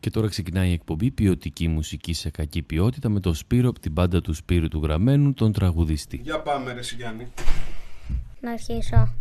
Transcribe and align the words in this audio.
Και 0.00 0.10
τώρα 0.10 0.28
ξεκινάει 0.28 0.70
η 0.70 0.72
εκπομπή 0.72 1.10
Ποιοτική 1.10 1.68
μουσική 1.68 2.12
σε 2.12 2.30
κακή 2.30 2.62
ποιότητα 2.62 3.08
με 3.08 3.20
το 3.20 3.34
Σπύρο 3.34 3.68
από 3.68 3.80
την 3.80 3.92
πάντα 3.92 4.20
του 4.20 4.32
Σπύρου 4.34 4.68
του 4.68 4.80
Γραμμένου, 4.82 5.34
τον 5.34 5.52
τραγουδιστή. 5.52 6.20
Για 6.22 6.40
πάμε, 6.40 6.72
Ρε 6.72 6.80
Να 8.40 8.50
αρχίσω. 8.50 9.14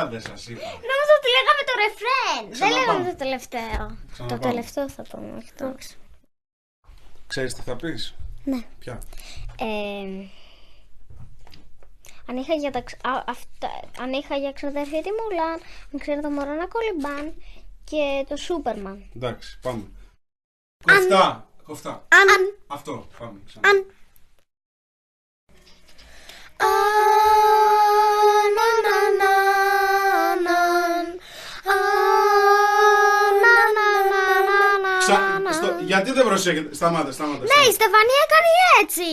πάντα 0.00 0.20
σας 0.20 0.46
είπα. 0.48 0.60
Νόμιζα 0.90 1.12
ότι 1.18 1.28
λέγαμε 1.36 1.62
το 1.68 1.74
ρεφρέν. 1.82 2.42
Δεν 2.58 2.70
λέγαμε 2.78 3.10
το 3.10 3.16
τελευταίο. 3.16 3.98
Το 4.28 4.38
τελευταίο 4.38 4.88
θα 4.88 5.02
πούμε, 5.02 5.36
όχι 5.36 5.52
το 5.52 5.74
Ξέρεις 7.26 7.54
τι 7.54 7.62
θα 7.62 7.76
πεις; 7.76 8.14
Ναι. 8.44 8.64
Ποια; 8.78 8.98
Αν 12.26 12.36
είχα 12.36 12.54
για, 12.54 12.70
τα, 12.70 12.78
α, 12.78 13.24
αυτά, 13.26 13.70
αν 13.98 14.12
είχα 14.12 14.36
για 14.36 14.52
ξαδερφή 14.52 15.00
τη 15.02 15.08
Μουλάν, 15.10 15.60
αν 15.92 16.00
ξέρω 16.00 16.20
το 16.20 16.30
μωρό 16.30 16.54
να 16.54 16.66
κολυμπάν 16.66 17.34
και 17.84 18.24
το 18.28 18.36
Σούπερμαν. 18.36 19.10
Εντάξει, 19.16 19.58
πάμε. 19.62 19.84
Κοφτά, 20.84 21.26
αν... 21.26 21.46
κοφτά. 21.64 21.90
Αν... 21.90 22.28
αν... 22.28 22.58
Αυτό, 22.66 23.08
πάμε 23.18 23.40
ξανά. 23.46 23.68
Αν... 23.68 23.76
Α, 26.56 26.70
να, 28.56 28.66
να, 28.88 29.24
να. 29.24 29.89
γιατί 35.90 36.12
δεν 36.12 36.26
προσέχετε; 36.26 36.74
Σταμάτα, 36.74 37.12
σταμάτα. 37.12 37.38
Ναι, 37.38 37.72
Στεφανία 37.72 38.24
κάνει 38.34 38.52
έτσι; 38.82 39.04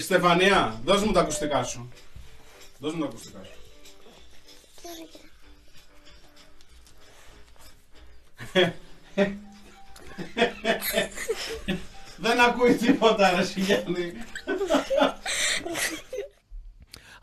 Στεφανία, 0.00 0.80
δώσ' 0.84 1.02
μου 1.02 1.12
τα 1.12 1.20
ακουστικά 1.20 1.64
σου. 1.64 1.88
Δώσ' 2.78 2.94
μου 2.94 3.00
τα 3.00 3.06
ακουστικά 3.06 3.40
σου. 3.44 3.50
Δεν 12.16 12.40
ακούει 12.40 12.74
τίποτα, 12.74 13.30
ρε 13.30 13.44
Σιγιάννη. 13.44 14.12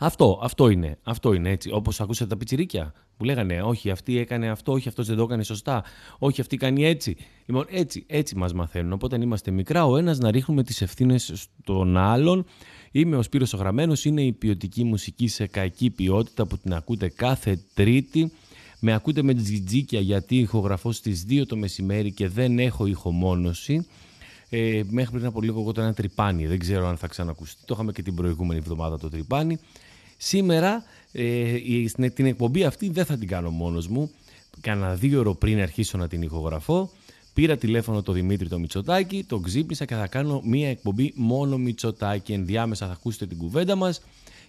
Αυτό, 0.06 0.40
αυτό 0.42 0.70
είναι. 0.70 0.98
Αυτό 1.04 1.34
είναι 1.34 1.50
έτσι. 1.50 1.70
Όπως 1.72 2.02
ακούσατε 2.02 2.30
τα 2.30 2.38
πιτσιρίκια 2.38 2.94
που 3.18 3.24
λέγανε 3.24 3.62
Όχι, 3.62 3.90
αυτή 3.90 4.18
έκανε 4.18 4.50
αυτό, 4.50 4.72
όχι, 4.72 4.88
αυτός 4.88 5.08
δεν 5.08 5.18
το 5.18 5.24
έκανε 5.24 5.44
σωστά. 5.44 5.84
Όχι, 6.20 6.42
αυτή 6.42 6.58
κάνει 6.58 6.86
έτσι. 6.86 7.16
Λοιπόν, 7.46 7.66
έτσι, 7.70 8.06
έτσι 8.08 8.36
μας 8.36 8.54
μαθαίνουν. 8.54 8.92
Οπότε, 8.92 9.16
αν 9.16 9.22
είμαστε 9.22 9.52
μικρά, 9.52 9.86
ο 9.86 9.98
ένας 9.98 10.18
να 10.18 10.32
ρίχνουμε 10.32 10.64
τις 10.64 10.82
ευθύνες 10.82 11.32
στον 11.36 11.98
άλλον. 11.98 12.46
Είμαι 12.92 13.16
ο 13.16 13.22
Σπύρος 13.22 13.54
Ογραμμένος, 13.54 14.06
είναι 14.06 14.22
η 14.22 14.32
ποιοτική 14.32 14.84
μουσική 14.84 15.28
σε 15.28 15.48
κακή 15.48 15.90
ποιότητα 15.90 16.46
που 16.46 16.58
την 16.58 16.74
ακούτε 16.74 17.10
κάθε 17.10 17.60
Τρίτη. 17.74 18.32
Με 18.80 18.94
ακούτε 18.94 19.22
με 19.22 19.34
τζιτζίκια 19.34 20.00
γιατί 20.00 20.38
ηχογραφώ 20.38 20.92
στις 20.92 21.26
2 21.30 21.46
το 21.48 21.56
μεσημέρι 21.56 22.12
και 22.12 22.28
δεν 22.28 22.60
έχω 22.60 22.86
ηχομόνωση. 22.86 23.88
Ε, 24.50 24.82
μέχρι 24.90 25.12
πριν 25.12 25.26
από 25.26 25.42
λίγο 25.42 25.60
εγώ 25.60 25.72
το 25.72 25.82
ένα 25.82 25.94
τρυπάνι, 25.94 26.48
δεν 26.48 26.60
ξέρω 26.60 26.88
αν 26.88 26.98
θα 26.98 27.08
ξανακουστεί. 27.08 27.62
Το 27.66 27.74
είχαμε 27.74 27.92
και 27.92 28.02
την 28.02 28.16
προηγούμενη 28.16 28.60
εβδομάδα 28.60 28.98
το 28.98 29.10
τρυπάνι. 29.10 29.60
Σήμερα 30.18 30.84
ε, 31.12 31.58
την 32.14 32.26
εκπομπή 32.26 32.64
αυτή 32.64 32.90
δεν 32.90 33.06
θα 33.06 33.18
την 33.18 33.28
κάνω 33.28 33.50
μόνος 33.50 33.88
μου. 33.88 34.12
Κάνα 34.62 34.96
δύο 34.96 35.20
ώρο 35.20 35.34
πριν 35.34 35.62
αρχίσω 35.62 35.98
να 35.98 36.08
την 36.08 36.22
ηχογραφώ. 36.22 36.90
Πήρα 37.34 37.58
τηλέφωνο 37.58 38.02
το 38.02 38.12
Δημήτρη 38.12 38.48
το 38.48 38.60
Μητσοτάκη, 38.60 39.24
τον 39.24 39.44
ξύπνησα 39.44 39.86
και 39.86 39.96
θα 39.96 40.08
κάνω 40.08 40.42
μία 40.46 40.70
εκπομπή 40.70 41.14
μόνο 41.16 41.58
Μητσοτάκη. 41.58 42.34
Ενδιάμεσα 42.34 42.88
θα 42.88 42.94
ακούσετε 42.94 43.26
την 43.26 43.38
κουβέντα 43.38 43.76
μας 43.76 44.02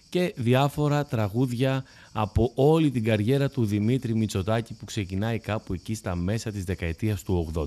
και 0.09 0.33
διάφορα 0.35 1.05
τραγούδια 1.05 1.83
από 2.11 2.51
όλη 2.55 2.91
την 2.91 3.03
καριέρα 3.03 3.49
του 3.49 3.65
Δημήτρη 3.65 4.15
Μητσοτάκη 4.15 4.73
που 4.73 4.85
ξεκινάει 4.85 5.39
κάπου 5.39 5.73
εκεί 5.73 5.95
στα 5.95 6.15
μέσα 6.15 6.51
της 6.51 6.63
δεκαετίας 6.63 7.23
του 7.23 7.51
80. 7.53 7.65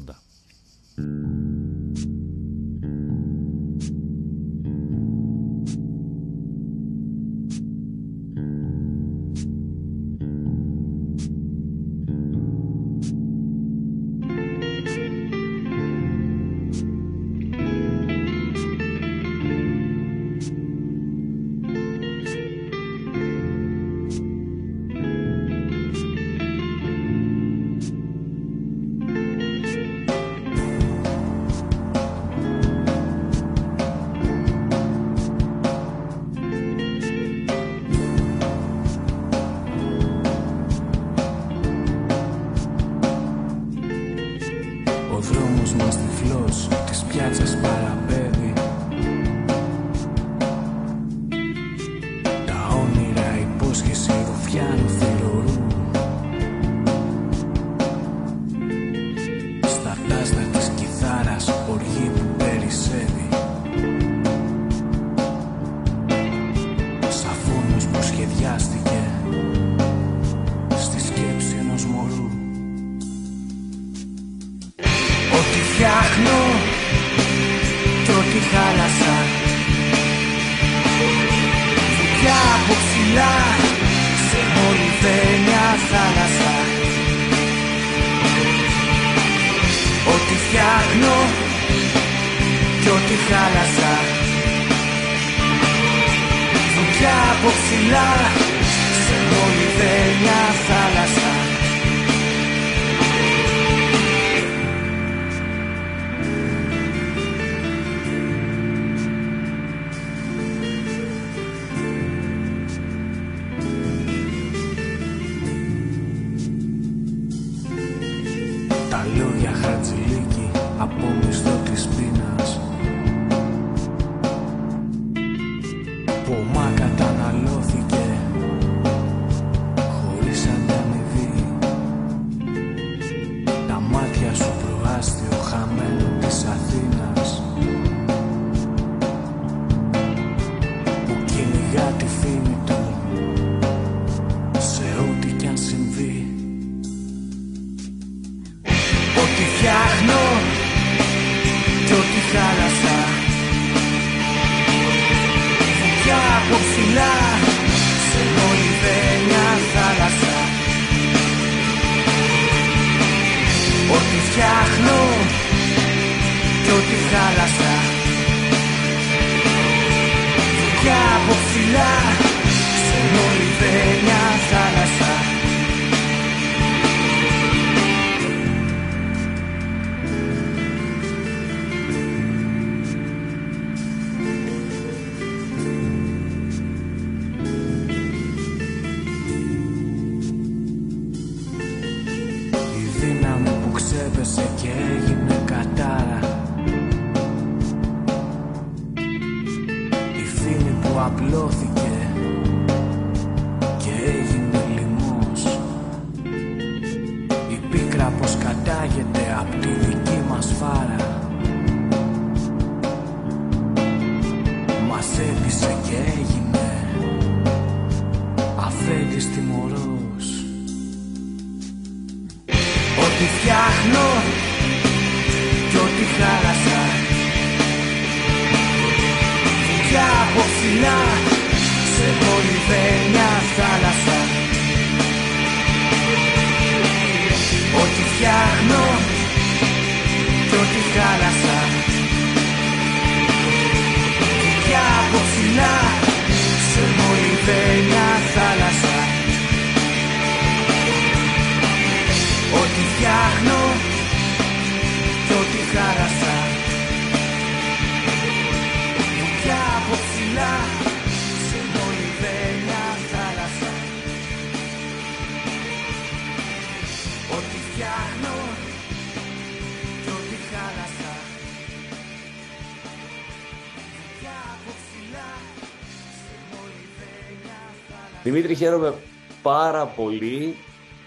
Δημήτρη, 278.40 278.58
χαίρομαι 278.64 278.94
πάρα 279.42 279.86
πολύ 279.86 280.54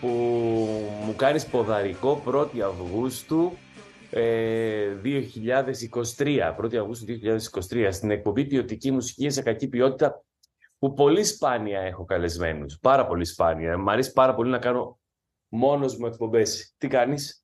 που 0.01 0.07
μου 1.05 1.15
κάνεις 1.15 1.45
ποδαρικό 1.45 2.23
1η 2.27 2.59
Αυγούστου 2.59 3.57
ε, 4.09 4.87
2023. 5.03 6.55
1η 6.61 6.75
Αυγούστου 6.75 7.05
2023 7.69 7.87
στην 7.91 8.11
εκπομπή 8.11 8.45
Ποιοτική 8.45 8.91
Μουσική 8.91 9.29
σε 9.29 9.41
κακή 9.41 9.67
ποιότητα 9.67 10.23
που 10.79 10.93
πολύ 10.93 11.23
σπάνια 11.23 11.79
έχω 11.79 12.05
καλεσμένους. 12.05 12.77
Πάρα 12.81 13.07
πολύ 13.07 13.25
σπάνια. 13.25 13.77
Μ' 13.77 13.89
αρέσει 13.89 14.11
πάρα 14.11 14.35
πολύ 14.35 14.49
να 14.49 14.59
κάνω 14.59 14.99
μόνος 15.47 15.97
μου 15.97 16.05
εκπομπές. 16.05 16.73
Τι 16.77 16.87
κάνεις; 16.87 17.43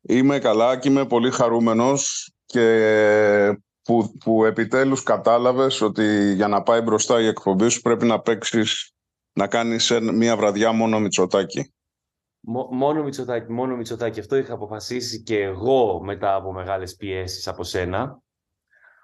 Είμαι 0.00 0.38
καλά 0.38 0.78
και 0.78 0.88
είμαι 0.88 1.06
πολύ 1.06 1.30
χαρούμενος 1.30 2.32
και 2.44 3.60
που, 3.86 4.12
που 4.24 4.44
επιτέλους 4.44 5.02
κατάλαβες 5.02 5.80
ότι 5.80 6.32
για 6.34 6.48
να 6.48 6.62
πάει 6.62 6.80
μπροστά 6.80 7.20
η 7.20 7.26
εκπομπή 7.26 7.68
σου 7.68 7.80
πρέπει 7.80 8.06
να 8.06 8.20
παίξεις, 8.20 8.94
να 9.32 9.46
κάνεις 9.46 9.92
μια 10.12 10.36
βραδιά 10.36 10.72
μόνο 10.72 11.00
Μητσοτάκη. 11.00 11.74
μόνο 12.70 13.02
Μητσοτάκη, 13.02 13.52
μόνο 13.52 13.76
Μητσοτάκη. 13.76 14.20
Αυτό 14.20 14.36
είχα 14.36 14.54
αποφασίσει 14.54 15.22
και 15.22 15.42
εγώ 15.42 16.00
μετά 16.02 16.34
από 16.34 16.52
μεγάλες 16.52 16.96
πιέσεις 16.96 17.48
από 17.48 17.64
σένα. 17.64 18.20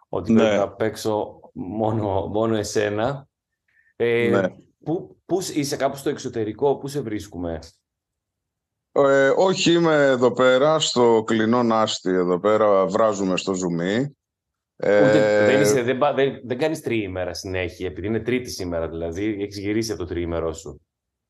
Ότι 0.09 0.33
ναι. 0.33 0.41
πρέπει 0.41 0.57
να 0.57 0.69
παίξω 0.69 1.41
μόνο, 1.53 2.27
μόνο 2.27 2.57
εσένα. 2.57 3.29
Ε, 3.97 4.29
ναι. 4.29 4.49
Πού, 4.85 5.17
πούς 5.27 5.49
είσαι 5.49 5.77
κάπου 5.77 5.97
στο 5.97 6.09
εξωτερικό, 6.09 6.77
πού 6.77 6.89
σε 6.89 7.01
βρίσκουμε; 7.01 7.59
Ε, 8.93 9.33
όχι, 9.37 9.73
είμαι 9.73 9.95
εδώ 9.95 10.33
πέρα 10.33 10.79
στο 10.79 11.23
κλεινό 11.27 11.63
Νάστι, 11.63 12.11
εδώ 12.11 12.39
πέρα 12.39 12.87
βράζουμε 12.87 13.37
στο 13.37 13.55
ζουμί. 13.55 14.17
Ε... 14.85 15.47
δεν, 15.47 15.61
είσαι, 15.61 15.83
δεν, 15.83 15.99
δεν, 16.15 16.41
δεν 16.45 16.59
κάνεις 16.59 16.81
τριήμερα 16.81 17.35
συνέχεια, 17.35 17.87
επειδή 17.87 18.07
είναι 18.07 18.21
τρίτη 18.21 18.51
σήμερα 18.51 18.89
δηλαδή, 18.89 19.37
έχεις 19.41 19.59
γυρίσει 19.59 19.93
από 19.93 20.01
το 20.01 20.07
τριήμερό 20.07 20.53
σου. 20.53 20.81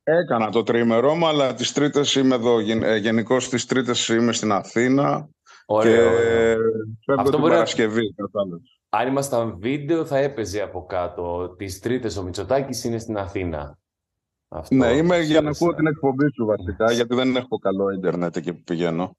Έκανα 0.04 0.50
το 0.50 0.62
τριήμερό 0.62 1.14
μου, 1.14 1.26
αλλά 1.26 1.54
τις 1.54 1.72
τρίτες 1.72 2.14
είμαι 2.14 2.34
εδώ. 2.34 2.58
Ε, 2.58 2.96
Γενικώς 2.96 3.48
τις 3.48 3.66
τρίτες 3.66 4.08
είμαι 4.08 4.32
στην 4.32 4.52
Αθήνα 4.52 5.28
Ωραίο, 5.66 6.10
και 6.10 6.56
φεύγω 7.04 7.30
την 7.30 7.40
Παρασκευή. 7.40 8.14
Αν 8.88 9.08
ήμασταν 9.08 9.58
βίντεο 9.58 10.04
θα 10.04 10.18
έπαιζε 10.18 10.62
από 10.62 10.86
κάτω. 10.86 11.54
Τις 11.58 11.80
τρίτες 11.80 12.16
ο 12.16 12.22
Μητσοτάκης 12.22 12.84
είναι 12.84 12.98
στην 12.98 13.16
Αθήνα. 13.16 13.78
Αυτό 14.48 14.74
ναι, 14.74 14.86
είμαι 14.86 15.20
για 15.20 15.40
να 15.40 15.50
ακούω 15.50 15.74
την 15.74 15.86
εκπομπή 15.86 16.32
σου 16.34 16.44
βασικά, 16.44 16.92
γιατί 16.92 17.14
δεν 17.14 17.36
έχω 17.36 17.58
καλό 17.58 17.90
ίντερνετ 17.90 18.36
εκεί 18.36 18.52
που 18.52 18.62
πηγαίνω. 18.62 19.16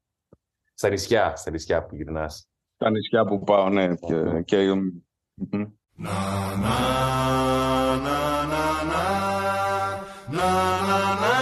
Στα 0.74 0.90
νησιά, 0.90 1.36
στα 1.36 1.52
νησιά 1.52 1.86
που 1.86 1.96
γυρνάς. 1.96 2.48
Στα 2.84 2.92
νησιά 2.92 3.26
που 3.26 3.44
πάω, 3.44 3.70
ναι. 3.70 3.88
Και, 3.88 4.42
και... 4.46 4.58
Να, 4.58 4.74
να, 6.58 6.78
να, 7.98 8.44
να, 8.46 8.84
να, 8.84 9.14
τακούνι 10.32 11.33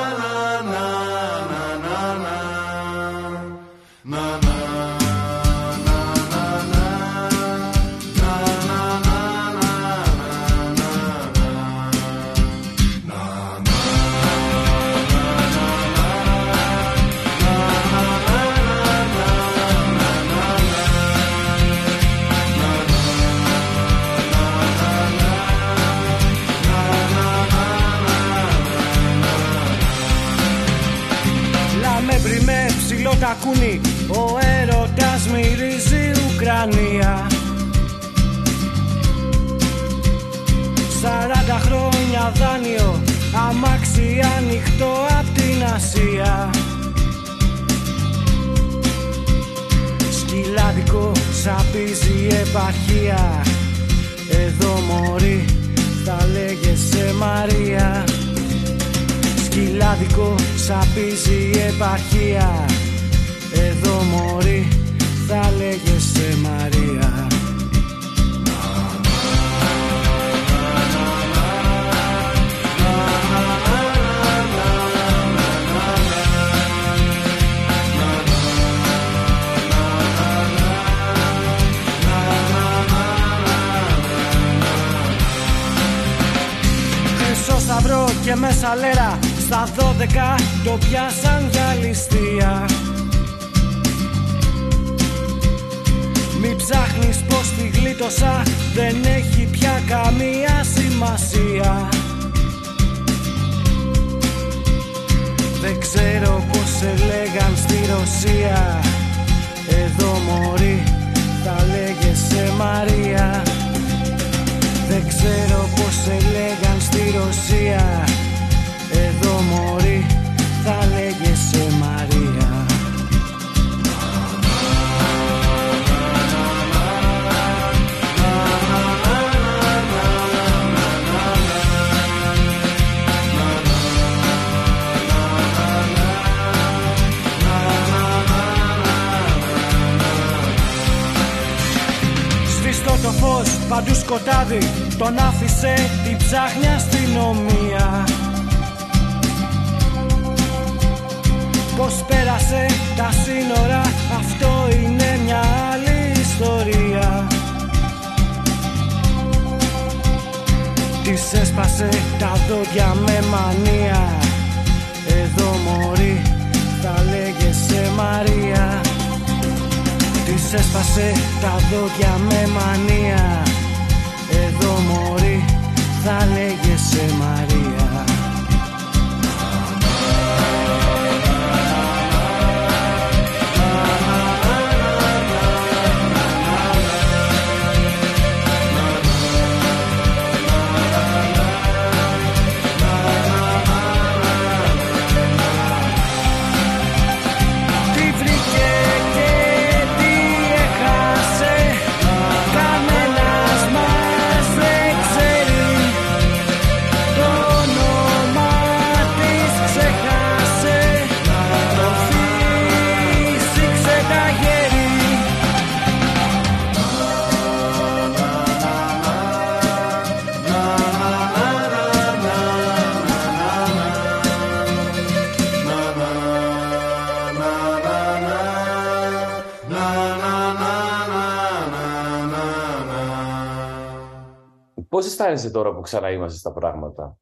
αισθάνεσαι 235.32 235.52
τώρα 235.52 235.76
που 235.76 235.82
ξανά 235.82 236.12
είμαστε 236.12 236.38
στα 236.38 236.52
πράγματα. 236.52 237.18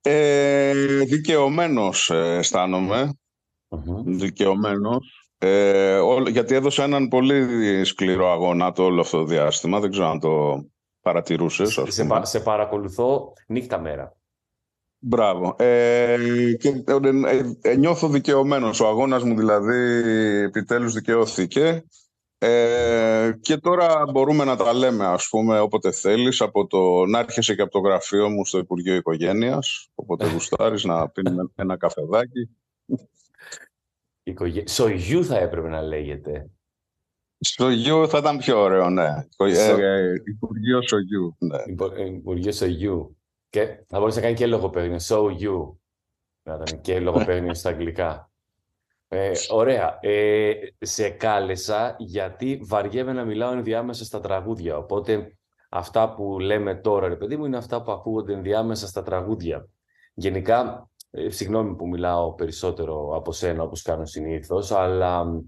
Ε, 0.00 0.72
δικαιωμένος 1.04 2.10
ε, 2.10 2.36
αισθάνομαι. 2.36 3.12
Δικαιωμένος. 4.04 5.32
Ε, 5.38 5.96
ό- 5.98 6.28
γιατί 6.28 6.54
έδωσα 6.54 6.82
έναν 6.84 7.08
πολύ 7.08 7.84
σκληρό 7.84 8.30
αγώνα 8.32 8.72
το 8.72 8.82
όλο 8.84 9.00
αυτό 9.00 9.18
το 9.18 9.24
διάστημα. 9.24 9.80
Δεν 9.80 9.90
ξέρω 9.90 10.06
αν 10.06 10.20
το 10.20 10.64
παρατηρούσες. 11.00 11.78
ας 11.78 11.94
Σε, 11.94 12.02
πούμε. 12.02 12.14
πα- 12.14 12.24
σε 12.24 12.40
παρακολουθώ 12.40 13.32
νύχτα 13.46 13.78
μέρα. 13.80 14.16
Μπράβο. 14.98 15.54
Ε, 15.58 16.16
και, 16.58 16.68
ε, 16.86 16.98
ε, 17.60 17.76
νιώθω 17.76 18.08
δικαιωμένος. 18.08 18.80
Ο 18.80 18.86
αγώνας 18.86 19.22
μου 19.22 19.36
δηλαδή 19.36 19.76
επιτέλους 20.42 20.92
δικαιώθηκε. 20.92 21.84
Ε, 22.40 23.32
και 23.40 23.56
τώρα 23.56 24.04
μπορούμε 24.12 24.44
να 24.44 24.56
τα 24.56 24.72
λέμε 24.72 25.06
ας 25.06 25.28
πούμε 25.28 25.60
όποτε 25.60 25.90
θέλεις 25.92 26.40
από 26.40 26.66
το, 26.66 27.04
να 27.04 27.18
έρχεσαι 27.18 27.54
και 27.54 27.62
από 27.62 27.70
το 27.70 27.78
γραφείο 27.78 28.28
μου 28.28 28.44
στο 28.46 28.58
Υπουργείο 28.58 28.94
Οικογένειας 28.94 29.88
όποτε 29.94 30.32
γουστάρεις 30.32 30.84
να 30.84 31.08
πίνουμε 31.08 31.50
ένα 31.54 31.76
καφεδάκι 31.76 32.48
Οικογέ... 34.22 34.68
Σογιού 34.68 35.24
θα 35.24 35.38
έπρεπε 35.38 35.68
να 35.68 35.82
λέγεται. 35.82 36.50
στο 37.38 37.70
Γιου 37.70 38.08
θα 38.08 38.18
ήταν 38.18 38.38
πιο 38.38 38.60
ωραίο 38.60 38.90
ναι 38.90 39.06
ε, 39.06 39.54
Στο- 39.54 39.78
ε, 39.82 40.22
Υπουργείο 40.26 40.82
Σογιού 40.82 41.36
ναι. 41.38 41.62
Υπο- 41.66 41.92
ε, 41.94 42.04
Υπουργείο 42.04 42.52
Σογιού. 42.52 43.16
Και 43.50 43.66
θα 43.86 43.98
μπορούσε 43.98 44.18
να 44.18 44.24
κάνει 44.24 44.36
και 44.36 44.46
λογοπαίγνιο. 44.46 44.98
So 45.00 45.24
you. 45.26 45.72
Να 46.42 46.54
ήταν 46.54 46.80
και 46.80 47.00
λογοπαίγνιο 47.00 47.54
στα 47.54 47.68
αγγλικά. 47.68 48.27
Ε, 49.08 49.32
ωραία. 49.50 49.98
Ε, 50.00 50.52
σε 50.78 51.10
κάλεσα 51.10 51.96
γιατί 51.98 52.60
βαριέμαι 52.64 53.12
να 53.12 53.24
μιλάω 53.24 53.52
ενδιάμεσα 53.52 54.04
στα 54.04 54.20
τραγούδια. 54.20 54.76
Οπότε 54.76 55.36
αυτά 55.68 56.14
που 56.14 56.38
λέμε 56.38 56.74
τώρα, 56.74 57.08
ρε 57.08 57.16
παιδί 57.16 57.36
μου, 57.36 57.44
είναι 57.44 57.56
αυτά 57.56 57.82
που 57.82 57.92
ακούγονται 57.92 58.32
ενδιάμεσα 58.32 58.86
στα 58.86 59.02
τραγούδια. 59.02 59.68
Γενικά, 60.14 60.90
ε, 61.10 61.30
συγγνώμη 61.30 61.76
που 61.76 61.88
μιλάω 61.88 62.34
περισσότερο 62.34 63.16
από 63.16 63.32
σένα 63.32 63.62
όπως 63.62 63.82
κάνω 63.82 64.04
συνήθως, 64.04 64.70
αλλά 64.70 65.24
μ, 65.24 65.40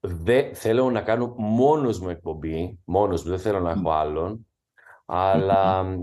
δεν 0.00 0.54
θέλω 0.54 0.90
να 0.90 1.02
κάνω 1.02 1.34
μόνος 1.36 2.00
μου 2.00 2.08
εκπομπή, 2.08 2.78
μόνος 2.84 3.24
μου, 3.24 3.30
δεν 3.30 3.38
θέλω 3.38 3.60
να 3.60 3.70
έχω 3.70 3.90
άλλον, 3.90 4.46
αλλά 5.06 5.82
μ, 5.82 6.02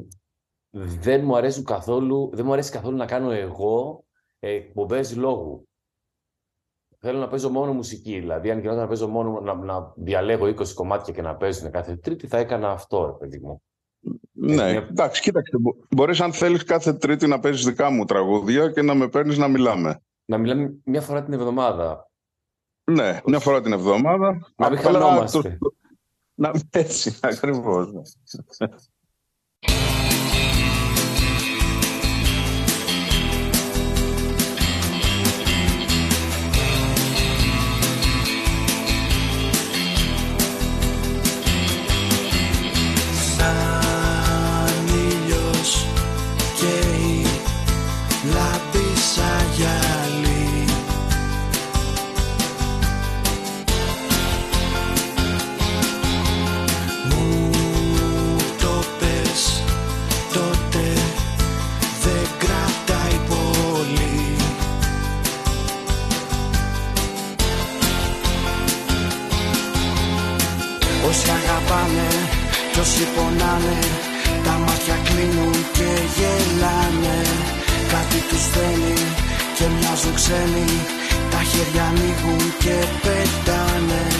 δεν 0.69 1.24
μου 1.24 1.36
αρέσουν 1.36 1.63
καθόλου, 1.63 2.30
δεν 2.34 2.46
μου 2.46 2.54
αρέσει 2.54 2.72
καθόλου 2.72 2.98
να 2.98 3.06
κάνω 3.06 3.32
εγώ 3.32 4.04
εκπομπές 4.39 5.15
λόγου. 5.15 5.67
Θέλω 7.06 7.20
να 7.20 7.28
παίζω 7.28 7.50
μόνο 7.50 7.74
μουσική. 7.74 8.20
Δηλαδή, 8.20 8.52
αν 8.52 8.60
γινόταν 8.60 8.82
να 8.82 8.88
παίζω 8.88 9.08
μόνο, 9.08 9.39
να, 9.42 9.54
να 9.54 9.94
διαλέγω 9.96 10.46
20 10.46 10.68
κομμάτια 10.74 11.13
και 11.13 11.22
να 11.22 11.36
παίζουν 11.36 11.72
κάθε 11.72 11.96
Τρίτη, 11.96 12.28
θα 12.28 12.38
έκανα 12.38 12.72
αυτό, 12.72 13.06
ρε 13.06 13.12
παιδί 13.28 13.39
μου. 13.46 13.62
Ναι, 14.32 14.54
μια- 14.54 14.88
εντάξει, 14.89 15.22
κοίταξε. 15.22 15.58
μπο- 15.60 15.76
Μπορείς 15.89 16.22
αν 16.22 16.34
θέλεις 16.34 16.63
κάθε 16.63 16.94
Τρίτη 16.94 17.28
να 17.28 17.39
παίζεις 17.39 17.66
δικά 17.66 17.89
μου 17.89 18.06
τραγούδια 18.06 18.72
και 18.72 18.82
να 18.82 18.94
με 18.94 19.08
παίρνεις 19.08 19.38
να 19.38 19.48
μιλάμε. 19.48 20.02
Να 20.26 20.38
μιλάμε 20.38 20.74
μια 20.86 21.02
φορά 21.02 21.24
την 21.24 21.34
εβδομάδα. 21.34 22.10
Ναι, 22.92 23.20
μια 23.26 23.39
φορά 23.39 23.62
την 23.62 23.72
εβδομάδα. 23.72 24.32
Να 24.56 24.70
μην 24.70 24.78
Απλά 24.80 24.92
χανόμαστε. 24.92 25.42
το- 25.42 25.58
το- 25.60 25.74
Να, 26.34 26.52
έτσι, 26.70 27.18
ακριβώς. 27.22 27.89
Κι 72.84 72.89
όσοι 72.89 73.08
πονάνε 73.15 73.80
Τα 74.46 74.52
μάτια 74.65 74.98
κλείνουν 75.08 75.56
και 75.78 75.89
γελάνε. 76.15 77.19
Κάτι 77.93 78.19
τους 78.30 78.43
θέλει 78.54 78.98
και 79.58 79.65
μοιάζουν 79.74 80.13
ξένοι 80.19 80.67
Τα 81.32 81.41
χέρια 81.50 81.84
ανοίγουν 81.91 82.43
και 82.63 82.76
πετάνε 83.04 84.12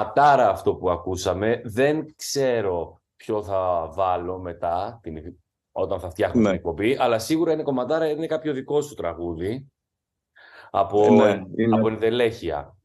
Κομματάρα 0.00 0.48
αυτό 0.48 0.74
που 0.74 0.90
ακούσαμε. 0.90 1.60
Δεν 1.64 2.14
ξέρω 2.16 3.00
ποιο 3.16 3.42
θα 3.42 3.88
βάλω 3.92 4.38
μετά, 4.38 4.98
την, 5.02 5.36
όταν 5.72 6.00
θα 6.00 6.10
φτιάχνω 6.10 6.40
Ναι. 6.40 6.46
την 6.46 6.56
εκπομπή, 6.56 6.96
αλλά 6.98 7.18
σίγουρα 7.18 7.52
είναι 7.52 7.62
κομματάρα, 7.62 8.08
είναι 8.08 8.26
κάποιο 8.26 8.52
δικό 8.52 8.80
σου 8.80 8.94
τραγούδι. 8.94 9.70
Από, 10.70 11.02
Ε, 11.04 11.10
ναι, 11.10 11.42
είναι. 11.56 11.76
από 11.76 11.88
ενδελέχεια. 11.88 12.76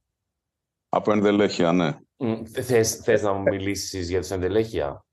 Από 0.90 1.12
ενδελέχεια, 1.12 1.72
ναι. 1.72 1.98
Μ, 2.18 2.44
Θες, 2.46 2.96
θες 2.96 3.22
να 3.22 3.34
μου 3.34 3.42
μιλήσεις 3.42 4.10
για 4.10 4.20
τους 4.20 4.32
ενδελέχεια; 4.32 5.06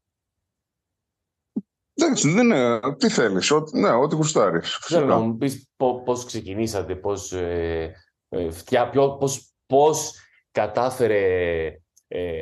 Εντάξει, 1.95 2.31
δεν 2.31 2.45
είναι. 2.45 2.81
Τι 2.97 3.09
θέλεις, 3.09 3.51
ό,τι, 3.51 3.79
ναι, 3.79 3.91
ό,τι 3.91 4.15
γουστάρεις. 4.15 4.77
Θέλω 4.77 5.07
να 5.07 5.19
μου 5.19 5.37
πεις 5.37 5.69
πό- 5.77 6.03
πώς 6.05 6.25
ξεκινήσατε, 6.25 6.97
πώς, 6.97 7.33
ε, 7.33 7.93
ε, 8.29 8.51
φτιά, 8.51 8.91
ποιο- 8.91 9.17
πώς, 9.17 9.53
πώς 9.67 10.13
κατάφερε 10.51 11.19
ε, 11.67 11.81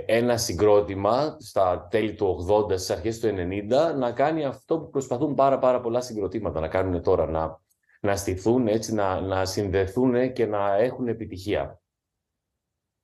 ένα 0.06 0.36
συγκρότημα 0.36 1.36
στα 1.40 1.88
τέλη 1.90 2.14
του 2.14 2.46
80, 2.50 2.72
στις 2.72 2.90
αρχές 2.90 3.18
του 3.18 3.28
90 3.28 3.96
να 3.96 4.12
κάνει 4.12 4.44
αυτό 4.44 4.78
που 4.78 4.90
προσπαθούν 4.90 5.34
πάρα 5.34 5.58
πάρα 5.58 5.80
πολλά 5.80 6.00
συγκροτήματα 6.00 6.60
να 6.60 6.68
κάνουν 6.68 7.02
τώρα, 7.02 7.26
να, 7.26 7.60
να 8.00 8.16
στηθούν 8.16 8.68
έτσι, 8.68 8.94
να, 8.94 9.20
να 9.20 9.44
συνδεθούν 9.44 10.32
και 10.32 10.46
να 10.46 10.74
έχουν 10.74 11.08
επιτυχία. 11.08 11.80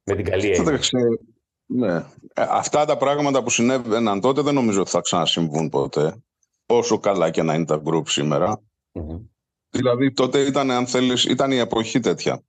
Με 0.05 0.15
την 0.15 0.25
καλή 0.25 0.47
έννοια. 0.47 0.63
Εντάξει, 0.63 0.97
ναι. 1.67 1.95
Ε, 2.35 2.47
Αυτά 2.49 2.85
τα 2.85 2.97
πράγματα 2.97 3.43
που 3.43 3.51
συνέβαιναν 3.51 4.21
τότε 4.21 4.41
δεν 4.41 4.55
νομίζω 4.55 4.81
ότι 4.81 4.91
θα 4.91 5.01
ξανασυμβούν 5.01 5.69
ποτέ. 5.69 6.23
Όσο 6.67 6.99
καλά 6.99 7.31
και 7.31 7.43
να 7.43 7.55
είναι 7.55 7.65
τα 7.65 7.83
group 7.85 8.09
σήμερα. 8.09 8.63
Μμμ. 8.93 9.19
Δηλαδή 9.71 10.13
τότε 10.13 10.41
ήταν, 10.41 10.71
αν 10.71 10.87
θέλεις, 10.87 11.25
ήταν 11.25 11.51
η 11.51 11.57
εποχή 11.57 12.01
τέτοια. 12.01 12.43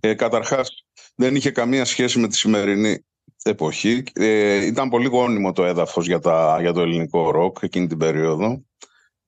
Ε, 0.00 0.14
καταρχάς, 0.14 0.86
δεν 1.16 1.34
είχε 1.34 1.50
καμία 1.50 1.84
σχέση 1.84 2.18
με 2.18 2.28
τη 2.28 2.36
σημερινή 2.36 3.04
εποχή. 3.42 4.02
Ε, 4.12 4.66
ήταν 4.66 4.88
πολύ 4.88 5.08
γόνιμο 5.08 5.52
το 5.52 5.64
έδαφος 5.64 6.06
για, 6.06 6.18
τα, 6.18 6.58
για 6.60 6.72
το 6.72 6.80
ελληνικό 6.80 7.30
ροκ 7.30 7.58
εκείνη 7.60 7.86
την 7.86 7.98
περίοδο. 7.98 8.64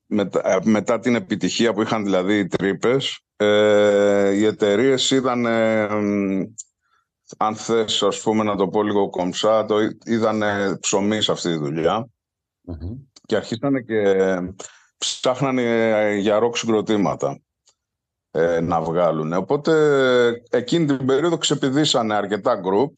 Μετά, 0.05 0.51
ε, 0.53 0.59
μετά 0.63 0.99
την 0.99 1.15
επιτυχία 1.15 1.73
που 1.73 1.81
είχαν 1.81 2.03
δηλαδή 2.03 2.37
οι 2.37 2.47
τρύπες, 2.47 3.19
ε, 3.35 4.31
οι 4.31 4.45
εταιρείες 4.45 5.11
είδαν, 5.11 5.45
ε, 5.45 5.87
μ, 5.87 6.41
αν 7.37 7.55
θες 7.55 8.03
ας 8.03 8.21
πούμε 8.21 8.43
να 8.43 8.55
το 8.55 8.67
πω 8.67 8.83
λίγο 8.83 9.09
κομψά, 9.09 9.65
το 9.65 9.75
είδαν 10.05 10.43
ψωμί 10.79 11.21
σε 11.21 11.31
αυτή 11.31 11.49
τη 11.49 11.57
δουλειά 11.57 12.09
Μμμ. 12.61 12.97
και 13.25 13.35
αρχίσανε 13.35 13.81
και 13.81 14.01
ψάχνανε 14.97 15.61
ε, 15.61 16.15
για 16.15 16.39
ροκ 16.39 16.57
συγκροτήματα 16.57 17.41
ε, 18.31 18.59
να 18.59 18.81
βγάλουν. 18.81 19.33
Οπότε 19.33 19.73
εκείνη 20.49 20.85
την 20.85 21.05
περίοδο 21.05 21.37
ξεπηδήσανε 21.37 22.13
αρκετά 22.15 22.55
γκρουπ. 22.55 22.97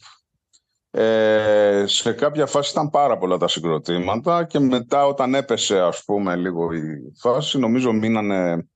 Ε, 0.94 1.84
σε 1.88 2.14
κάποια 2.14 2.46
φάση 2.46 2.72
ήταν 2.72 2.90
πάρα 2.90 3.18
πολλά 3.18 3.38
τα 3.38 3.48
συγκροτήματα 3.48 4.44
και 4.44 4.60
μετά 4.60 5.06
όταν 5.06 5.34
έπεσε 5.36 5.80
ας 5.80 6.04
πούμε 6.04 6.36
λίγο 6.36 6.74
η 6.74 7.14
φάση 7.20 7.60
νομίζω 7.60 7.92
μείνανε 7.92 8.68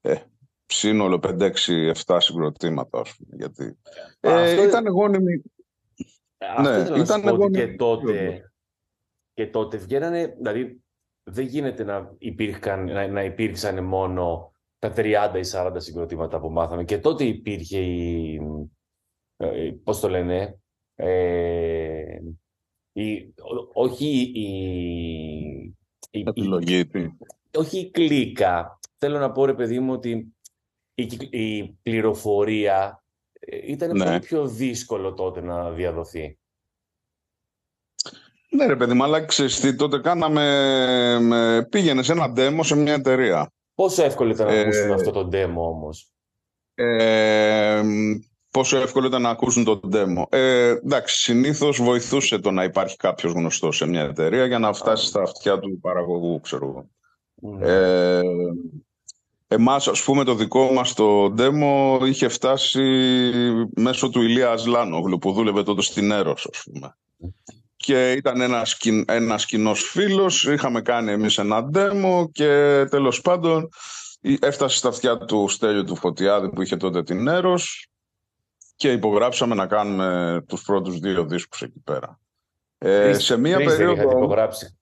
ε, 0.00 0.14
σύνολο 0.66 1.20
5, 1.22 1.40
6, 1.40 1.92
7 2.06 2.16
συγκροτήματα 2.20 3.00
ας 3.00 3.16
πούμε, 3.16 3.36
γιατί 3.36 3.78
ε, 4.20 4.50
Αυτό- 4.50 4.64
ήταν 4.64 4.88
γόνιμη 4.88 5.42
Αυτό 6.38 6.70
Ναι, 6.70 6.76
ήθελα 6.78 6.96
να 6.96 6.96
σου 6.96 7.02
ήταν 7.02 7.22
πω 7.22 7.28
ότι 7.28 7.40
εγώ 7.42 7.50
και 7.50 7.64
ναι, 7.64 7.76
τότε, 7.76 8.12
ναι. 8.12 8.40
και 9.34 9.46
τότε 9.46 9.76
βγαίνανε, 9.76 10.34
δηλαδή 10.36 10.80
δεν 11.22 11.46
γίνεται 11.46 11.84
να, 11.84 12.14
υπήρχαν, 12.18 12.84
να, 12.84 13.06
να 13.06 13.24
υπήρξαν 13.24 13.84
μόνο 13.84 14.52
τα 14.88 15.32
30 15.34 15.36
ή 15.36 15.48
40 15.52 15.72
συγκροτήματα 15.76 16.40
που 16.40 16.50
μάθαμε. 16.50 16.84
Και 16.84 16.98
τότε 16.98 17.24
υπήρχε 17.24 17.78
η, 17.78 18.40
ε, 19.36 19.70
πώς 19.84 20.00
το 20.00 20.08
λένε, 20.08 20.58
ε, 20.94 22.18
η, 22.92 23.34
ό- 23.40 23.70
όχι 23.82 24.06
η, 24.34 24.40
η, 26.10 26.18
η- 26.20 26.24
επιλογή. 26.26 26.86
τι; 26.86 27.08
όχι 27.56 27.78
η 27.78 27.90
κλίκα. 27.90 28.78
Θέλω 28.98 29.18
να 29.18 29.32
πω 29.32 29.44
ρε 29.44 29.54
παιδί 29.54 29.80
μου 29.80 29.92
ότι 29.92 30.34
η, 30.94 31.06
κυκλ- 31.06 31.34
η 31.34 31.78
πληροφορία 31.82 33.04
ε, 33.32 33.72
ήταν 33.72 33.96
Ναι. 33.96 34.04
πολύ 34.04 34.18
πιο 34.18 34.46
δύσκολο 34.48 35.14
τότε 35.14 35.40
να 35.40 35.70
διαδοθεί. 35.70 36.38
Ναι 38.50 38.66
ρε 38.66 38.76
παιδί 38.76 38.94
μου, 38.94 39.04
αλλά 39.04 39.24
ξέρεις 39.24 39.60
τι, 39.60 39.76
τότε 39.76 39.98
κάναμε, 40.00 41.18
με, 41.20 41.66
πήγαινε 41.70 42.02
σε 42.02 42.12
ένα 42.12 42.32
demo 42.36 42.60
σε 42.62 42.76
μια 42.76 42.92
εταιρεία. 42.92 43.50
Πόσο 43.76 44.02
εύκολο 44.04 44.30
ήταν 44.30 44.46
να 44.46 44.52
Ε, 44.52 44.60
ακούσουν 44.60 44.92
αυτό 44.92 45.10
το 45.10 45.28
demo 45.32 45.54
όμως; 45.56 46.10
Ε, 46.74 47.82
πόσο 48.50 48.76
εύκολο 48.76 49.06
ήταν 49.06 49.22
να 49.22 49.30
ακούσουν 49.30 49.64
το 49.64 49.80
demo. 49.92 50.22
Ε, 50.28 50.68
εντάξει, 50.68 51.16
συνήθως 51.16 51.82
βοηθούσε 51.82 52.38
το 52.38 52.50
να 52.50 52.64
υπάρχει 52.64 52.96
κάποιος 52.96 53.32
γνωστός 53.32 53.76
σε 53.76 53.86
μια 53.86 54.02
εταιρεία 54.02 54.46
για 54.46 54.58
να 54.58 54.72
φτάσει 54.72 55.06
στα 55.06 55.22
αυτιά 55.22 55.58
του 55.58 55.78
παραγωγού, 55.80 56.40
ξέρω 56.40 56.66
εγώ. 56.66 56.88
Ναι. 57.56 57.66
Ε, 57.68 58.20
εμάς, 59.48 59.88
ας 59.88 60.02
πούμε, 60.02 60.24
το 60.24 60.34
δικό 60.34 60.72
μας 60.72 60.94
το 60.94 61.34
demo 61.38 61.98
είχε 62.06 62.28
φτάσει 62.28 62.82
μέσω 63.76 64.08
του 64.08 64.22
Ηλίας 64.22 64.52
Ασλάνογλου 64.60 65.18
που 65.18 65.32
δούλευε 65.32 65.62
τότε 65.62 65.82
στην 65.82 66.10
Έρος, 66.10 66.48
ας 66.52 66.62
πούμε. 66.64 66.96
Και 67.86 68.12
ήταν 68.12 68.40
ένας, 68.40 68.76
κοιν- 68.76 69.10
ένας 69.10 69.46
κοινός 69.46 69.82
φίλος, 69.82 70.44
είχαμε 70.44 70.82
κάνει 70.82 71.10
εμείς 71.12 71.38
ένα 71.38 71.70
demo 71.74 72.24
και 72.32 72.84
τέλος 72.90 73.20
πάντων 73.20 73.68
η- 74.20 74.38
έφτασε 74.40 74.76
στα 74.76 74.88
αυτιά 74.88 75.16
του 75.18 75.48
Στέλιου 75.48 75.84
του 75.84 75.96
Φωτιάδη 75.96 76.48
που 76.48 76.62
είχε 76.62 76.76
τότε 76.76 77.02
την 77.02 77.28
Έρος 77.28 77.88
και 78.76 78.92
υπογράψαμε 78.92 79.54
να 79.54 79.66
κάνουμε 79.66 80.42
τους 80.48 80.62
πρώτους 80.62 80.98
δύο 80.98 81.24
δίσκους 81.24 81.62
εκεί 81.62 81.80
πέρα. 81.84 82.20
Ε, 82.78 83.02
Τρεις- 83.04 83.24
σε 83.24 83.36
μία 83.36 83.56
τρεις 83.56 83.68
δεν 83.68 83.76
περίοδο... 83.76 84.00
είχατε 84.02 84.16
υπογράψει. 84.16 84.78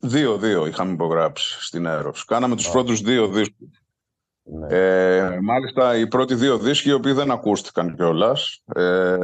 Δύο-δύο 0.00 0.66
είχαμε 0.66 0.92
υπογράψει 0.92 1.62
στην 1.64 1.86
Έρος. 1.86 2.24
Κάναμε 2.24 2.56
τους 2.56 2.68
Α. 2.68 2.70
πρώτους 2.70 3.00
δύο 3.00 3.28
δίσκους. 3.28 3.79
Ναι. 4.42 4.66
Ε, 4.76 5.38
μάλιστα 5.42 5.96
οι 5.96 6.06
πρώτοι 6.06 6.34
δύο 6.34 6.58
δίσκοι 6.58 6.88
οι 6.88 6.92
οποίοι 6.92 7.12
δεν 7.12 7.30
ακούστηκαν 7.30 7.94
κιόλας. 7.94 8.62
Ε, 8.74 9.16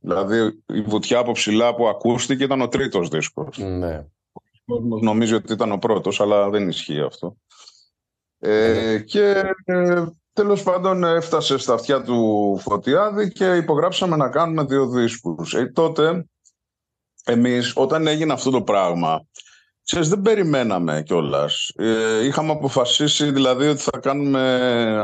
δηλαδή 0.00 0.62
η 0.66 0.80
βουτιά 0.80 1.18
από 1.18 1.32
ψηλά 1.32 1.74
που 1.74 1.88
ακούστηκε 1.88 2.44
ήταν 2.44 2.60
ο 2.60 2.68
τρίτος 2.68 3.08
δίσκος. 3.08 3.58
ναι. 3.58 4.06
Ο 4.66 4.74
κόσμος 4.74 5.00
νομίζει 5.00 5.34
ότι 5.34 5.52
ήταν 5.52 5.72
ο 5.72 5.78
πρώτος, 5.78 6.20
αλλά 6.20 6.50
δεν 6.50 6.68
ισχύει 6.68 7.00
αυτό. 7.00 7.36
Ε, 8.38 8.98
και 8.98 9.42
ε, 9.64 10.04
τέλος 10.32 10.62
πάντων 10.62 11.04
έφτασε 11.04 11.58
στα 11.58 11.74
αυτιά 11.74 12.02
του 12.02 12.58
Φωτιάδη 12.60 13.32
και 13.32 13.56
υπογράψαμε 13.56 14.16
να 14.16 14.28
κάνουμε 14.28 14.64
δύο 14.64 14.88
δίσκους. 14.88 15.54
Ε, 15.54 15.66
τότε 15.74 16.26
εμείς 17.24 17.72
όταν 17.76 18.06
έγινε 18.06 18.32
αυτό 18.32 18.50
το 18.50 18.62
πράγμα 18.62 19.26
Ξέρεις, 19.86 20.08
δεν 20.08 20.22
περιμέναμε 20.22 21.02
κιόλας. 21.02 21.72
Ε, 21.76 22.24
είχαμε 22.24 22.52
αποφασίσει 22.52 23.30
δηλαδή 23.30 23.66
ότι 23.66 23.80
θα 23.80 23.98
κάνουμε 23.98 24.40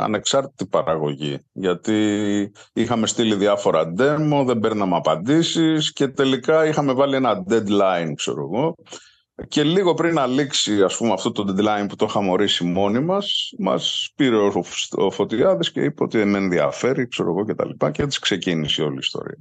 ανεξάρτητη 0.01 0.67
παραγωγή. 0.67 1.39
Γιατί 1.53 2.53
είχαμε 2.73 3.07
στείλει 3.07 3.35
διάφορα 3.35 3.93
demo, 3.99 4.45
δεν 4.47 4.59
παίρναμε 4.59 4.97
απαντήσεις 4.97 5.93
και 5.93 6.09
τελικά 6.09 6.67
είχαμε 6.67 6.93
βάλει 6.93 7.15
ένα 7.15 7.45
deadline, 7.49 8.13
ξέρω 8.15 8.43
εγώ. 8.53 8.75
Και 9.49 9.63
λίγο 9.63 9.95
πριν 9.95 10.15
να 10.15 10.27
λήξει 10.27 10.83
ας 10.83 10.97
πούμε, 10.97 11.13
αυτό 11.13 11.33
το 11.33 11.45
deadline 11.49 11.87
που 11.89 11.97
το 11.97 12.07
είχαμε 12.09 12.31
ορίσει 12.31 12.65
μόνοι 12.65 13.01
μας, 13.01 13.53
μας 13.59 14.13
πήρε 14.17 14.37
ο, 14.37 14.65
ο 14.91 15.11
Φωτιάδης 15.11 15.73
και 15.73 15.81
είπε 15.81 16.03
ότι 16.03 16.25
με 16.25 16.39
ενδιαφέρει, 16.39 17.09
ξέρω 17.09 17.31
εγώ 17.31 17.45
και 17.45 17.55
τα 17.55 17.67
λοιπά 17.67 17.91
και 17.91 18.03
έτσι 18.03 18.21
ξεκίνησε 18.21 18.83
όλη 18.83 18.95
η 18.95 18.99
ιστορία. 19.01 19.39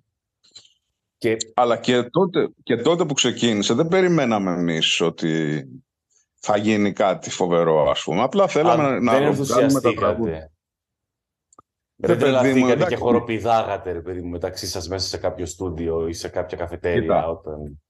Και 1.22 1.38
Αλλά 1.54 1.78
και 1.78 2.04
τότε, 2.04 2.50
και 2.64 2.76
τότε 2.76 3.06
που 3.06 3.14
ξεκίνησε 3.14 3.74
δεν 3.74 3.88
περιμέναμε 3.88 4.52
εμείς 4.52 5.02
ότι 5.02 5.64
θα 6.40 6.58
γίνει 6.58 6.94
κάτι 6.94 7.30
φοβερό 7.30 7.90
ας 7.90 8.04
πούμε. 8.04 8.22
Απλά 8.22 8.48
θέλαμε 8.48 8.84
α, 8.84 8.88
να, 8.88 9.00
να 9.00 9.20
δεν 9.20 9.34
βγάλουμε 9.34 9.82
τα 9.82 9.94
τραγούδια. 9.94 10.34
ενθουσιαστήκατε. 10.36 10.52
Ρε 12.04 12.08
Δεν 12.08 12.18
παιδί 12.18 12.30
μου, 12.30 12.42
τρελαθήκατε 12.42 12.68
και 12.68 12.72
εντάξει. 12.72 12.96
χοροπηδάγατε, 12.96 13.92
ρε 13.92 14.02
παιδί 14.02 14.22
μου, 14.22 14.30
μεταξύ 14.30 14.68
σας 14.68 14.88
μέσα 14.88 15.08
σε 15.08 15.18
κάποιο 15.18 15.46
στούντιο 15.46 16.08
ή 16.08 16.14
σε 16.14 16.28
κάποια 16.28 16.58
καφετέρια 16.58 17.02
Κοίτα. 17.02 17.28
όταν... 17.28 17.82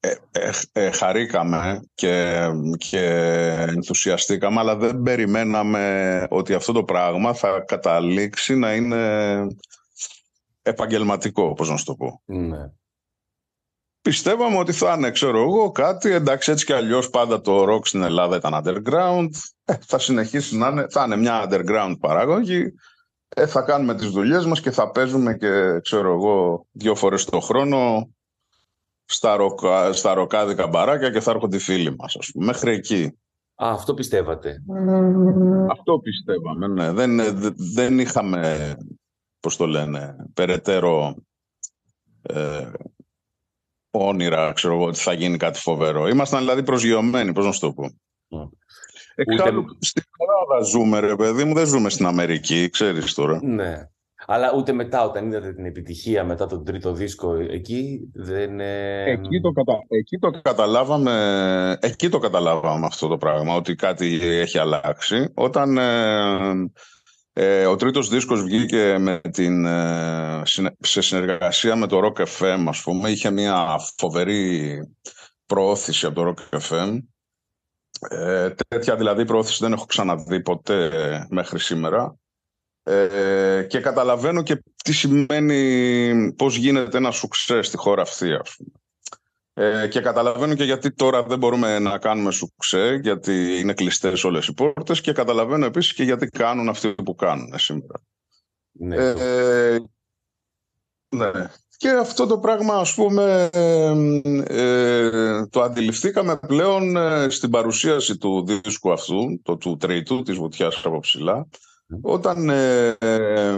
Ε, 0.00 0.14
ε, 0.30 0.50
ε, 0.72 0.90
χαρήκαμε 0.90 1.80
και, 1.94 2.46
και 2.76 3.04
ενθουσιαστήκαμε 3.68 4.60
αλλά 4.60 4.76
δεν 4.76 5.02
περιμέναμε 5.02 6.26
ότι 6.30 6.54
αυτό 6.54 6.72
το 6.72 6.84
πράγμα 6.84 7.34
θα 7.34 7.60
καταλήξει 7.60 8.54
να 8.54 8.74
είναι 8.74 9.46
επαγγελματικό, 10.62 11.52
πώς 11.52 11.68
να 11.70 11.76
σου 11.76 11.84
το 11.84 11.94
πω. 11.94 12.22
Ναι. 12.24 12.70
Πιστεύαμε 14.02 14.58
ότι 14.58 14.72
θα 14.72 14.94
είναι, 14.96 15.10
ξέρω 15.10 15.40
εγώ, 15.42 15.70
κάτι, 15.70 16.10
εντάξει 16.10 16.50
έτσι 16.50 16.64
κι 16.64 16.72
αλλιώς 16.72 17.10
πάντα 17.10 17.40
το 17.40 17.74
rock 17.74 17.86
στην 17.86 18.02
Ελλάδα 18.02 18.36
ήταν 18.36 18.62
underground, 18.64 19.28
ε, 19.64 19.74
θα 19.86 19.98
συνεχίσει 19.98 20.56
να 20.56 20.68
είναι, 20.68 20.86
θα 20.90 21.04
είναι 21.04 21.16
μια 21.16 21.48
underground 21.48 21.94
παράγωγη 22.00 22.74
ε, 23.36 23.46
θα 23.46 23.62
κάνουμε 23.62 23.94
τις 23.94 24.10
δουλειές 24.10 24.46
μας 24.46 24.60
και 24.60 24.70
θα 24.70 24.90
παίζουμε 24.90 25.34
και 25.34 25.80
ξέρω 25.82 26.12
εγώ 26.12 26.66
δύο 26.70 26.94
φορές 26.94 27.24
το 27.24 27.40
χρόνο 27.40 28.10
στα, 29.04 29.36
ροκα, 29.36 29.92
στα 29.92 30.14
ροκάδικα 30.14 30.66
μπαράκια 30.66 31.10
και 31.10 31.20
θα 31.20 31.30
έρχονται 31.30 31.56
οι 31.56 31.60
φίλοι 31.60 31.96
μας 31.96 32.16
ας 32.16 32.30
πούμε. 32.32 32.44
Μέχρι 32.44 32.74
εκεί. 32.74 33.18
Α, 33.54 33.70
αυτό 33.72 33.94
πιστεύατε. 33.94 34.62
Αυτό 35.70 35.98
πιστεύαμε, 35.98 36.66
ναι. 36.66 36.92
Δεν, 36.92 37.38
δε- 37.38 37.50
δεν 37.74 37.98
είχαμε, 37.98 38.74
πώς 39.40 39.56
το 39.56 39.66
λένε, 39.66 40.16
περαιτέρω 40.34 41.14
ε, 42.22 42.70
όνειρα, 43.90 44.52
ξέρω 44.52 44.74
εγώ, 44.74 44.84
ότι 44.84 44.98
θα 44.98 45.12
γίνει 45.12 45.36
κάτι 45.36 45.58
φοβερό. 45.58 46.08
Ήμασταν 46.08 46.40
δηλαδή 46.40 46.62
προσγειωμένοι, 46.62 47.32
πώς 47.32 47.44
να 47.44 47.52
σου 47.52 47.60
το 47.60 47.72
πω. 47.72 47.90
Μμ. 48.28 48.48
Εξάλλου, 49.14 49.60
Ούτε- 49.60 49.76
στην 49.86 50.02
Ελλάδα 50.18 50.64
ζούμε, 50.64 51.00
ρε 51.00 51.16
παιδί 51.16 51.44
μου, 51.44 51.54
δεν 51.54 51.66
ζούμε 51.66 51.90
στην 51.90 52.06
Αμερική, 52.06 52.70
ξέρεις 52.70 53.14
τώρα. 53.14 53.40
Ναι. 53.42 53.88
Αλλά 54.26 54.52
ούτε 54.56 54.72
μετά, 54.72 55.04
όταν 55.04 55.26
είδατε 55.26 55.52
την 55.52 55.64
επιτυχία 55.64 56.24
μετά 56.24 56.46
τον 56.46 56.64
τρίτο 56.64 56.92
δίσκο, 56.92 57.34
εκεί 57.34 58.10
δεν... 58.14 58.60
ε, 58.60 59.02
Εκεί 59.10 59.40
το, 59.40 59.50
κατα... 59.52 59.78
εκεί 59.88 60.18
το 60.18 60.30
καταλάβαμε, 60.42 61.78
εκεί 61.80 62.08
το 62.08 62.18
καταλάβαμε 62.18 62.86
αυτό 62.86 63.08
το 63.08 63.16
πράγμα, 63.16 63.54
ότι 63.54 63.74
κάτι 63.74 64.18
έχει 64.22 64.58
αλλάξει. 64.58 65.32
Όταν 65.34 65.78
ε, 65.78 66.70
ε, 67.32 67.66
ο 67.66 67.76
τρίτος 67.76 68.08
δίσκος 68.08 68.42
βγήκε 68.42 68.96
με 68.98 69.20
την, 69.30 69.64
ε, 69.64 70.42
συνε- 70.44 70.76
σε 70.86 71.00
συνεργασία 71.00 71.76
με 71.76 71.86
το 71.86 72.00
Rock 72.04 72.24
FM, 72.26 72.64
ας 72.68 72.82
πούμε, 72.82 73.10
είχε 73.10 73.30
μια 73.30 73.78
φοβερή 73.98 74.80
προώθηση 75.46 76.06
από 76.06 76.14
το 76.14 76.34
Rock 76.50 76.58
FM. 76.60 76.98
Ε, 78.10 78.50
τέτοια 78.68 78.96
δηλαδή 78.96 79.24
προώθηση 79.24 79.58
δεν 79.62 79.72
έχω 79.72 79.84
ξαναδεί 79.84 80.40
ποτέ 80.40 80.84
ε, 80.84 81.26
μέχρι 81.30 81.58
σήμερα. 81.58 82.14
Ε, 82.82 83.66
και 83.68 83.80
καταλαβαίνω 83.80 84.42
και 84.42 84.62
τι 84.84 84.92
σημαίνει, 84.92 86.32
πώς 86.36 86.56
γίνεται 86.56 86.96
ένα 86.96 87.10
σουξέ 87.10 87.62
στη 87.62 87.76
χώρα 87.76 88.02
αυτή, 88.02 88.32
ας 88.32 88.56
πούμε. 88.56 88.70
Ε, 89.62 89.88
και 89.88 90.00
καταλαβαίνω 90.00 90.54
και 90.54 90.64
γιατί 90.64 90.92
τώρα 90.92 91.22
δεν 91.22 91.38
μπορούμε 91.38 91.78
να 91.78 91.98
κάνουμε 91.98 92.30
σουξέ, 92.30 92.98
γιατί 93.02 93.58
είναι 93.58 93.72
κλειστές 93.72 94.24
όλες 94.24 94.46
οι 94.46 94.54
πόρτες 94.54 95.00
και 95.00 95.12
καταλαβαίνω 95.12 95.64
επίσης 95.64 95.94
και 95.94 96.02
γιατί 96.02 96.26
κάνουν 96.26 96.68
αυτοί 96.68 96.94
που 96.94 97.14
κάνουν 97.14 97.58
σήμερα. 97.58 98.00
ναι, 98.72 98.96
Ε, 98.96 99.12
το- 99.12 99.20
ε, 99.20 99.78
ναι. 101.16 101.30
Και 101.76 101.88
αυτό 101.88 102.26
το 102.26 102.38
πράγμα, 102.38 102.74
ας 102.74 102.94
πούμε, 102.94 103.48
ε, 103.52 103.92
ε, 104.46 105.46
το 105.46 105.62
αντιληφθήκαμε 105.62 106.36
πλέον 106.46 106.96
ε, 106.96 107.28
στην 107.28 107.50
παρουσίαση 107.50 108.16
του 108.16 108.44
δίσκου 108.46 108.92
αυτού, 108.92 109.40
το 109.42 109.56
του 109.56 109.76
τρίτου, 109.76 110.22
της 110.22 110.36
βουτιάς 110.36 110.84
από 110.84 110.98
ψηλά, 110.98 111.48
όταν 112.02 112.48
ε, 112.48 112.96
ε, 112.98 113.56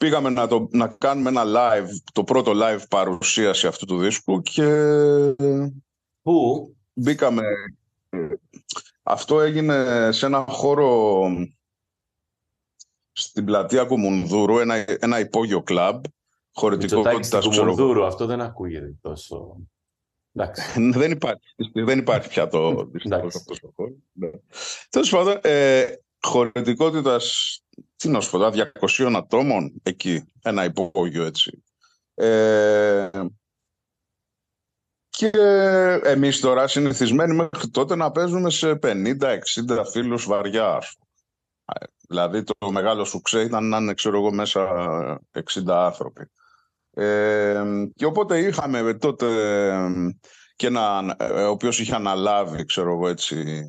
πήγαμε 0.00 0.30
να, 0.30 0.46
το, 0.46 0.68
να 0.70 0.88
κάνουμε 0.88 1.28
ένα 1.28 1.42
live, 1.46 1.88
το 2.12 2.24
πρώτο 2.24 2.52
live 2.54 2.80
παρουσίαση 2.88 3.66
αυτού 3.66 3.86
του 3.86 3.98
δίσκου 3.98 4.40
και 4.40 4.64
Πού; 6.22 6.68
μπήκαμε... 6.92 7.42
ε, 8.08 8.28
Αυτό 9.02 9.40
έγινε 9.40 10.08
σε 10.12 10.26
ένα 10.26 10.44
χώρο 10.48 11.28
στην 13.12 13.44
πλατεία 13.44 13.84
Κουμουνδούρου, 13.84 14.58
ένα, 14.58 14.74
ένα 15.00 15.20
υπόγειο 15.20 15.62
κλαμπ, 15.62 16.04
Μητσοτάκη 16.62 16.86
στην 16.86 16.98
χωρητικότητας, 16.98 17.48
ξέρω 17.48 17.66
εγώ. 17.66 17.74
Κουμουνδούρου. 17.74 18.04
Αυτό 18.04 18.26
δεν 18.26 18.40
ακούγεται 18.40 18.94
τόσο... 19.00 19.56
Εντάξει. 20.32 20.80
δεν, 20.98 21.10
υπάρχει, 21.10 21.54
δεν 21.84 21.98
υπάρχει 21.98 22.28
πια 22.28 22.48
το 22.48 22.84
δυστυχώς 22.84 23.18
Εντάξει. 23.18 23.38
αυτό 23.38 23.66
το 23.66 23.72
χώρο. 23.76 23.94
Ναι. 24.12 24.30
Τέλος 24.90 25.10
πάντων, 25.10 25.38
ε, 25.42 25.86
χωρητικότητας, 26.20 27.58
τι 28.00 28.08
να 28.08 28.20
σου 28.20 28.30
πω, 28.30 28.38
τώρα, 28.38 28.72
200 28.98 29.12
ατόμων 29.16 29.80
εκεί, 29.82 30.24
ένα 30.42 30.64
υπόγειο 30.64 31.24
έτσι. 31.24 31.64
Ε, 32.14 33.10
και 35.08 35.30
εμείς 36.02 36.40
τώρα 36.40 36.68
συνηθισμένοι 36.68 37.34
μέχρι 37.34 37.68
τότε 37.68 37.96
να 37.96 38.10
παίζουμε 38.10 38.50
σε 38.50 38.78
50-60 38.82 39.38
φίλους 39.90 40.26
βαριά. 40.26 40.74
ας 40.74 40.96
πούμε. 40.96 41.10
Ε, 41.64 41.84
Δηλαδή 42.08 42.42
το 42.42 42.70
μεγάλο 42.70 43.04
σουξέ 43.04 43.40
ήταν 43.40 43.68
να 43.68 43.76
είναι 43.76 43.94
ξέρω 43.94 44.16
εγώ 44.16 44.32
μέσα 44.32 45.20
60 45.32 45.62
άνθρωποι. 45.66 46.30
Ε, 46.90 47.62
και 47.94 48.04
οπότε 48.04 48.38
είχαμε 48.38 48.94
τότε 48.94 49.26
και 50.56 50.66
έναν, 50.66 51.14
ε, 51.18 51.24
ο 51.24 51.50
οποίος 51.50 51.80
είχε 51.80 51.94
αναλάβει, 51.94 52.64
ξέρω 52.64 52.92
εγώ 52.92 53.08
έτσι, 53.08 53.64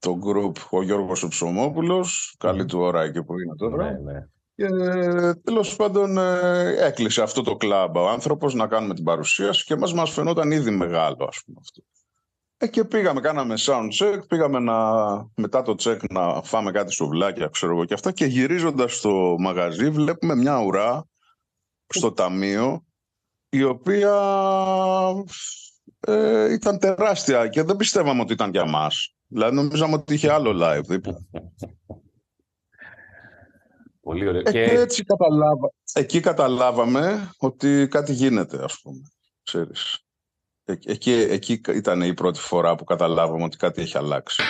το 0.00 0.18
group, 0.24 0.52
ο 0.70 0.82
Γιώργος 0.82 1.22
ο 1.22 1.28
Ψωμόπουλος, 1.28 2.34
καλή 2.38 2.64
του 2.64 2.80
ώρα 2.80 3.02
εκεί 3.02 3.22
που 3.22 3.40
είναι 3.40 3.54
τώρα. 3.56 3.84
Ναι, 3.84 4.12
ναι. 4.12 4.26
Και 4.54 4.68
τέλος 5.44 5.76
πάντων 5.76 6.18
ε, 6.18 6.74
έκλεισε 6.78 7.22
αυτό 7.22 7.42
το 7.42 7.56
κλαμπ 7.56 7.96
ο 7.96 8.08
άνθρωπος 8.08 8.54
να 8.54 8.66
κάνουμε 8.66 8.94
την 8.94 9.04
παρουσίαση 9.04 9.64
και 9.64 9.76
μας 9.76 9.94
μας 9.94 10.10
φαινόταν 10.10 10.50
ήδη 10.50 10.70
μεγάλο 10.70 11.24
ας 11.28 11.42
πούμε 11.44 11.58
αυτό. 11.60 11.82
Ε, 12.56 12.66
και 12.66 12.84
πήγαμε, 12.84 13.20
κάναμε 13.20 13.54
sound 13.58 13.88
check, 14.00 14.18
πήγαμε 14.28 14.58
να, 14.58 14.76
μετά 15.34 15.62
το 15.62 15.74
check 15.78 15.98
να 16.10 16.42
φάμε 16.42 16.70
κάτι 16.70 16.92
σουβλάκια, 16.92 17.48
ξέρω 17.48 17.72
εγώ 17.72 17.84
και 17.84 17.94
αυτά 17.94 18.12
και 18.12 18.24
γυρίζοντας 18.24 18.96
στο 18.96 19.36
μαγαζί 19.38 19.90
βλέπουμε 19.90 20.34
μια 20.34 20.62
ουρά 20.62 21.08
στο 21.86 22.12
ταμείο 22.12 22.84
η 23.48 23.62
οποία 23.62 24.14
ε, 26.00 26.52
ήταν 26.52 26.78
τεράστια 26.78 27.48
και 27.48 27.62
δεν 27.62 27.76
πιστεύαμε 27.76 28.20
ότι 28.20 28.32
ήταν 28.32 28.50
για 28.50 28.64
μας. 28.64 29.14
Δηλαδή 29.32 29.54
νομίζαμε 29.54 29.94
ότι 29.94 30.14
είχε 30.14 30.32
άλλο 30.32 30.52
live 30.54 30.84
δίπλα. 30.84 31.18
Πολύ 34.00 34.28
ωραίο. 34.28 34.40
Ε, 34.40 34.42
και 34.42 34.50
Και 34.50 34.62
έτσι 34.62 35.04
καταλάβα... 35.04 35.72
εκεί 35.92 36.20
καταλάβαμε 36.20 37.30
ότι 37.38 37.88
κάτι 37.90 38.12
γίνεται, 38.12 38.64
ας 38.64 38.80
πούμε. 38.82 39.00
Ξέρεις. 39.42 39.98
Ε, 40.64 40.74
εκεί, 40.84 41.12
εκεί 41.12 41.60
ήταν 41.68 42.02
η 42.02 42.14
πρώτη 42.14 42.38
φορά 42.38 42.74
που 42.74 42.84
καταλάβαμε 42.84 43.44
ότι 43.44 43.56
κάτι 43.56 43.82
έχει 43.82 43.96
αλλάξει. 43.96 44.42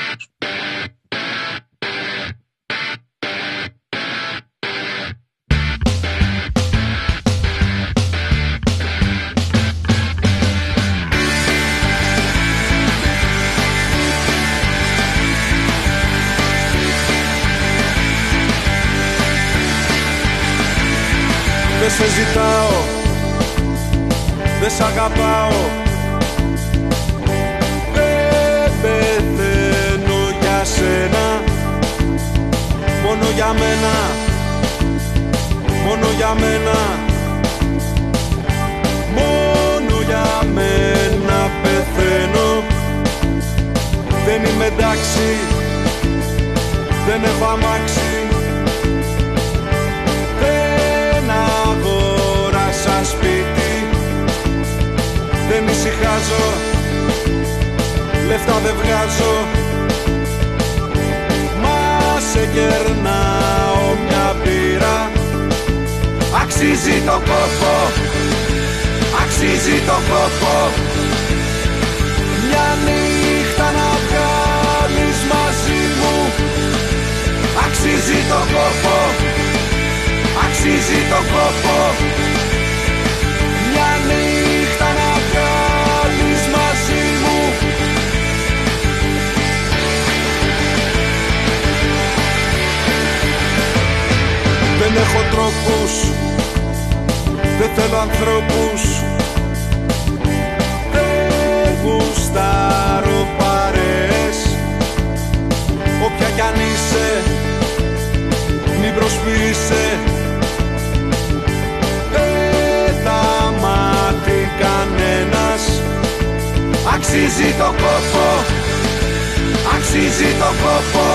Κόπο 120.62 121.08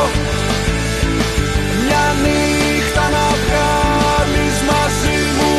Μια 1.86 2.05
νύχτα 2.23 3.03
να 3.15 3.25
βγάλεις 3.41 4.58
μαζί 4.69 5.19
μου. 5.38 5.53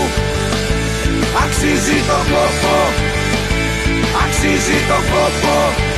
Αξίζει 1.42 1.98
το 2.08 2.18
κόπο 2.32 2.76
Αξίζει 4.24 4.78
το 4.90 4.98
κόπο 5.12 5.95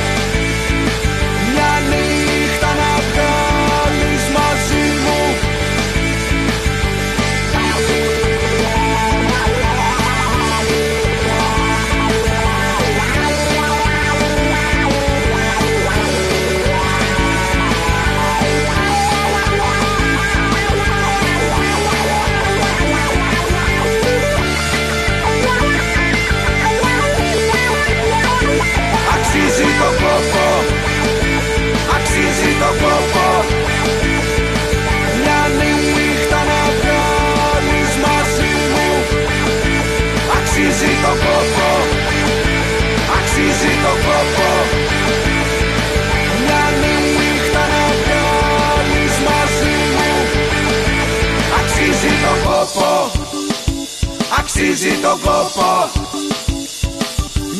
Αξίζει 54.81 55.01
το 55.01 55.09
κόπο. 55.09 55.91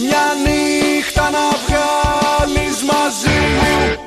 Μια 0.01 0.25
νύχτα 0.43 1.29
να 1.29 1.49
βγάλεις 1.65 2.83
μαζί 2.83 3.39
μου 3.59 3.98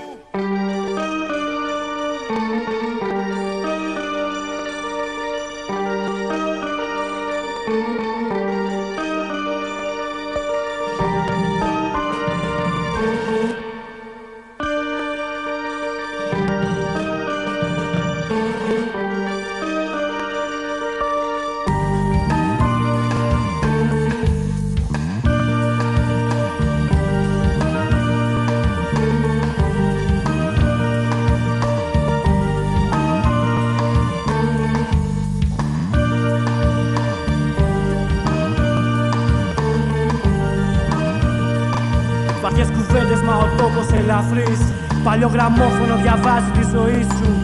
τόπος 44.33 44.45
ελαφρύς 44.45 44.73
Παλιό 45.05 45.29
γραμμόφωνο 45.29 45.97
διαβάζει 45.97 46.51
τη 46.51 46.65
ζωή 46.73 47.03
σου 47.03 47.42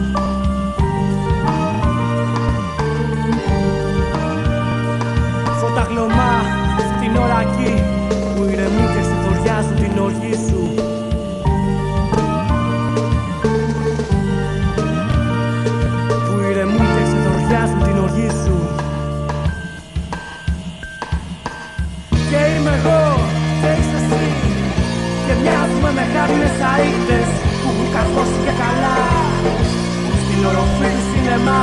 σινεμά 31.29 31.61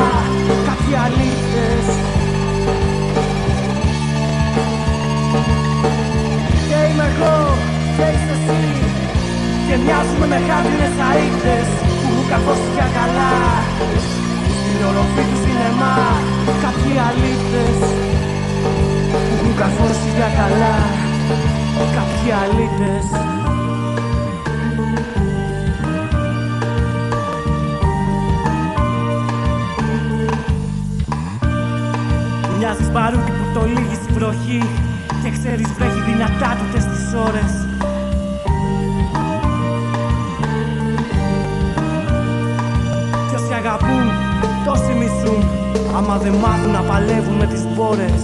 Κάποιοι 0.68 0.94
αλήτες 1.04 1.86
Και 6.68 6.78
είμαι 6.88 7.06
εγώ 7.12 7.36
και 7.96 8.06
είσαι 8.14 8.34
εσύ. 8.36 8.62
Και 9.66 9.76
μοιάζουμε 9.82 10.26
με 10.32 10.38
χάρινες 10.48 10.96
αείτες 11.08 11.68
Που 12.00 12.08
έχουν 12.10 12.26
καρφώσει 12.30 12.68
και 12.76 12.86
καλά 12.98 13.34
Στην 14.58 14.80
οροφή 14.88 15.22
του 15.30 15.38
σινεμά 15.42 15.96
Κάποιοι 16.64 16.94
αλήτες 17.08 17.78
που 19.10 19.34
έχουν 19.34 19.52
καρφώσει 19.60 20.08
για 20.16 20.30
καλά 20.40 20.76
κάποιοι 21.96 22.30
αλήτες 22.42 23.35
Μοιάζεις 32.78 32.92
παρούτι 32.92 33.30
που 33.30 33.46
το 33.54 33.66
λύγεις 33.66 33.96
στην 33.96 34.14
βροχή 34.14 34.62
και 35.22 35.30
ξέρεις 35.30 35.68
βρέχει 35.76 36.00
δυνατά 36.10 36.56
τούτες 36.58 36.84
τις 36.84 37.14
ώρες. 37.26 37.52
Κι 43.28 43.34
όσοι 43.34 43.52
αγαπούν, 43.60 44.06
τόσοι 44.66 44.92
μισούν 45.00 45.42
άμα 45.96 46.16
δεν 46.18 46.32
μάθουν 46.32 46.70
να 46.70 46.80
παλεύουν 46.80 47.34
με 47.34 47.46
τις 47.46 47.66
μπόρες 47.74 48.22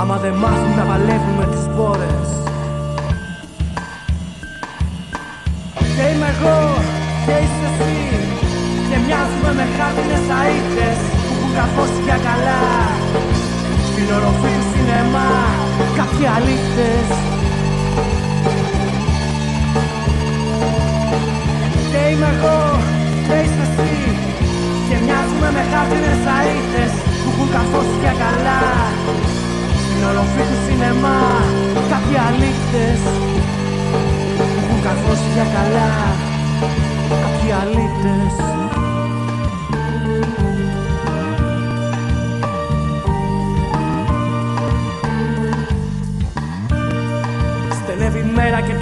άμα 0.00 0.16
δεν 0.16 0.34
μάθουν 0.34 0.74
να 0.76 0.84
παλεύουν 0.84 1.34
με 1.38 1.46
τις 1.46 1.66
μπόρες 1.74 2.28
Και 5.96 6.04
είμαι 6.14 6.26
εγώ 6.34 6.58
και 7.26 7.32
είσαι 7.32 7.66
εσύ. 7.68 8.08
και 8.10 8.17
μοιάζουμε 9.08 9.52
με 9.58 9.66
χάρτινες 9.76 10.26
αείτες 10.38 10.98
που 11.26 11.32
έχουν 11.34 11.50
καρφώσει 11.56 12.00
για 12.06 12.18
καλά. 12.28 12.62
Στην 13.88 14.08
οροφή 14.16 14.52
του 14.60 14.66
σινεμά 14.70 15.30
κάποιοι 15.98 16.26
αλήτες 16.36 17.08
Και 21.90 22.00
είμαι 22.10 22.28
εγώ 22.34 22.58
και 23.26 23.36
είσαι 23.42 23.64
εσύ. 23.66 23.92
Και 24.86 24.96
μοιάζουμε 25.04 25.48
με 25.56 25.62
χάρτινες 25.72 26.22
αείτες 26.36 26.92
που 27.20 27.28
έχουν 27.32 27.48
καρφώσει 27.54 27.96
για 28.02 28.14
καλά. 28.24 28.62
Στην 29.82 30.02
οροφή 30.10 30.42
του 30.50 30.58
σινεμά 30.64 31.20
κάποιοι 31.92 32.16
αλήτες 32.26 33.00
που 34.36 34.42
έχουν 34.60 34.78
καρφώσει 34.86 35.28
για 35.36 35.46
καλά. 35.56 35.90
Κάποιοι 37.22 37.50
αλήτες 37.60 38.34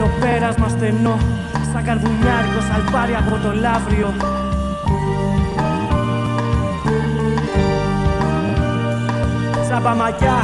το 0.07 0.13
πέρασμα 0.21 0.69
στενό 0.69 1.19
Σαν 1.73 1.85
καρβουνιάρικος 1.85 2.65
σαλπάρι 2.69 3.15
από 3.15 3.35
το 3.45 3.53
λαύριο 3.65 4.09
Σαν 9.69 9.83
παμακιά 9.83 10.39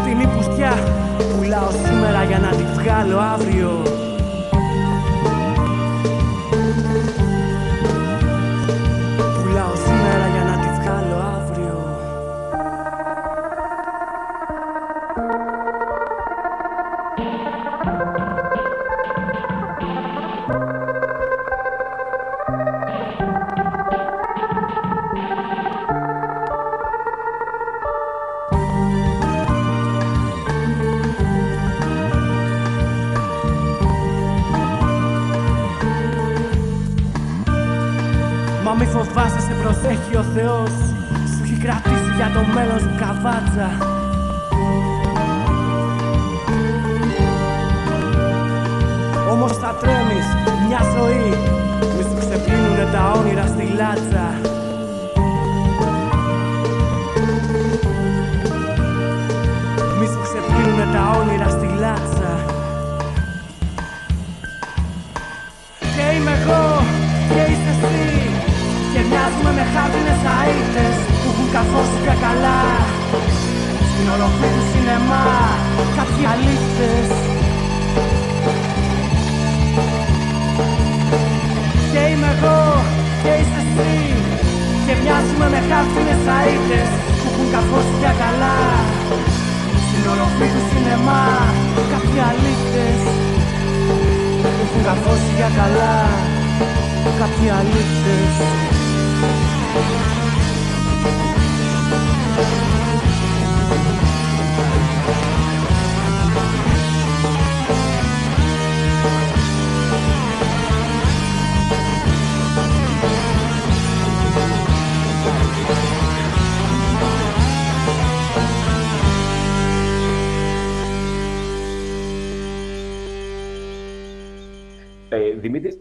στην 0.00 0.20
υπουστιά 0.20 0.72
Πουλάω 1.36 1.70
σήμερα 1.70 2.24
για 2.24 2.38
να 2.38 2.48
τη 2.48 2.64
βγάλω 2.76 3.18
αύριο 3.18 3.82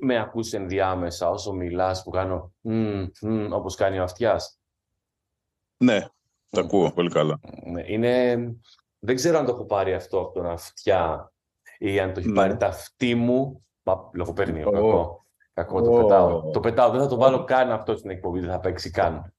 με 0.06 0.20
ακούς 0.20 0.54
ενδιάμεσα 0.54 1.30
όσο 1.30 1.54
μιλάς 1.54 2.04
που 2.04 2.10
κάνω 2.10 2.54
μμ, 2.62 3.06
μμ, 3.22 3.52
όπως 3.54 3.76
κάνει 3.76 4.00
ο 4.00 4.04
αυτιάς. 4.04 4.60
Ναι, 5.78 6.06
τα 6.50 6.62
ακούω 6.62 6.92
πολύ 6.92 7.10
καλά. 7.10 7.40
Ναι, 7.66 7.84
Είναι... 7.86 8.36
Δεν 9.00 9.16
ξέρω 9.16 9.38
αν 9.38 9.46
το 9.46 9.52
έχω 9.52 9.66
πάρει 9.66 9.94
αυτό 9.94 10.20
από 10.20 10.32
τον 10.32 10.46
αυτιά 10.46 11.34
ή 11.78 12.00
αν 12.00 12.14
το 12.14 12.20
έχει 12.20 12.30
Ναι. 12.30 12.36
πάρει 12.36 12.58
τα 12.58 12.68
αυτή 12.68 13.16
μου. 13.16 13.66
Μα 13.84 14.10
λογοπαίγνιο, 14.14 14.68
Ω. 14.68 14.72
κακό. 14.72 15.26
Κακό, 15.54 15.82
το 15.82 15.92
Ω. 15.92 16.02
πετάω. 16.02 16.52
Το 16.52 16.60
πετάω, 16.60 16.90
δεν 16.92 17.00
θα 17.02 17.08
το 17.08 17.16
βάλω 17.16 17.44
καν 17.44 17.72
αυτό 17.72 17.98
στην 17.98 18.10
εκπομπή, 18.10 18.40
δεν 18.40 18.50
θα 18.50 18.60
παίξει 18.60 18.92
καν. 18.92 19.34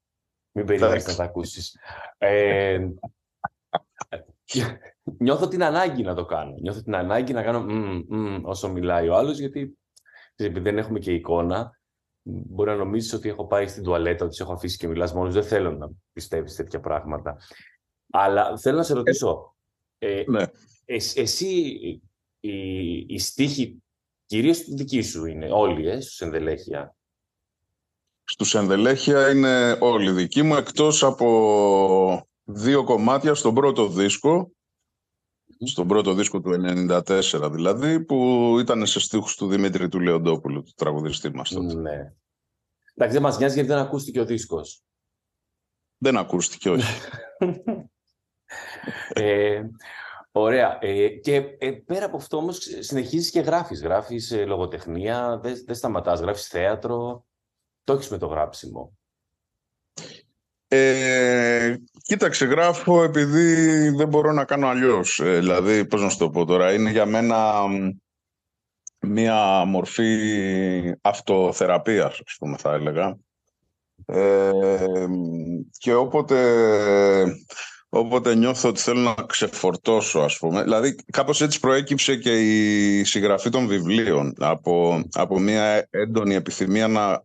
Μην 0.52 0.66
περιμένεις 0.66 0.80
να 0.80 0.86
Εντάξει. 1.00 1.16
τα 1.16 1.24
ακούσεις. 1.24 1.78
Ε, 2.18 2.88
νιώθω 5.18 5.48
την 5.48 5.62
ανάγκη 5.62 6.02
να 6.02 6.14
το 6.14 6.24
κάνω. 6.24 6.54
Νιώθω 6.60 6.82
την 6.82 6.94
ανάγκη 6.94 7.32
να 7.32 7.42
κάνω 7.42 7.60
μμ, 7.60 8.02
μμ, 8.08 8.40
όσο 8.44 8.68
μιλάει 8.68 9.08
ο 9.08 9.16
άλλος, 9.16 9.38
γιατί 9.38 9.78
επειδή 10.44 10.60
δεν 10.60 10.78
έχουμε 10.78 10.98
και 10.98 11.12
εικόνα, 11.12 11.80
μπορεί 12.22 12.70
να 12.70 12.76
νομίζεις 12.76 13.12
ότι 13.12 13.28
έχω 13.28 13.46
πάει 13.46 13.66
στην 13.66 13.82
τουαλέτα, 13.82 14.24
ότι 14.24 14.34
σε 14.34 14.42
έχω 14.42 14.52
αφήσει 14.52 14.76
και 14.76 14.88
μιλάς 14.88 15.12
μόνος. 15.12 15.34
Δεν 15.34 15.42
θέλω 15.44 15.70
να 15.72 15.90
πιστεύεις 16.12 16.54
τέτοια 16.54 16.80
πράγματα. 16.80 17.36
Αλλά 18.10 18.58
θέλω 18.58 18.76
να 18.76 18.82
σε 18.82 18.94
ρωτήσω, 18.94 19.56
ε, 19.98 20.24
Ναι. 20.26 20.44
εσ- 20.84 21.18
εσύ 21.18 21.48
η, 22.40 22.96
η 23.08 23.18
στίχη, 23.18 23.82
κυρίως 24.26 24.58
τη 24.58 24.74
δική 24.74 25.02
σου 25.02 25.26
είναι, 25.26 25.48
όλοι, 25.52 25.88
ε, 25.88 26.00
στους 26.00 26.20
ενδελέχεια; 26.20 26.96
Στους 28.24 28.54
ενδελέχεια 28.54 29.30
είναι 29.30 29.78
όλοι 29.80 30.10
δικοί 30.10 30.42
μου, 30.42 30.54
εκτός 30.56 31.02
από 31.04 32.28
δύο 32.44 32.84
κομμάτια 32.84 33.34
στον 33.34 33.54
πρώτο 33.54 33.88
δίσκο, 33.88 34.50
στον 35.64 35.86
πρώτο 35.88 36.12
δίσκο 36.12 36.40
του 36.40 36.50
1994 36.90 37.50
δηλαδή, 37.52 38.00
που 38.00 38.56
ήταν 38.60 38.86
σε 38.86 39.00
στίχους 39.00 39.36
του 39.36 39.48
Δημήτρη 39.48 39.88
του 39.88 40.00
Λεοντόπουλου, 40.00 40.62
του 40.62 40.72
τραγουδιστή 40.76 41.34
μας 41.34 41.48
τότε. 41.48 41.74
Ναι. 41.74 42.12
Εντάξει, 42.94 43.14
δεν 43.14 43.22
μας 43.22 43.38
νοιάζει 43.38 43.54
γιατί 43.54 43.68
δεν 43.68 43.78
ακούστηκε 43.78 44.20
ο 44.20 44.24
δίσκος. 44.24 44.82
Δεν 45.98 46.16
ακούστηκε, 46.16 46.70
όχι. 46.70 47.00
Ε, 49.12 49.62
ωραία. 50.30 50.78
Ε, 50.80 51.08
και 51.08 51.34
ε, 51.58 51.70
πέρα 51.70 52.06
από 52.06 52.16
αυτό 52.16 52.36
όμως 52.36 52.58
συνεχίζεις 52.78 53.30
και 53.30 53.40
γράφεις. 53.40 53.82
Γράφεις 53.82 54.30
ε, 54.30 54.44
λογοτεχνία, 54.44 55.38
δεν, 55.42 55.62
δεν 55.66 55.74
σταματάς. 55.74 56.20
Γράφεις 56.20 56.46
θέατρο. 56.46 57.26
Το 57.84 57.92
έχεις 57.92 58.08
με 58.08 58.18
το 58.18 58.26
γράψιμο. 58.26 58.95
Ε, 60.68 61.74
κοίταξε, 62.02 62.44
γράφω 62.44 63.02
επειδή 63.02 63.88
δεν 63.88 64.08
μπορώ 64.08 64.32
να 64.32 64.44
κάνω 64.44 64.66
αλλιώς. 64.68 65.20
Ε, 65.20 65.38
δηλαδή, 65.38 65.86
πώς 65.86 66.02
να 66.02 66.08
σου 66.08 66.18
το 66.18 66.30
πω 66.30 66.44
τώρα, 66.44 66.72
είναι 66.72 66.90
για 66.90 67.06
μένα 67.06 67.66
μ, 67.66 67.88
μία 69.00 69.64
μορφή 69.64 70.94
αυτοθεραπείας, 71.00 72.20
ας 72.26 72.36
πούμε, 72.38 72.56
θα 72.56 72.72
έλεγα. 72.72 73.16
Ε, 74.06 74.50
και 75.78 75.94
όποτε, 75.94 76.40
όποτε 77.88 78.34
νιώθω 78.34 78.68
ότι 78.68 78.80
θέλω 78.80 79.00
να 79.00 79.14
ξεφορτώσω, 79.26 80.20
ας 80.20 80.38
πούμε, 80.38 80.62
δηλαδή 80.62 80.94
κάπως 81.12 81.40
έτσι 81.40 81.60
προέκυψε 81.60 82.16
και 82.16 82.40
η 82.40 83.04
συγγραφή 83.04 83.50
των 83.50 83.66
βιβλίων 83.66 84.34
από, 84.38 85.02
από 85.12 85.38
μία 85.38 85.88
έντονη 85.90 86.34
επιθυμία 86.34 86.88
να 86.88 87.24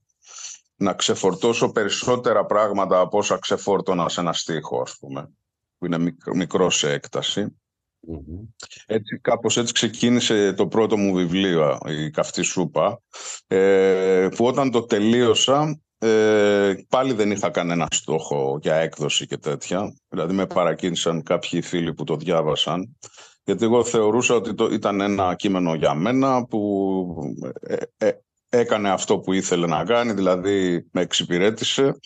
να 0.81 0.93
ξεφορτώσω 0.93 1.71
περισσότερα 1.71 2.45
πράγματα 2.45 2.99
από 2.99 3.17
όσα 3.17 3.37
ξεφόρτωνα 3.37 4.09
σε 4.09 4.19
ένα 4.19 4.33
στίχο, 4.33 4.81
ας 4.81 4.97
πούμε, 4.99 5.29
που 5.77 5.85
είναι 5.85 5.97
μικρό, 5.97 6.35
μικρό 6.35 6.69
σε 6.69 6.91
έκταση. 6.91 7.55
Μμμ. 7.99 8.45
Έτσι, 8.85 9.19
κάπως 9.19 9.57
έτσι 9.57 9.73
ξεκίνησε 9.73 10.53
το 10.53 10.67
πρώτο 10.67 10.97
μου 10.97 11.13
βιβλίο, 11.13 11.77
η 11.85 12.09
Καυτή 12.09 12.41
Σούπα, 12.41 13.01
ε, 13.47 14.27
που 14.35 14.45
όταν 14.45 14.71
το 14.71 14.83
τελείωσα, 14.83 15.81
ε, 15.97 16.73
πάλι 16.89 17.13
δεν 17.13 17.31
είχα 17.31 17.49
κανένα 17.49 17.87
στόχο 17.91 18.59
για 18.61 18.75
έκδοση 18.75 19.25
και 19.25 19.37
τέτοια. 19.37 19.93
Δηλαδή 20.09 20.33
με 20.33 20.47
παρακίνησαν 20.47 21.23
κάποιοι 21.23 21.61
φίλοι 21.61 21.93
που 21.93 22.03
το 22.03 22.15
διάβασαν. 22.15 22.97
Γιατί 23.43 23.63
εγώ 23.63 23.83
θεωρούσα 23.83 24.35
ότι 24.35 24.53
το, 24.53 24.65
ήταν 24.65 25.01
ένα 25.01 25.35
κείμενο 25.35 25.73
για 25.73 25.93
μένα 25.93 26.45
που 26.45 27.35
ε, 27.61 27.75
ε, 27.97 28.11
έκανε 28.53 28.89
αυτό 28.89 29.19
που 29.19 29.33
ήθελε 29.33 29.67
να 29.67 29.85
κάνει, 29.85 30.13
δηλαδή 30.13 30.87
με 30.91 31.01
εξυπηρέτησε 31.01 31.99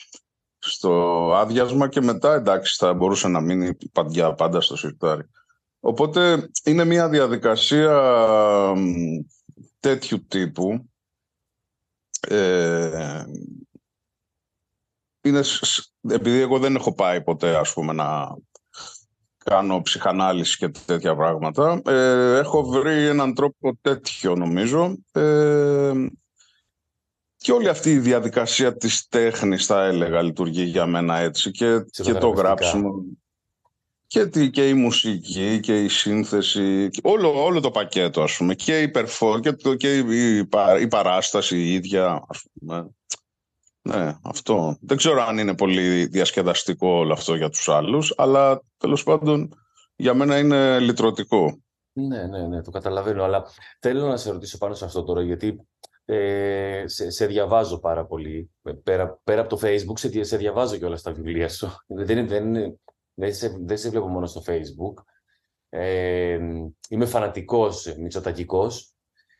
στο 0.60 0.92
άδειασμα 1.36 1.88
και 1.88 2.02
μετά 2.02 2.34
εντάξει 2.34 2.76
θα 2.78 2.94
μπορούσε 2.94 3.28
να 3.28 3.42
μείνει 3.42 3.78
παντιά 3.92 4.34
πάντα 4.34 4.62
στο 4.62 4.76
σιρτάρι. 4.76 5.24
Οπότε 5.80 6.50
είναι 6.64 6.86
μια 6.86 7.10
διαδικασία 7.10 8.02
μ, 8.76 8.94
τέτοιου 9.80 10.26
τύπου. 10.28 10.90
Ε, 12.28 13.24
είναι, 15.22 15.42
σ- 15.42 15.66
σ- 15.66 15.92
επειδή 16.10 16.40
εγώ 16.40 16.60
δεν 16.60 16.76
έχω 16.76 16.94
πάει 16.94 17.24
ποτέ 17.24 17.56
ας 17.56 17.74
πούμε 17.74 17.94
να 17.94 18.36
κάνω 19.38 19.82
ψυχανάλυση 19.82 20.58
και 20.58 20.70
τέτοια 20.86 21.16
πράγματα, 21.16 21.82
ε, 21.86 22.38
έχω 22.38 22.64
βρει 22.64 23.08
έναν 23.08 23.34
τρόπο 23.34 23.78
τέτοιο 23.82 24.36
νομίζω. 24.36 24.98
Ε, 25.12 25.94
και 27.46 27.52
όλη 27.52 27.68
αυτή 27.68 27.92
η 27.92 28.00
διαδικασία 28.00 28.76
της 28.76 29.08
τέχνης 29.08 29.66
θα 29.66 29.84
έλεγα 29.86 30.22
λειτουργεί 30.22 30.64
για 30.64 30.86
μένα 30.86 31.18
έτσι 31.18 31.52
και, 31.52 31.66
και 31.66 31.72
το 31.72 31.86
Ψυχοθεραπευτικά. 31.92 32.42
γράψιμο 32.42 33.04
και, 34.08 34.26
τη, 34.26 34.50
και 34.50 34.70
η 34.70 34.74
μουσική 34.74 35.60
και 35.60 35.84
η 35.84 35.88
σύνθεση 35.88 36.90
και 36.90 37.00
όλο, 37.04 37.44
όλο 37.44 37.60
το 37.60 37.72
πακέτο 37.72 38.22
ας 38.22 38.38
πούμε 38.38 38.56
και 38.56 38.82
η 38.82 38.92
performance 38.96 39.40
και, 39.42 39.52
το, 39.54 39.76
και 39.76 39.98
η, 39.98 40.38
η, 40.38 40.46
πα- 40.46 40.80
η 40.80 40.88
παράσταση 40.88 41.58
η 41.58 41.74
ίδια 41.74 42.26
ας 42.28 42.44
πούμε. 42.54 42.90
Ναι, 43.82 44.18
αυτό. 44.24 44.78
Δεν 44.82 44.98
ξέρω 44.98 45.22
αν 45.22 45.38
είναι 45.38 45.56
πολύ 45.56 46.06
διασκεδαστικό 46.06 46.88
όλο 46.88 47.14
αυτό 47.14 47.36
για 47.36 47.50
τους 47.50 47.70
άλλους 47.70 48.14
αλλά 48.18 48.62
τέλος 48.78 49.04
πάντων 49.04 49.54
για 49.96 50.14
μένα 50.14 50.38
είναι 50.38 50.80
λυτρωτικό. 50.80 51.60
Ναι, 51.92 52.26
ναι, 52.26 52.48
ναι, 52.48 52.62
το 52.62 52.72
καταλαβαίνω. 52.72 53.24
Αλλά 53.24 53.46
θέλω 53.80 54.08
να 54.08 54.18
σε 54.18 54.32
ρωτήσω 54.32 54.58
πάνω 54.58 54.74
σε 54.74 54.86
αυτό 54.86 55.04
τώρα, 55.04 55.22
γιατί 55.22 55.68
ε, 56.06 56.84
σε, 56.86 57.10
σε 57.10 57.26
διαβάζω 57.26 57.80
πάρα 57.80 58.06
πολύ. 58.06 58.50
Ε, 58.64 58.72
Πέρα, 58.72 59.20
πέρα 59.24 59.42
από 59.42 59.50
το 59.50 59.60
Facebook, 59.68 59.94
σε, 60.00 60.08
δια- 60.08 60.24
σε 60.24 60.38
διαβάζω 60.38 60.78
και 60.78 60.86
όλα 60.86 60.98
στα 60.98 61.12
βιβλία 61.12 61.50
σου. 61.50 61.68
Δεν, 61.88 62.18
είναι- 62.18 62.28
δεν, 62.28 62.46
είναι- 62.48 62.80
δεν, 63.14 63.34
σε, 63.34 63.58
δεν 63.60 63.78
σε 63.78 63.90
βλέπω 63.90 64.08
μόνο 64.08 64.26
στο 64.26 64.42
Facebook. 64.46 65.04
Ε, 65.70 66.40
είμαι 66.90 67.06
φανατικός 67.06 67.96
μητσοτακικός 67.98 68.90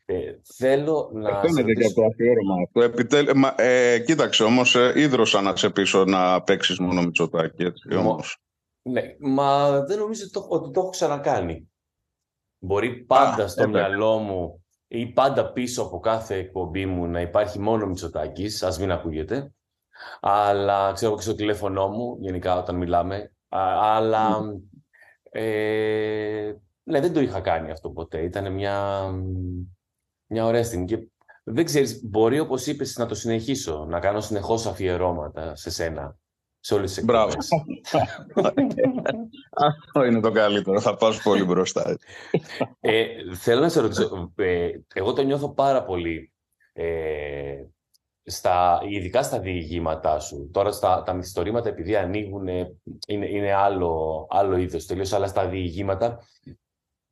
Ε, 0.08 0.32
θέλω 0.56 1.10
να. 1.14 1.28
σε 1.30 1.40
Φαίνεται 1.40 1.62
και 1.62 1.72
ρωτήσω- 1.72 1.90
από 1.90 2.00
το 2.00 2.06
αφιέρωμα 2.06 2.54
αυτό. 2.66 2.82
Επιτέλ... 2.82 3.30
μα, 3.36 3.54
ε, 3.56 3.98
κοίταξε 3.98 4.44
όμως, 4.44 4.74
ε, 4.74 4.92
ίδρωσα 4.96 5.40
να 5.40 5.56
σε 5.56 5.70
πείσω 5.70 6.04
να 6.04 6.42
παίξεις 6.42 6.78
μόνο 6.78 7.02
Μητσοτάκη, 7.02 7.62
έτσι, 7.62 7.88
Μο- 7.94 7.98
όμως. 8.00 8.38
Ναι, 8.82 9.02
μα 9.18 9.80
δεν 9.84 9.98
νομίζω 9.98 10.22
ότι 10.22 10.32
το, 10.32 10.46
ότι 10.48 10.70
το 10.70 10.80
έχω 10.80 10.88
ξανακάνει. 10.90 11.70
Μπορεί 12.58 12.96
πάντα 13.04 13.44
Α, 13.44 13.48
στο 13.48 13.62
εντάξει. 13.62 13.78
μυαλό 13.88 14.18
μου 14.18 14.65
ή 14.88 15.06
πάντα 15.06 15.52
πίσω 15.52 15.82
από 15.82 15.98
κάθε 15.98 16.34
εκπομπή 16.34 16.86
μου 16.86 17.06
να 17.06 17.20
υπάρχει 17.20 17.58
μόνο 17.58 17.86
Μητσοτάκης, 17.86 18.62
ας 18.62 18.78
μην 18.78 18.90
ακούγεται. 18.90 19.52
Αλλά 20.20 20.92
ξέρω 20.92 21.14
και 21.14 21.22
στο 21.22 21.34
τηλέφωνό 21.34 21.88
μου, 21.88 22.16
γενικά 22.20 22.58
όταν 22.58 22.76
μιλάμε. 22.76 23.32
Α, 23.48 23.60
αλλά 23.96 24.38
ε, 25.30 26.52
ναι, 26.82 27.00
δεν 27.00 27.12
το 27.12 27.20
είχα 27.20 27.40
κάνει 27.40 27.70
αυτό 27.70 27.90
ποτέ. 27.90 28.22
Ήταν 28.22 28.52
μια, 28.52 29.06
μια 30.26 30.44
ωραία 30.44 30.64
στιγμή. 30.64 30.86
Και 30.86 31.08
δεν 31.44 31.64
ξέρεις, 31.64 32.00
μπορεί 32.04 32.38
όπως 32.38 32.66
είπες 32.66 32.96
να 32.96 33.06
το 33.06 33.14
συνεχίσω, 33.14 33.84
να 33.88 34.00
κάνω 34.00 34.20
συνεχώς 34.20 34.66
αφιερώματα 34.66 35.54
σε 35.54 35.70
σένα, 35.70 36.16
σε 36.66 36.74
όλες 36.74 36.94
τις 36.94 37.04
Μπράβο. 37.04 37.32
εκπομπές. 37.32 37.90
Αυτό 39.66 40.04
είναι 40.04 40.20
το 40.20 40.30
καλύτερο, 40.30 40.80
θα 40.80 40.96
πας 40.96 41.22
πολύ 41.22 41.44
μπροστά. 41.44 41.96
Ε, 42.80 43.06
θέλω 43.34 43.60
να 43.60 43.68
σε 43.68 43.80
ρωτήσω, 43.80 44.32
ε, 44.36 44.70
εγώ 44.94 45.12
το 45.12 45.22
νιώθω 45.22 45.48
πάρα 45.54 45.84
πολύ, 45.84 46.32
ε, 46.72 47.64
στα, 48.22 48.80
ειδικά 48.88 49.22
στα 49.22 49.38
διηγήματά 49.40 50.20
σου. 50.20 50.50
Τώρα 50.52 50.72
στα, 50.72 51.02
τα 51.02 51.12
μυθιστορήματα 51.12 51.68
επειδή 51.68 51.96
ανοίγουν, 51.96 52.46
είναι, 53.06 53.26
είναι 53.26 53.52
άλλο, 53.52 54.26
άλλο 54.30 54.56
είδος 54.56 54.86
τελείως, 54.86 55.12
αλλά 55.12 55.26
στα 55.26 55.48
διηγήματα, 55.48 56.18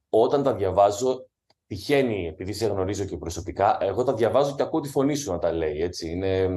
όταν 0.09 0.43
τα 0.43 0.55
διαβάζω, 0.55 1.27
τυχαίνει, 1.67 2.27
επειδή 2.27 2.53
σε 2.53 2.67
γνωρίζω 2.67 3.05
και 3.05 3.17
προσωπικά, 3.17 3.79
εγώ 3.81 4.03
τα 4.03 4.15
διαβάζω 4.15 4.55
και 4.55 4.63
ακούω 4.63 4.81
τη 4.81 4.89
φωνή 4.89 5.15
σου 5.15 5.33
να 5.33 5.39
τα 5.39 5.53
λέει, 5.53 5.81
έτσι. 5.83 6.11
Είναι, 6.11 6.49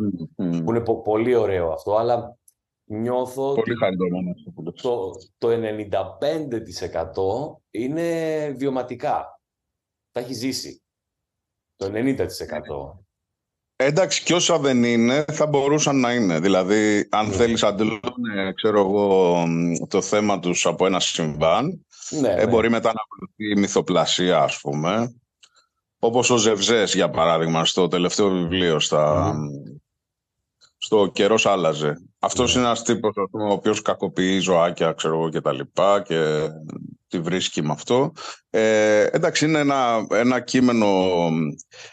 Μμμ. 0.00 0.64
που 0.64 0.70
είναι 0.70 0.80
πο- 0.80 1.02
πολύ 1.02 1.34
ωραίο 1.34 1.70
αυτό, 1.72 1.96
αλλά 1.96 2.37
νιώθω 2.88 3.50
ότι 3.50 3.60
Πολύ 3.60 3.76
χαριτωμένο 3.76 4.30
αυτό 4.30 4.50
που 4.50 4.62
λες. 4.62 4.74
το, 4.82 5.10
το 5.38 5.48
95% 7.58 7.60
είναι 7.70 8.48
βιωματικά. 8.56 9.40
Τα 10.12 10.20
έχει 10.20 10.32
ζήσει. 10.34 10.82
Το 11.76 11.90
90%. 11.94 12.26
Εντάξει, 13.80 14.22
και 14.22 14.34
όσα 14.34 14.58
δεν 14.58 14.84
είναι, 14.84 15.24
θα 15.32 15.46
μπορούσαν 15.46 16.00
να 16.00 16.14
είναι. 16.14 16.40
Δηλαδή, 16.40 17.08
αν 17.10 17.26
Ναι. 17.28 17.34
θέλεις 17.34 17.62
αντιλώνε, 17.62 18.52
ξέρω 18.54 18.78
εγώ, 18.80 19.34
μ, 19.46 19.72
το 19.88 20.00
θέμα 20.02 20.38
τους 20.40 20.66
από 20.66 20.86
ένα 20.86 21.00
συμβάν, 21.00 21.86
Ναι, 22.10 22.28
ε, 22.28 22.34
ναι. 22.34 22.46
μπορεί 22.46 22.70
μετά 22.70 22.92
να 22.92 23.00
ακολουθεί 23.04 23.50
η 23.50 23.60
μυθοπλασία, 23.60 24.42
ας 24.42 24.60
πούμε. 24.60 25.14
Όπως 25.98 26.30
ο 26.30 26.36
Ζευζές, 26.36 26.94
για 26.94 27.10
παράδειγμα, 27.10 27.64
στο 27.64 27.88
τελευταίο 27.88 28.28
βιβλίο, 28.30 28.80
στα... 28.80 29.34
στο 30.78 31.06
«Καιρός 31.06 31.46
άλλαζε». 31.46 32.07
Αυτός 32.18 32.54
Ναι. 32.54 32.60
είναι 32.60 32.68
ένας 32.68 32.82
τύπος, 32.82 33.16
ας 33.16 33.24
πούμε, 33.30 33.44
ο 33.44 33.52
οποίος 33.52 33.82
κακοποιεί 33.82 34.38
ζωάκια, 34.38 34.92
ξέρω 34.92 35.14
εγώ, 35.14 35.28
και 35.30 35.40
τα 35.40 35.52
λοιπά 35.52 36.02
και 36.02 36.48
τη 37.08 37.20
βρίσκει 37.20 37.62
με 37.62 37.72
αυτό. 37.72 38.12
Ε, 38.50 39.02
εντάξει, 39.02 39.44
είναι 39.44 39.58
ένα, 39.58 40.06
ένα 40.10 40.40
κείμενο, 40.40 40.86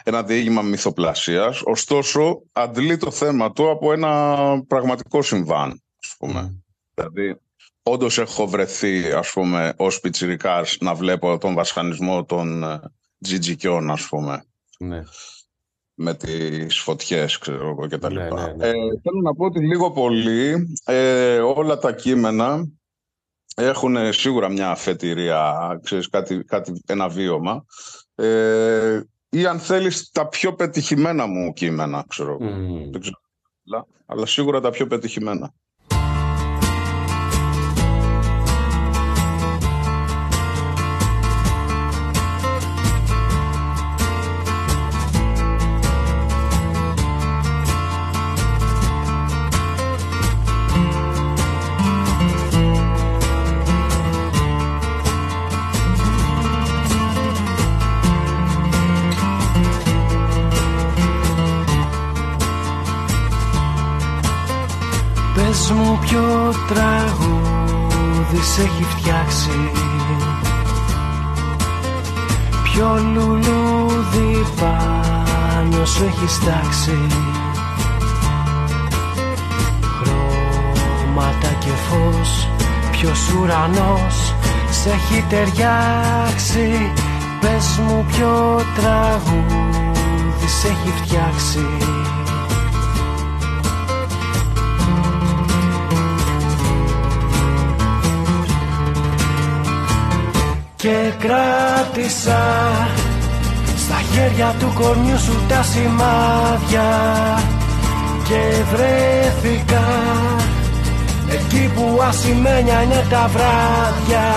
ένα 0.04 0.24
διήγημα 0.24 0.62
μυθοπλασίας, 0.62 1.62
ωστόσο 1.64 2.42
αντλεί 2.52 2.98
το 2.98 3.12
θέμα 3.12 3.52
του 3.52 3.70
από 3.70 3.92
ένα 3.92 4.36
πραγματικό 4.68 5.22
συμβάν, 5.22 5.82
ας 6.04 6.16
πούμε. 6.18 6.42
Μμ. 6.42 6.56
Δηλαδή, 6.94 7.40
όντως 7.84 8.18
έχω 8.18 8.48
βρεθεί, 8.48 9.12
ας 9.12 9.32
πούμε, 9.32 9.74
ως 9.78 10.00
πιτσιρικάς 10.00 10.78
να 10.80 10.94
βλέπω 10.94 11.38
τον 11.38 11.54
βασχανισμό 11.54 12.26
των 12.26 12.64
ε, 12.64 12.80
τζιτζικιών, 13.22 13.92
ας 13.92 14.08
πούμε, 14.08 14.46
Ναι. 14.80 15.04
Με 15.96 16.14
τις 16.14 16.78
φωτιές, 16.80 17.38
ξέρω 17.38 17.68
εγώ, 17.70 17.88
και 17.88 17.98
τα 17.98 18.12
Ναι, 18.12 18.24
λοιπά. 18.24 18.48
ναι, 18.48 18.54
ναι. 18.54 18.68
Ε, 18.68 18.72
θέλω 19.04 19.22
να 19.24 19.34
πω 19.36 19.46
ότι 19.46 19.60
λίγο 19.60 19.92
πολύ 19.92 20.68
ε, 20.86 21.38
όλα 21.40 21.78
τα 21.78 21.92
κείμενα 21.94 22.68
έχουν 23.56 24.14
σίγουρα 24.14 24.50
μια 24.50 24.70
αφετηρία, 24.70 25.80
ξέρεις, 25.84 26.10
κάτι, 26.10 26.44
κάτι, 26.44 26.82
ένα 26.88 27.10
βίωμα. 27.10 27.66
Ε, 28.16 29.02
ή 29.30 29.46
αν 29.46 29.60
θέλεις 29.60 30.10
τα 30.10 30.28
πιο 30.28 30.54
πετυχημένα 30.56 31.26
μου 31.26 31.54
κείμενα, 31.54 32.06
ξέρω 32.08 32.38
εγώ. 32.42 32.52
Μμ. 32.52 32.92
Δεν 32.92 33.02
ξέρω, 33.02 33.18
αλλά- 33.72 33.86
αλλά 34.06 34.26
σίγουρα 34.26 34.62
τα 34.62 34.70
πιο 34.70 34.88
πετυχημένα. 34.88 35.54
Σου 75.96 76.04
έχει 76.04 76.28
στάξει 76.28 76.98
Χρώματα 79.82 81.48
και 81.60 81.70
φως. 81.70 82.48
Ποιος 82.92 83.34
ουρανός 83.34 84.34
σε 84.70 84.90
έχει 84.90 85.24
ταιριάξει; 85.30 86.92
Πες 87.40 87.80
μου 87.88 88.06
ποιο 88.08 88.62
τραγούδι 88.76 90.48
σε 90.62 90.68
έχει 90.68 90.94
φτιάξει. 91.04 91.68
Και 100.76 101.14
κράτησα 101.20 102.44
στα 102.94 103.15
χέρια 104.16 104.56
του 104.60 104.72
κορμιού 104.80 105.20
σου 105.20 105.36
τα 105.48 105.64
σημάδια 105.64 106.90
και 108.28 108.42
βρέθηκα. 108.72 109.86
Εκεί 111.30 111.72
που 111.76 112.02
ασημένια 112.08 112.82
είναι 112.82 113.06
τα 113.10 113.30
βράδια 113.34 114.28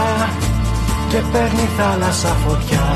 και 1.09 1.17
παίρνει 1.33 1.69
θάλασσα 1.77 2.37
φωτιά. 2.47 2.89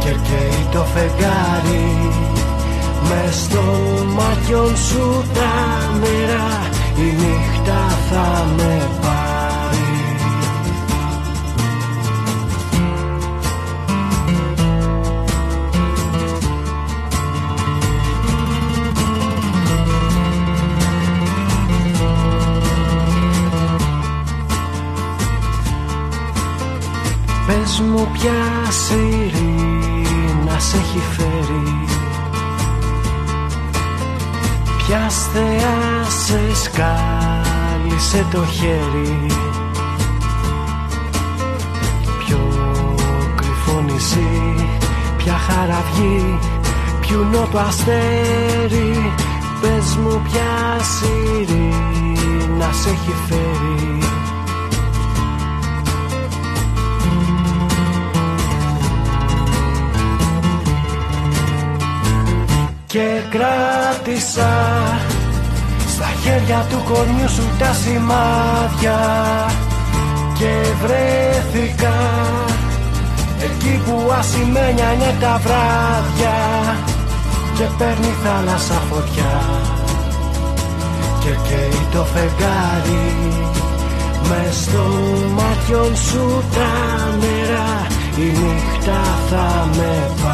Και 0.00 0.10
καίει 0.10 0.66
το 0.72 0.84
φεγγάρι 0.94 2.10
με 3.08 3.30
στο 3.30 3.62
μάτιον 4.16 4.76
σου 4.76 5.24
τα 5.34 5.52
νερά 6.00 6.68
η 6.98 7.02
νύχτα 7.02 7.88
θα 8.10 8.46
με 8.56 8.88
πάρει 9.00 9.13
Πες 27.76 27.82
μου 27.86 28.08
ποια 28.12 28.70
σιρήνα 28.70 30.58
σε 30.58 30.76
έχει 30.76 31.02
φέρει. 31.16 31.84
Ποιας 34.76 35.28
θεάς 35.32 36.12
σε 36.24 36.54
σκάλισε 36.62 38.26
το 38.32 38.44
χέρι. 38.46 39.26
Ποιο 42.24 42.50
κρυφό 43.34 43.80
νησί, 43.80 44.54
ποια 45.16 45.32
χαραυγή 45.32 46.38
Ποιου 47.00 47.24
νότου 47.32 47.58
αστέρι. 47.58 49.12
Πες 49.60 49.96
μου 49.96 50.22
ποια 50.24 50.84
σιρήνα 50.84 52.72
σε 52.72 52.88
έχει 52.88 53.14
φέρει 53.28 54.03
Και 62.94 63.20
κράτησα 63.30 64.50
στα 65.88 66.08
χέρια 66.22 66.66
του 66.70 66.82
κορμιού 66.92 67.28
σου 67.28 67.42
τα 67.58 67.72
σημάδια 67.72 69.00
και 70.38 70.52
βρέθηκα 70.82 71.94
εκεί 73.42 73.82
που 73.84 74.12
ασημένια 74.18 74.92
είναι 74.92 75.14
τα 75.20 75.40
βράδια 75.44 76.36
και 77.54 77.64
παίρνει 77.78 78.14
θάλασσα 78.24 78.82
φωτιά. 78.90 79.40
Και 81.20 81.30
καίει 81.48 81.86
το 81.92 82.04
φεγγάρι 82.04 83.12
με 84.28 84.52
στο 84.52 84.84
μάτιον 85.34 85.96
σου 85.96 86.44
τα 86.54 86.72
νερά. 87.20 87.86
Η 88.16 88.24
νύχτα 88.24 89.00
θα 89.30 89.68
με 89.76 90.10
πάει 90.22 90.33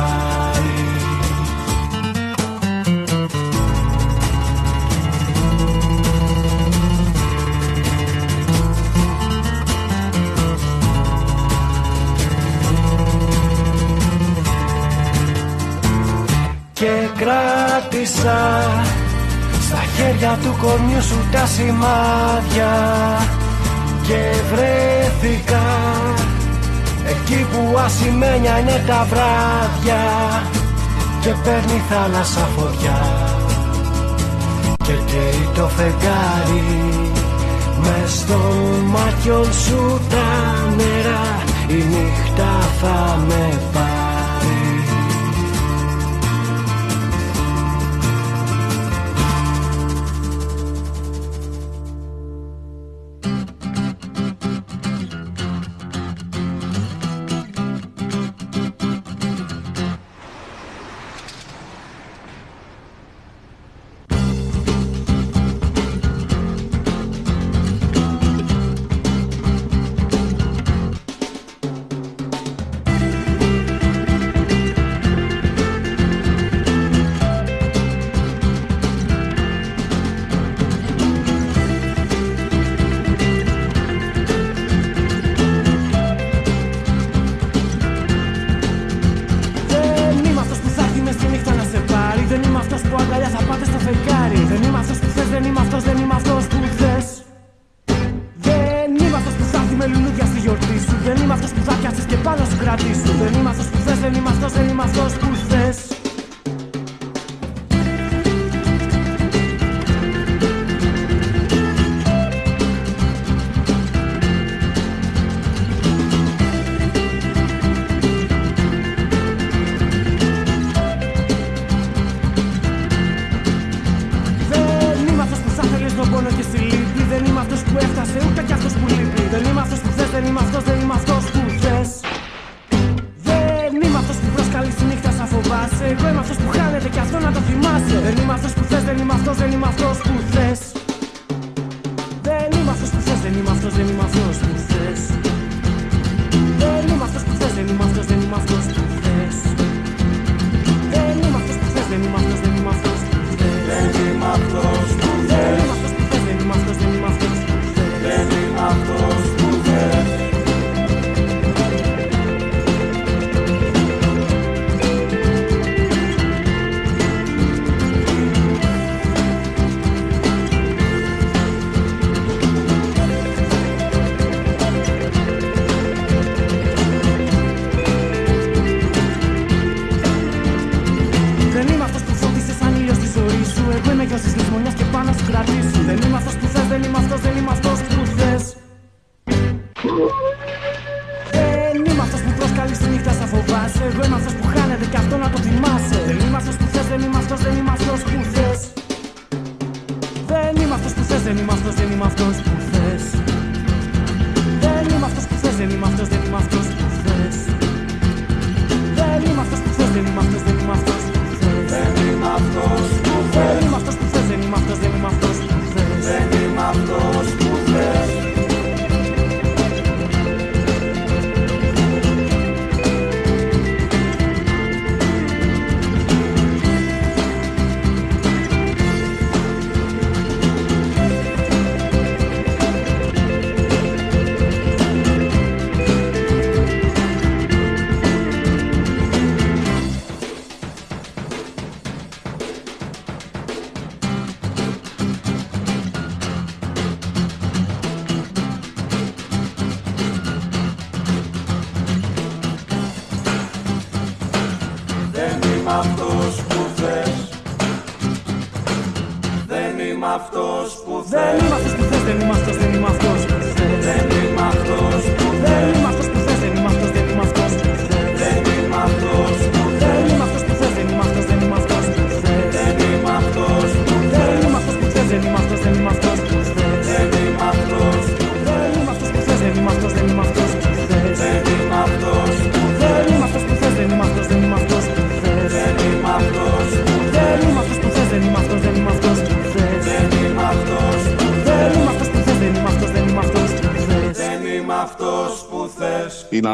Στα 18.06 19.82
χέρια 19.96 20.38
του 20.42 20.56
κορμιού 20.62 21.02
σου 21.02 21.26
τα 21.32 21.46
σημάδια 21.46 22.72
Και 24.02 24.20
βρέθηκα 24.50 25.62
Εκεί 27.10 27.46
που 27.50 27.78
ασημένια 27.78 28.58
είναι 28.58 28.84
τα 28.86 29.06
βράδια 29.10 30.02
Και 31.20 31.34
παίρνει 31.44 31.82
θάλασσα 31.88 32.48
φωτιά. 32.56 33.00
Και 34.76 34.92
καίει 35.06 35.48
το 35.54 35.68
φεγγάρι 35.68 37.10
με 37.80 38.06
στο 38.06 38.38
μάτιων 38.86 39.52
σου 39.52 40.00
τα 40.10 40.28
νερά. 40.76 41.42
Η 41.68 41.84
νύχτα 41.88 42.68
θα 42.80 43.18
με 43.28 43.60
πάει. 43.72 43.89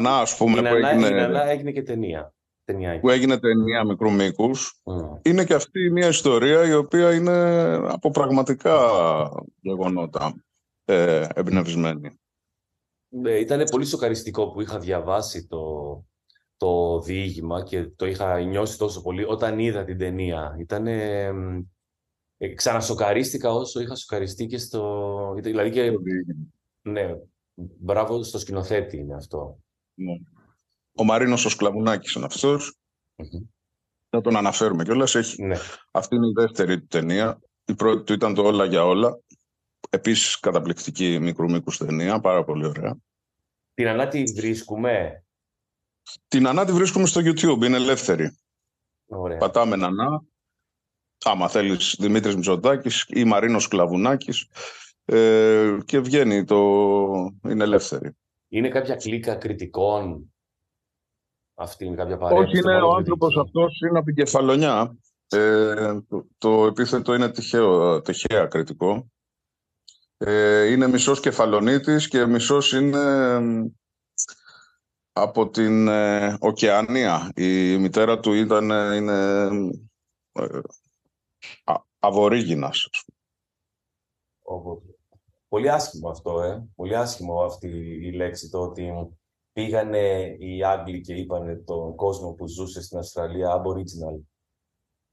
Νανά, 0.01 0.21
ας 0.21 0.37
πούμε, 0.37 0.53
Η 0.53 0.57
που 0.57 0.63
Νανά, 0.63 0.89
έγινε, 0.89 1.07
η 1.07 1.11
Νανά 1.11 1.49
έγινε 1.51 1.71
και 1.71 1.83
ταινία. 1.83 2.35
Ταινιάκι. 2.65 3.01
που 3.01 3.11
έγινε 3.11 3.39
ταινία 3.39 3.85
μικρού 3.85 4.13
μήκους, 4.13 4.81
Μμ. 4.85 5.15
είναι 5.23 5.45
και 5.45 5.55
αυτή 5.55 5.91
μια 5.91 6.09
ιστορία 6.09 6.67
η 6.67 6.75
οποία 6.75 7.15
είναι 7.15 7.75
από 7.75 8.11
πραγματικά 8.11 8.79
γεγονότα 9.61 10.35
ε, 10.85 11.27
εμπνευσμένη. 11.35 12.21
Ναι, 13.09 13.31
ήταν 13.31 13.65
πολύ 13.71 13.87
σοκαριστικό 13.87 14.51
που 14.51 14.61
είχα 14.61 14.79
διαβάσει 14.79 15.47
το, 15.47 16.05
το 16.57 17.01
διήγημα 17.01 17.63
και 17.63 17.87
το 17.97 18.07
είχα 18.07 18.41
νιώσει 18.41 18.79
τόσο 18.79 19.03
πολύ 19.03 19.25
όταν 19.25 19.59
είδα 19.59 19.85
την 19.85 19.99
ταινία. 19.99 20.57
Ήταν. 20.59 20.87
Ε, 20.87 21.33
ξανασοκαρίστηκα 22.55 23.53
όσο 23.53 23.81
είχα 23.81 23.95
σοκαριστεί 23.95 24.47
και 24.47 24.59
στο. 24.59 25.35
Δηλαδή 25.39 25.71
και. 25.71 25.93
Ναι, 26.83 27.15
μπράβο 27.55 28.23
στο 28.23 28.39
σκηνοθέτη 28.39 28.97
είναι 28.97 29.15
αυτό. 29.15 29.59
Ναι. 29.97 30.15
Ο 30.93 31.05
Μαρίνος 31.05 31.45
ο 31.45 31.49
Σκλαβουνάκης 31.49 32.13
είναι 32.13 32.25
αυτός. 32.25 32.77
Μμμ. 33.17 33.47
Θα 34.09 34.21
τον 34.21 34.37
αναφέρουμε 34.37 34.85
κιόλας. 34.85 35.15
Έχει... 35.15 35.43
Ναι. 35.43 35.57
Αυτή 35.91 36.15
είναι 36.15 36.27
η 36.27 36.33
δεύτερη 36.35 36.81
του 36.81 36.87
ταινία. 36.87 37.41
Η 37.65 37.75
πρώτη 37.75 38.03
του 38.05 38.13
ήταν 38.13 38.35
το 38.35 38.43
Όλα 38.43 38.65
για 38.65 38.85
όλα. 38.85 39.19
Επίσης 39.91 40.41
καταπληκτική 40.41 41.19
μικρού 41.19 41.51
μήκους 41.51 41.77
ταινία, 41.77 42.21
πάρα 42.21 42.45
πολύ 42.45 42.67
ωραία. 42.67 42.97
Την 43.75 43.89
Ανάτη 43.89 44.23
βρίσκουμε; 44.23 45.25
Την 46.29 46.47
Ανά 46.47 46.65
τη 46.65 46.73
βρίσκουμε 46.73 47.07
στο 47.07 47.21
YouTube, 47.25 47.65
είναι 47.65 47.77
ελεύθερη. 47.77 48.37
Ωραία. 49.07 49.39
Πατάμε 49.39 49.77
Νανά. 49.77 50.25
Άμα 51.25 51.49
θέλεις 51.49 51.97
Δημήτρης 51.99 52.35
Μητσοτάκης 52.35 53.07
ή 53.09 53.25
Μαρίνος 53.25 53.69
Κλαβουνάκης 53.69 54.49
ε, 55.05 55.77
και 55.85 56.01
βγαίνει 56.01 56.45
το... 56.45 56.57
είναι 57.49 57.65
ελεύθερη. 57.65 58.17
Είναι 58.49 58.69
κάποια 58.69 58.97
κλίκα 58.97 59.35
κριτικών; 59.35 60.35
Αυτή 61.55 61.85
είναι 61.85 61.97
κάποια 61.97 62.17
παρέα. 62.17 62.39
Όχι, 62.39 62.59
είναι 62.59 62.73
ο 62.83 62.97
επιστημονική 62.97 62.97
άνθρωπος 62.97 63.35
κριτική. 63.35 63.59
αυτός, 63.59 63.81
είναι 63.81 63.99
από 63.99 64.07
την 64.07 64.15
Κεφαλονιά. 64.15 64.97
Ε, 65.29 66.01
το, 66.09 66.27
το 66.39 66.67
επίθετο 66.67 67.15
είναι 67.15 67.31
τυχαίο, 67.31 68.01
τυχαία 68.03 68.47
κριτικό. 68.47 69.11
Ε, 70.17 70.65
είναι 70.65 70.89
μισός 70.89 71.21
Κεφαλονίτης 71.21 72.09
και 72.09 72.27
μισός 72.27 72.73
είναι 72.73 72.99
εμ, 73.35 73.69
από 75.13 75.49
την 75.49 75.89
ε, 75.89 76.37
Οκεανία. 76.41 77.33
Η 77.35 77.77
μητέρα 77.79 78.21
του 78.21 78.33
ήταν, 78.33 78.71
ε, 78.71 78.97
είναι 78.97 79.49
ε, 80.33 80.61
α, 81.65 81.75
αβορίγινας. 81.99 82.89
ας 82.93 83.05
πούμε. 83.05 83.19
Οπότε, 84.43 84.96
Πολύ 85.49 85.71
άσχημο 85.71 86.09
αυτό, 86.09 86.43
ε. 86.43 86.69
Πολύ 86.75 86.97
άσχημο 86.97 87.41
αυτή 87.43 87.69
η 88.03 88.13
λέξη, 88.13 88.51
το 88.51 88.63
ότι 88.63 88.93
πήγανε 89.53 90.37
οι 90.39 90.65
Άγγλοι 90.65 91.01
και 91.01 91.15
είπανε 91.15 91.57
τον 91.57 91.95
κόσμο 91.95 92.33
που 92.33 92.49
ζούσε 92.49 92.83
στην 92.83 92.99
Αυστραλία 92.99 93.63
Aboriginal. 93.63 94.21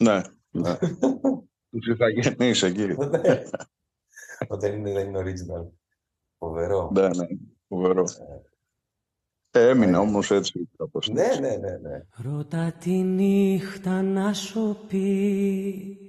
Ναι, 0.04 0.22
ναι. 0.52 0.78
Τους 1.70 1.88
ηθαγενείς 1.88 2.64
εκεί. 2.64 2.86
Ναι. 2.86 3.44
Όταν 4.48 4.74
είναι, 4.74 4.92
δεν 4.92 5.08
είναι 5.08 5.20
original. 5.20 5.68
Φοβερό. 6.38 6.90
Ναι, 6.94 7.08
ναι, 7.08 7.28
φοβερό. 7.68 8.04
Ε, 9.52 9.70
έμεινε 9.70 9.98
όμως 9.98 10.32
έτσι. 10.32 10.70
κάπως. 10.78 11.10
Ναι, 11.10 11.28
ναι, 11.40 11.56
ναι, 11.56 11.78
ναι. 11.78 12.06
Ρώτα 12.24 12.72
τη 12.80 12.92
νύχτα 12.92 14.02
να 14.02 14.34
σου 14.34 14.78
πει 14.88 16.03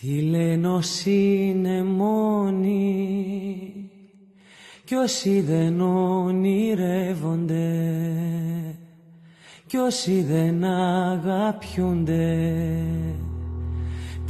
Τι 0.00 0.20
λένε 0.20 0.68
όσοι 0.68 1.46
είναι 1.48 1.82
μόνοι 1.82 2.80
Κι 4.84 4.94
όσοι 4.94 5.40
δεν 5.40 5.80
ονειρεύονται 5.80 7.52
Κι 9.66 9.76
όσοι 9.76 10.22
δεν 10.22 10.64
αγαπιούνται. 10.64 12.52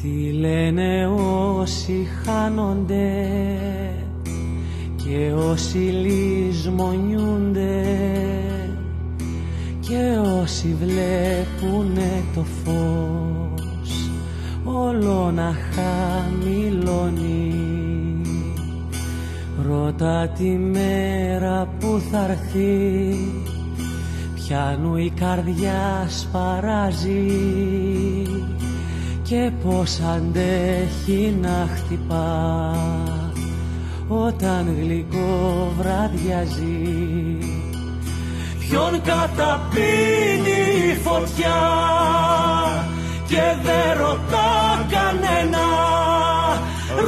Τι 0.03 0.33
λένε 0.33 1.07
όσοι 1.07 2.07
χάνονται 2.25 3.27
και 4.97 5.33
όσοι 5.33 5.79
λησμονιούνται 5.79 6.93
και 9.81 10.19
όσοι 10.43 10.77
βλέπουνε 10.81 12.23
το 12.35 12.45
φως 12.45 13.42
όλο 14.75 15.31
να 15.31 15.57
χαμηλώνει. 15.75 17.53
Ρώτα 19.69 20.29
τη 20.29 20.49
μέρα 20.49 21.69
που 21.81 22.03
θα 22.11 22.25
έρθει 22.25 23.17
πιάνου 24.35 24.97
η 24.97 25.13
καρδιά 25.21 26.07
σπαράζει. 26.09 27.27
Και 29.23 29.51
πως 29.65 30.01
αντέχει 30.01 31.37
να 31.41 31.69
χτυπά 31.75 32.77
όταν 34.09 34.77
γλυκό 34.81 35.73
βραδιάζει. 35.79 37.39
Ποιον 38.59 39.03
καταπίνει 39.03 40.61
η 40.93 40.95
φωτιά 40.95 41.61
και 43.33 43.57
δεν 43.63 43.99
ρωτά 43.99 44.87
κανένα. 44.91 45.67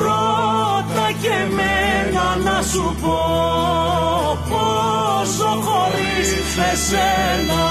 Ρώτα 0.03 1.09
και 1.23 1.37
μένα 1.57 2.37
να 2.45 2.63
σου 2.63 2.97
πω 3.03 3.19
πόσο 4.49 5.49
χωρίς 5.67 6.57
εσένα 6.73 7.65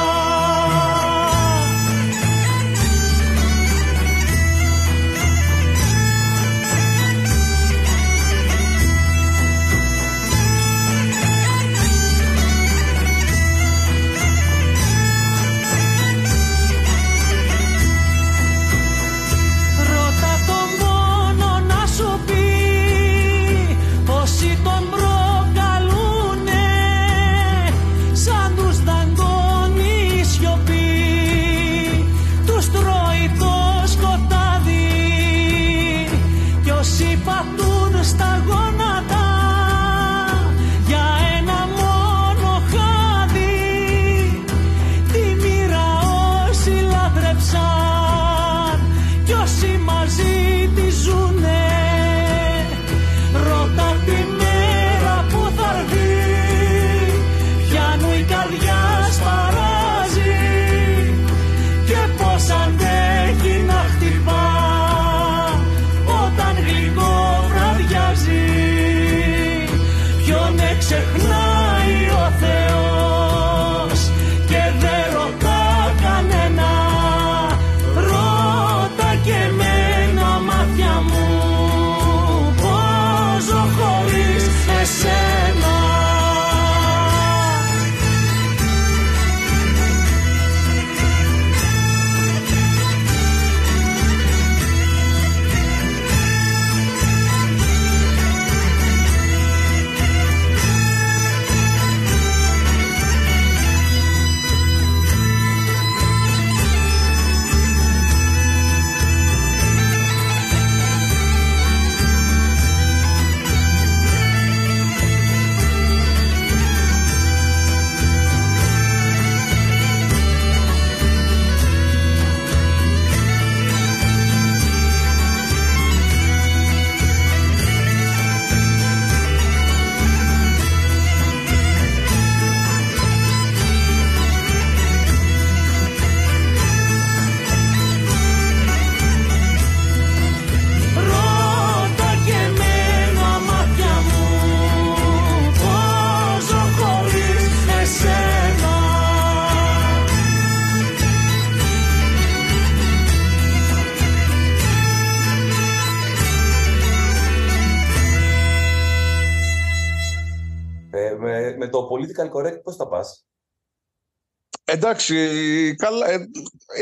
Εντάξει, 164.74 165.76
καλά, 165.78 166.09
ε, 166.09 166.30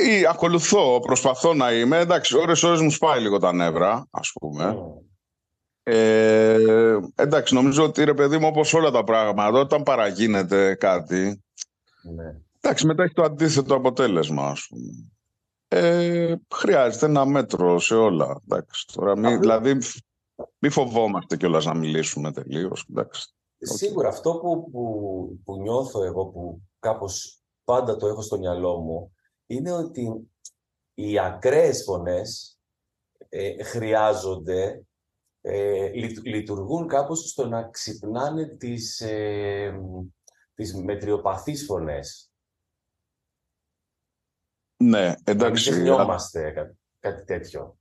ή, 0.08 0.26
ακολουθώ, 0.26 1.00
προσπαθώ 1.00 1.54
να 1.54 1.74
είμαι. 1.74 1.98
Εντάξει, 1.98 2.38
ώρες 2.38 2.64
ώρες 2.64 2.82
μου 2.82 2.92
σπάει 2.92 3.22
λίγο 3.22 3.40
τα 3.40 3.54
νεύρα, 3.54 4.08
ας 4.10 4.32
πούμε. 4.40 4.78
Ε, 5.84 6.98
εντάξει, 7.16 7.54
νομίζω 7.54 7.84
ότι 7.84 8.04
ρε 8.04 8.14
παιδί 8.14 8.38
μου, 8.38 8.48
όπως 8.48 8.74
όλα 8.74 8.92
τα 8.92 9.04
πράγματα, 9.04 9.60
όταν 9.60 9.84
παραγίνεται 9.84 10.76
κάτι, 10.76 11.44
Ναι. 12.16 12.36
εντάξει, 12.62 12.86
μετά 12.86 13.04
έχει 13.04 13.14
το 13.14 13.24
αντίθετο 13.24 13.76
αποτέλεσμα, 13.76 14.48
ας 14.48 14.68
πούμε. 14.70 15.12
Ε, 15.68 16.36
χρειάζεται 16.56 17.06
ένα 17.06 17.26
μέτρο 17.26 17.80
σε 17.80 17.96
όλα. 17.96 18.42
Εντάξει, 18.44 18.86
τώρα 18.94 19.18
μη, 19.18 19.38
δηλαδή, 19.38 19.78
μη 20.60 20.70
φοβόμαστε 20.70 21.38
κιόλας 21.38 21.66
να 21.66 21.74
μιλήσουμε 21.76 22.32
τελείως. 22.32 22.86
Εντάξει. 22.90 23.34
Σίγουρα 23.58 24.08
αυτό 24.08 24.34
που, 24.34 24.72
που, 24.72 25.40
που 25.44 25.62
νιώθω 25.62 26.04
εγώ, 26.04 26.26
που 26.26 26.62
κάπως 26.80 27.41
πάντα 27.72 27.96
το 27.98 28.08
έχω 28.08 28.22
στο 28.22 28.38
μυαλό 28.38 28.80
μου, 28.80 29.16
είναι 29.46 29.72
ότι 29.72 30.32
οι 30.94 31.20
ακραίες 31.20 31.84
φωνές 31.84 32.60
ε, 33.30 33.64
χρειάζονται, 33.64 34.84
ε, 35.42 35.88
λειτ- 35.88 36.26
λειτουργούν 36.26 36.88
κάπως 36.88 37.30
στο 37.30 37.48
να 37.48 37.70
ξυπνάνε 37.70 38.48
τις, 38.48 39.00
ε, 39.02 39.82
τις 40.54 40.76
μετριοπαθείς 40.76 41.66
φωνές. 41.66 42.32
Ναι, 44.78 45.00
Να 45.00 45.08
μην 45.08 45.18
εντάξει. 45.24 45.70
ξεχνιόμαστε 45.70 46.52
κάτι, 46.52 46.78
κάτι 47.00 47.26
τέτοιο. 47.26 47.80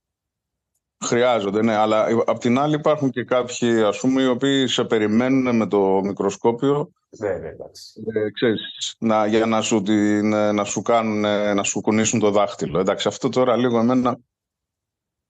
Χρειάζονται, 1.05 1.62
ναι, 1.62 1.74
αλλά 1.74 2.07
απ' 2.26 2.38
την 2.38 2.59
άλλη 2.59 2.74
υπάρχουν 2.74 3.11
και 3.11 3.24
κάποιοι, 3.24 3.82
ας 3.82 3.98
πούμε, 3.98 4.22
οι 4.22 4.26
οποίοι 4.26 4.66
σε 4.66 4.84
περιμένουν 4.84 5.57
με 5.57 5.66
το 5.66 6.01
μικροσκόπιο 6.05 6.92
Βέβαια, 7.18 7.51
εντάξει. 7.51 8.03
ε, 8.14 8.30
ξέρεις, 8.30 8.96
να, 8.98 9.26
για 9.26 9.46
να 9.46 9.62
σου, 9.62 9.82
την, 9.82 10.32
ε, 10.32 10.53
να 10.53 10.64
σου 10.64 10.82
κάνουν, 10.82 11.24
ε, 11.24 11.55
να 11.55 11.62
σου 11.62 11.80
κουνήσουν 11.80 12.20
το 12.20 12.30
δάχτυλο. 12.30 12.78
Εντάξει, 12.78 13.09
αυτό 13.09 13.28
τώρα 13.28 13.57
λίγο 13.57 13.78
εμένα... 13.78 14.18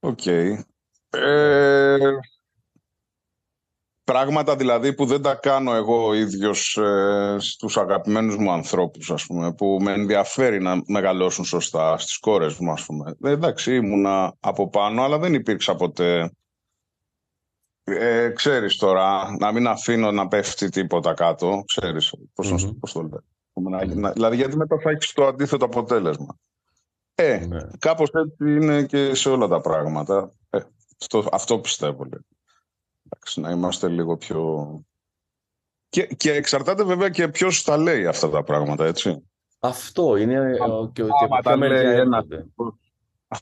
Οκ. 0.01 0.27
Ε, 0.27 1.97
πράγματα 4.13 4.57
δηλαδή 4.57 4.95
που 4.95 5.07
δεν 5.07 5.23
τα 5.23 5.35
κάνω 5.35 5.75
εγώ 5.75 6.07
ο 6.07 6.15
ίδιος 6.15 6.77
ε, 6.77 7.37
στους 7.39 7.77
αγαπημένους 7.77 8.37
μου 8.37 8.51
ανθρώπους, 8.53 9.11
ας 9.11 9.27
πούμε, 9.27 9.53
που 9.55 9.79
με 9.81 9.93
ενδιαφέρει 9.93 10.61
να 10.63 10.83
μεγαλώσουν 10.87 11.45
σωστά 11.45 11.99
στις 11.99 12.19
κόρες 12.19 12.59
μου, 12.59 12.73
ας 12.73 12.85
πούμε. 12.85 13.15
Ε, 13.23 13.31
εντάξει, 13.31 13.75
ήμουνα 13.75 14.35
από 14.41 14.69
πάνω, 14.71 15.03
αλλά 15.03 15.19
δεν 15.19 15.35
υπήρξα 15.35 15.75
ποτέ... 15.77 16.31
Ε, 17.85 18.29
ξέρεις 18.29 18.77
τώρα, 18.77 19.37
να 19.39 19.53
μην 19.53 19.67
αφήνω 19.67 20.11
να 20.11 20.29
πέφτει 20.29 20.69
τίποτα 20.69 21.15
κάτω, 21.15 21.63
ξέρεις 21.67 22.15
πώς, 22.35 22.51
να- 22.51 22.67
Μμμ. 22.67 22.79
πώς 22.79 22.93
το 22.93 23.01
λέω. 23.03 23.23
Να- 23.53 23.85
να- 23.95 24.13
δηλαδή, 24.13 24.37
γιατί 24.37 24.57
μετά 24.57 24.79
θα 24.83 24.91
έχεις 24.91 25.13
το 25.13 25.27
αντίθετο 25.27 25.65
αποτέλεσμα. 25.65 26.37
Ε, 27.15 27.47
Ναι. 27.47 27.61
κάπως 27.79 28.11
έτσι 28.13 28.53
είναι 28.55 28.83
και 28.83 29.15
σε 29.15 29.29
όλα 29.31 29.49
τα 29.49 29.61
πράγματα. 29.61 30.33
Ε, 30.51 30.59
αυτό, 31.01 31.25
αυτό 31.33 31.59
πιστεύω. 31.59 32.05
Λέει. 32.05 32.21
Εντάξει, 33.11 33.41
να 33.41 33.51
είμαστε 33.51 33.89
λίγο 33.89 34.17
πιο... 34.17 34.69
Και, 35.89 36.07
και 36.07 36.33
εξαρτάται 36.33 36.85
βέβαια 36.85 37.09
και 37.09 37.29
ποιος 37.29 37.63
τα 37.63 37.77
λέει 37.77 38.07
αυτά 38.07 38.31
τα 38.31 38.43
πράγματα, 38.43 38.85
έτσι. 38.87 39.23
Αυτό 39.61 40.17
είναι 40.17 40.35
ε, 40.35 40.63
ο- 40.63 40.91
και, 40.93 41.03
και 41.03 41.09
άμα 41.25 41.37
από 41.37 41.43
τα 41.43 41.51
ποια 41.51 41.57
μεριά 41.57 41.83
λέει 41.83 41.99
ένας 42.01 42.25
έρχονται. 42.29 42.77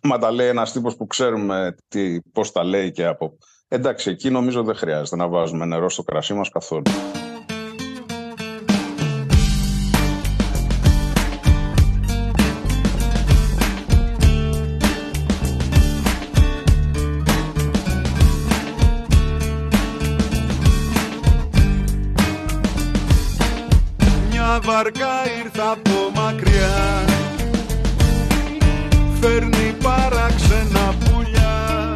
Άμα 0.03 0.19
τα 0.19 0.31
λέει 0.31 0.49
ένας 0.49 0.73
τύπος 0.73 0.97
που 0.97 1.07
ξέρουμε 1.07 1.77
τι, 1.89 2.21
πώς 2.21 2.53
τα 2.53 2.65
λέει 2.65 2.91
και 2.91 3.05
από... 3.07 3.37
Εντάξει, 3.69 4.11
εκεί 4.11 4.31
νομίζω 4.31 4.63
δεν 4.63 4.75
χρειάζεται 4.75 5.17
να 5.17 5.29
βάζουμε 5.29 5.65
νερό 5.65 5.89
στο 5.91 6.03
κρασί 6.03 6.35
μας 6.35 6.49
καθόλου. 6.49 6.83
Μια 24.63 24.73
βαρκά 24.73 25.15
ήρθα 25.45 25.71
από 25.71 26.21
μακριά. 26.21 27.05
Φέρνει 29.21 29.75
παράξενα 29.83 30.95
πουλιά. 31.05 31.95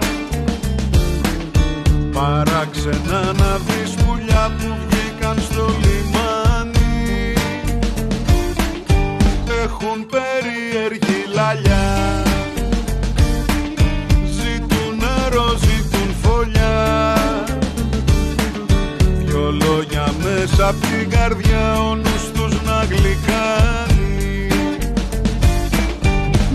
Παράξενα 2.13 3.23
να 3.23 3.59
δεις 3.67 3.95
πουλιά 3.95 4.51
που 4.59 4.77
βγήκαν 4.89 5.39
στο 5.51 5.67
λιμάνι. 5.83 7.35
Έχουν 9.63 10.07
περίεργη 10.11 11.25
λαλιά. 11.35 12.23
Ζητούν 14.31 14.97
νερό, 14.99 15.57
ζητούν 15.57 16.15
φωλιά. 16.23 17.15
Δυο 19.25 19.51
λόγια 19.51 20.13
μέσα 20.23 20.69
απ' 20.69 20.81
την 20.81 21.11
καρδιά 21.11 21.81
γλυκάνει. 22.93 24.47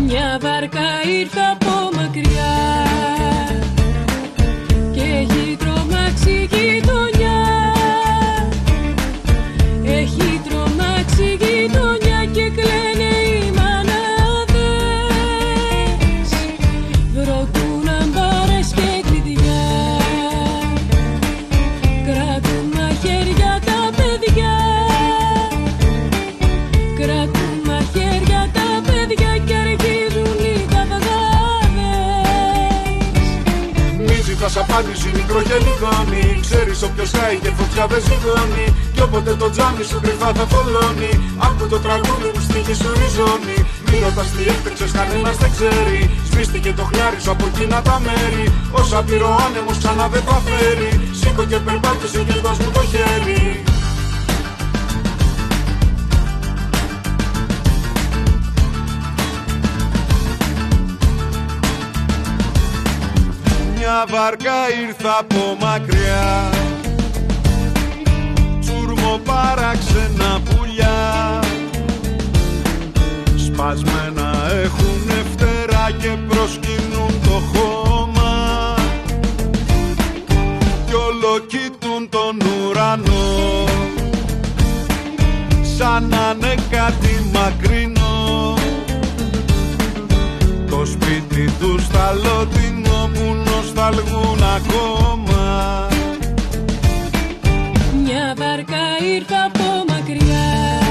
Μια 0.05 0.37
βάρκα 0.41 1.01
ήρθε 1.19 1.56
απάντηση 35.27 35.55
μικρογελικόνη 35.57 36.39
Ξέρεις 36.45 36.81
όποιος 36.87 37.11
κάει 37.11 37.37
και 37.43 37.51
φωτιά 37.57 37.85
δεν 37.91 38.01
ζυγώνει 38.07 38.65
Κι 38.93 39.01
όποτε 39.01 39.33
το 39.41 39.49
τζάμι 39.49 39.83
σου 39.89 39.99
κρυφά 40.03 40.29
θα 40.37 40.45
θολώνει 40.51 41.11
Άκου 41.47 41.67
το 41.73 41.79
τραγούδι 41.85 42.29
που 42.33 42.41
στίχη 42.47 42.75
σου 42.81 42.89
ριζώνει 42.99 43.57
Μη 43.89 43.97
ρωτάς 44.03 44.29
τι 44.35 44.43
έφτιαξες 44.53 44.91
κανένας 44.97 45.35
δεν 45.41 45.51
ξέρει. 45.55 45.99
Σβήστηκε 46.29 46.71
το 46.77 46.83
χλιάρι 46.89 47.19
σου 47.23 47.31
από 47.31 47.45
εκείνα 47.51 47.81
τα 47.81 48.01
μέρη. 48.05 48.45
Όσα 48.71 49.03
πήρε 49.07 49.23
ο 49.23 49.33
άνεμος 49.45 49.77
ξανά 49.77 50.07
δεν 50.13 50.23
θα 50.27 50.37
φέρει. 50.45 50.91
Σήκω 51.19 51.43
και 51.51 51.57
περπάτησε 51.65 52.19
και 52.27 52.35
δώσ' 52.43 52.59
μου 52.61 52.71
το 52.75 52.83
χέρι 52.91 53.66
Μια 63.89 64.05
βάρκα 64.09 64.53
ήρθα 64.87 65.17
από 65.19 65.57
μακριά. 65.59 66.49
Τσούρμο 68.59 69.19
παράξενα 69.23 70.41
πουλιά. 70.45 71.39
Σπασμένα 73.45 74.31
έχουν 74.63 75.25
φτερά 75.31 75.91
και 75.99 76.17
προσκυνούν 76.27 77.21
το 77.23 77.41
χώμα. 77.53 78.75
Κι 80.85 80.93
όλο 80.93 81.39
κοιτούν 81.47 82.09
τον 82.09 82.37
ουρανό. 82.41 83.63
Σαν 85.77 86.07
να 86.07 86.35
είναι 86.35 86.55
κάτι 86.69 87.29
μακρινό. 87.33 88.53
Το 90.69 90.85
σπίτι 90.85 91.51
τους 91.59 91.83
στα 91.83 92.13
λότινο 92.13 93.09
που 93.13 93.46
νοσταλγούν 93.77 94.43
ακόμα. 94.43 95.87
Μια 98.03 98.33
βάρκα 98.37 99.05
ήρθε 99.15 99.35
από 99.45 99.93
μακριά 99.93 100.86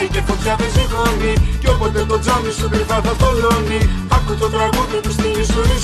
όποιος 0.00 0.08
κάει 0.08 0.08
και 0.08 0.22
φωτιά 0.28 0.54
δεν 0.60 0.70
ζυγώνει 0.76 1.32
Κι 1.60 1.68
όποτε 1.74 2.04
το 2.10 2.18
τζάμι 2.22 2.50
σου 2.58 2.68
κρυφά 2.72 2.98
θα 3.06 3.14
θολώνει 3.20 3.80
Άκου 4.16 4.34
το 4.42 4.48
τραγούδι 4.54 4.98
του 5.04 5.12
στη 5.16 5.30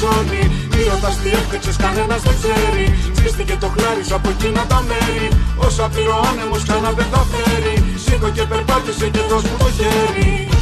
ζώνη 0.00 0.42
Μη 0.72 0.80
ρωτάς 0.90 1.16
τι 1.20 1.28
έφτιαξες 1.38 1.76
κανένας 1.84 2.20
δεν 2.26 2.36
ξέρει. 2.40 2.84
Σβήστηκε 3.16 3.56
το 3.62 3.68
χλάρις 3.74 4.06
σου 4.08 4.14
από 4.18 4.28
εκείνα 4.34 4.62
τα 4.72 4.80
μέρη. 4.88 5.28
Όσα 5.66 5.88
πήρε 5.94 6.12
ο 6.16 6.20
άνεμος 6.30 6.62
ξανά 6.66 6.90
δεν 6.98 7.08
θα 7.12 7.22
φέρει. 7.30 7.74
Σήκω 8.04 8.28
και 8.36 8.44
περπάτησε 8.50 9.06
και 9.14 9.22
δώσ' 9.28 9.46
μου 9.48 9.56
το 9.62 9.68
χέρι 9.76 10.55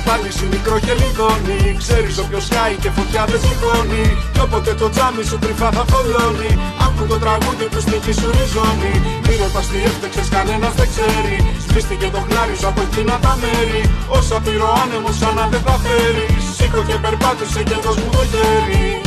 απάντηση 0.00 0.44
μικρό 0.54 0.76
χελιδόνι 0.86 1.60
Ξέρεις 1.82 2.16
όποιος 2.22 2.44
χάει 2.54 2.76
και 2.82 2.90
φωτιά 2.96 3.22
δεν 3.30 3.40
σηκώνει. 3.44 4.04
Κι 4.32 4.40
όποτε 4.46 4.72
το 4.80 4.86
τζάμι 4.94 5.22
σου 5.28 5.38
κρυφά 5.42 5.68
θα 5.76 5.84
θολώνει 5.90 6.52
Άκου 6.84 7.02
το 7.10 7.16
τραγούδι 7.24 7.66
που 7.72 7.80
στοιχεί 7.86 8.12
σου 8.20 8.28
ριζώνει. 8.36 8.94
Μη 9.26 9.34
ρωτάς 9.42 9.66
τι 9.70 9.78
έφτεξες 9.88 10.28
κανένας 10.36 10.74
δεν 10.78 10.88
ξέρει. 10.92 11.36
Σβήστηκε 11.64 12.08
το 12.14 12.20
χλάρι 12.26 12.54
σου 12.60 12.68
από 12.70 12.80
εκείνα 12.86 13.14
τα 13.24 13.32
μέρη. 13.42 13.82
Όσα 14.18 14.36
πήρε 14.44 14.64
ο 14.70 14.72
άνεμος 14.82 15.14
ξανά 15.18 15.44
δεν 15.52 15.62
θα 15.66 15.74
φέρει. 15.84 16.26
Σήκω 16.56 16.80
και 16.88 16.96
περπάτησε 17.04 17.60
και 17.68 17.76
δώσ' 17.84 17.98
μου 18.00 18.10
το 18.16 18.22
χέρι. 18.32 19.00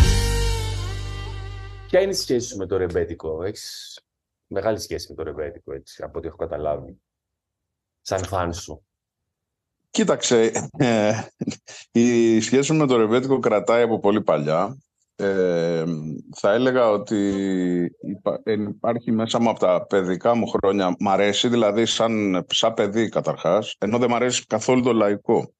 Ποια 1.87 2.01
είναι 2.01 2.11
η 2.11 2.15
σχέση 2.15 2.47
σου 2.47 2.57
με 2.57 2.65
το 2.65 2.77
ρεμπέτικο, 2.77 3.43
έχεις 3.43 3.99
μεγάλη 4.47 4.79
σχέση 4.79 5.05
με 5.09 5.15
το 5.15 5.23
ρεμπέτικο, 5.23 5.73
έτσι, 5.73 6.03
από 6.03 6.17
ό,τι 6.17 6.27
έχω 6.27 6.35
καταλάβει. 6.35 7.01
Σαν 8.01 8.23
φαν 8.23 8.53
σου; 8.53 8.85
Κοίταξε, 9.93 10.51
ε, 10.77 11.11
η 11.91 12.39
σχέση 12.41 12.71
μου 12.71 12.77
με 12.77 12.87
το 12.87 12.97
ρεβέτικο 12.97 13.39
κρατάει 13.39 13.81
από 13.83 13.99
πολύ 13.99 14.21
παλιά. 14.21 14.77
Ε, 15.15 15.83
θα 16.35 16.53
έλεγα 16.53 16.89
ότι 16.89 17.17
υπά- 18.01 18.41
ε, 18.43 18.51
υπάρχει 18.51 19.11
μέσα 19.11 19.39
μου 19.39 19.49
από 19.49 19.59
τα 19.59 19.85
παιδικά 19.85 20.35
μου 20.35 20.47
χρόνια. 20.47 20.95
Μ' 20.99 21.09
αρέσει 21.09 21.47
δηλαδή 21.47 21.85
σαν, 21.85 22.45
σαν 22.49 22.73
παιδί 22.73 23.09
καταρχάς, 23.09 23.75
ενώ 23.79 23.97
δεν 23.97 24.09
μ' 24.09 24.15
αρέσει 24.15 24.45
καθόλου 24.45 24.81
το 24.81 24.93
λαϊκό. 24.93 25.53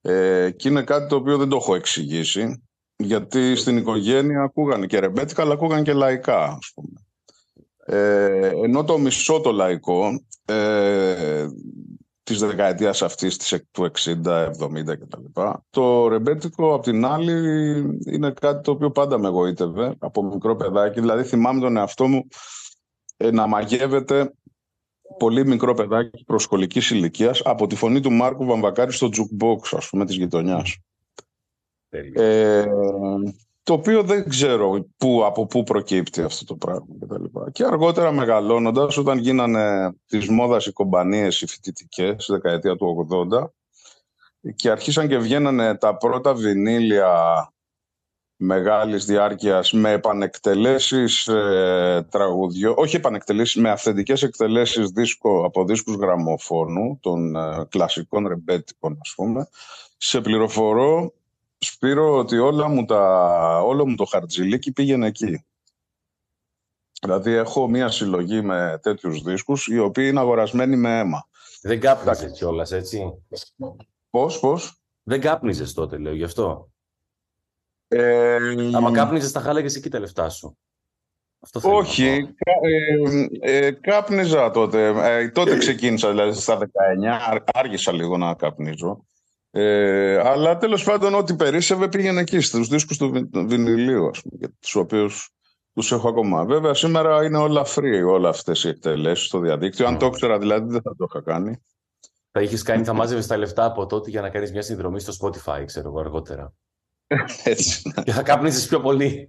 Ε, 0.00 0.50
και 0.50 0.68
είναι 0.68 0.82
κάτι 0.82 1.08
το 1.08 1.16
οποίο 1.16 1.36
δεν 1.38 1.48
το 1.48 1.56
έχω 1.56 1.74
εξηγήσει, 1.74 2.62
γιατί 2.96 3.56
στην 3.56 3.76
οικογένεια 3.76 4.42
ακούγανε 4.42 4.86
και 4.86 4.98
ρεμπέτικα, 4.98 5.42
αλλά 5.42 5.52
ακούγανε 5.52 5.82
και 5.82 5.92
λαϊκά, 5.92 6.44
ας 6.44 6.72
πούμε. 6.74 7.04
Ε, 7.84 8.50
ενώ 8.64 8.84
το 8.84 8.98
μισό 8.98 9.40
το 9.40 9.52
λαϊκό 9.52 10.24
ε, 10.44 11.46
της 12.30 12.40
δεκαετίας 12.40 13.02
αυτής 13.02 13.36
της, 13.36 13.52
εκ- 13.52 13.64
του 13.70 13.84
60, 13.84 14.44
70 14.44 14.96
κτλ. 14.96 15.40
Το 15.70 16.08
ρεμπέτικο 16.08 16.74
απ' 16.74 16.82
την 16.82 17.04
άλλη 17.04 17.32
είναι 18.06 18.30
κάτι 18.30 18.62
το 18.62 18.70
οποίο 18.70 18.90
πάντα 18.90 19.18
με 19.18 19.26
εγωίτευε 19.28 19.94
από 19.98 20.22
μικρό 20.22 20.56
παιδάκι. 20.56 21.00
Δηλαδή 21.00 21.22
θυμάμαι 21.22 21.60
τον 21.60 21.76
εαυτό 21.76 22.06
μου 22.06 22.26
ε, 23.16 23.30
να 23.30 23.46
μαγεύεται 23.46 24.32
πολύ 25.18 25.46
μικρό 25.46 25.74
παιδάκι 25.74 26.24
προσχολικής 26.24 26.90
ηλικίας 26.90 27.40
από 27.44 27.66
τη 27.66 27.76
φωνή 27.76 28.00
του 28.00 28.12
Μάρκου 28.12 28.44
Βαμβακάρη 28.44 28.92
στο 28.92 29.08
jukebox 29.12 29.58
ας 29.70 29.88
πούμε 29.88 30.04
της 30.04 30.16
γειτονιάς. 30.16 30.78
Τέλεια. 31.88 32.22
Ε, 32.24 32.66
το 33.62 33.72
οποίο 33.72 34.02
δεν 34.02 34.28
ξέρω 34.28 34.86
πού, 34.96 35.24
από 35.24 35.46
πού 35.46 35.62
προκύπτει 35.62 36.22
αυτό 36.22 36.44
το 36.44 36.54
πράγμα 36.54 36.86
και 37.00 37.06
τα 37.06 37.20
λοιπά. 37.20 37.50
Και 37.52 37.64
αργότερα 37.64 38.12
μεγαλώνοντας, 38.12 38.96
όταν 38.96 39.18
γίνανε 39.18 39.94
της 40.06 40.28
μόδας 40.28 40.66
οι 40.66 40.72
κομπανίες 40.72 41.40
οι 41.40 41.46
φοιτητικές, 41.46 42.22
στη 42.22 42.32
δεκαετία 42.32 42.76
του 42.76 43.08
80, 43.10 43.52
και 44.54 44.70
αρχίσαν 44.70 45.08
και 45.08 45.18
βγαίνανε 45.18 45.76
τα 45.76 45.96
πρώτα 45.96 46.34
βινίλια 46.34 47.52
μεγάλης 48.36 49.04
διάρκειας 49.04 49.72
με 49.72 49.90
επανεκτελέσεις 49.90 51.26
ε, 51.26 52.06
τραγουδιών, 52.10 52.74
όχι 52.76 52.96
επανεκτελέσεις, 52.96 53.60
με 53.60 53.70
αυθεντικές 53.70 54.22
εκτελέσεις 54.22 54.88
δίσκο, 54.88 55.44
από 55.44 55.64
δίσκους 55.64 55.94
γραμμοφώνου, 55.94 56.98
των 57.00 57.36
ε, 57.36 57.66
κλασικών 57.68 58.26
ρεμπέτικων 58.26 58.98
ας 59.00 59.12
πούμε, 59.16 59.48
σε 59.96 60.20
πληροφορώ 60.20 61.12
Σπύρο 61.70 62.16
ότι 62.16 62.38
όλα 62.38 62.68
μου 62.68 62.84
τα, 62.84 63.02
όλο 63.64 63.86
μου 63.88 63.94
το 63.94 64.04
χαρτζιλίκι 64.04 64.72
πήγαινε 64.72 65.06
εκεί. 65.06 65.44
Δηλαδή 67.00 67.32
έχω 67.32 67.68
μία 67.68 67.88
συλλογή 67.88 68.40
με 68.42 68.78
τέτοιους 68.82 69.22
δίσκους 69.22 69.66
οι 69.66 69.78
οποίοι 69.78 70.06
είναι 70.10 70.20
αγορασμένοι 70.20 70.76
με 70.76 70.98
αίμα. 70.98 71.28
Δεν 71.62 71.80
κάπνιζες 71.80 72.32
κιόλας, 72.32 72.72
έτσι; 72.72 73.12
Πώς, 74.10 74.38
πώς; 74.40 74.80
Δεν 75.02 75.20
κάπνιζες 75.20 75.72
τότε, 75.72 75.98
λέω, 75.98 76.14
γι' 76.14 76.24
αυτό. 76.24 76.70
Ε, 77.88 78.36
Άμα 78.72 78.92
κάπνιζες, 78.92 79.32
τα 79.32 79.40
χάλαγες 79.40 79.74
εκεί 79.76 79.88
τα 79.88 79.98
λεφτά 79.98 80.28
σου. 80.28 80.58
Αυτό 81.40 81.60
θέλω 81.60 81.72
να 81.72 81.78
όχι, 81.78 82.20
πω. 82.20 82.34
κα- 82.36 82.68
ε, 83.40 83.66
ε, 83.66 83.70
κάπνιζα 83.70 84.50
τότε. 84.50 84.86
Ε, 85.18 85.28
τότε 85.28 85.56
ξεκίνησα, 85.64 86.08
δηλαδή 86.10 86.40
στα 86.40 86.58
19, 86.58 86.64
ά- 87.06 87.42
άργησα 87.52 87.92
λίγο 87.92 88.16
να 88.16 88.34
καπνίζω. 88.34 89.04
Ε, 89.52 90.16
αλλά 90.16 90.56
τέλος 90.56 90.84
πάντων 90.84 91.14
ό,τι 91.14 91.34
περίσσευε 91.34 91.88
πήγαινε 91.88 92.20
εκεί, 92.20 92.40
στους 92.40 92.68
δίσκους 92.68 92.96
του 92.96 93.10
βι- 93.10 93.46
βινιλίου, 93.46 94.08
ας 94.08 94.22
πούμε, 94.22 94.36
για 94.38 94.52
τους 94.60 94.74
οποίους 94.74 95.30
τους 95.72 95.92
έχω 95.92 96.08
ακόμα. 96.08 96.44
Βέβαια 96.44 96.74
σήμερα 96.74 97.24
είναι 97.24 97.38
όλα 97.38 97.66
free, 97.66 98.02
όλα 98.06 98.28
αυτές 98.28 98.64
οι 98.64 98.68
εκτελέσεις 98.68 99.26
στο 99.26 99.38
διαδίκτυο. 99.38 99.86
Αν 99.86 99.98
το 99.98 100.06
ήξερα 100.06 100.38
δηλαδή 100.38 100.72
δεν 100.72 100.82
θα 100.82 100.96
το 100.96 101.06
είχα 101.08 101.22
κάνει. 101.22 101.62
Θα 102.30 102.42
είχες 102.42 102.62
κάνει, 102.62 102.84
θα 102.84 102.92
μάζευες 102.92 103.26
τα 103.26 103.36
λεφτά 103.36 103.64
από 103.64 103.86
τότε 103.86 104.10
για 104.10 104.20
να 104.20 104.30
κάνεις 104.30 104.52
μια 104.52 104.62
συνδρομή 104.62 105.00
στο 105.00 105.12
Spotify, 105.20 105.62
ξέρω 105.66 105.88
εγώ, 105.88 106.00
αργότερα. 106.00 106.52
Έτσι. 107.44 107.92
Και 108.04 108.12
θα 108.12 108.22
κάπνιζε 108.22 108.68
πιο 108.68 108.80
πολύ. 108.80 109.28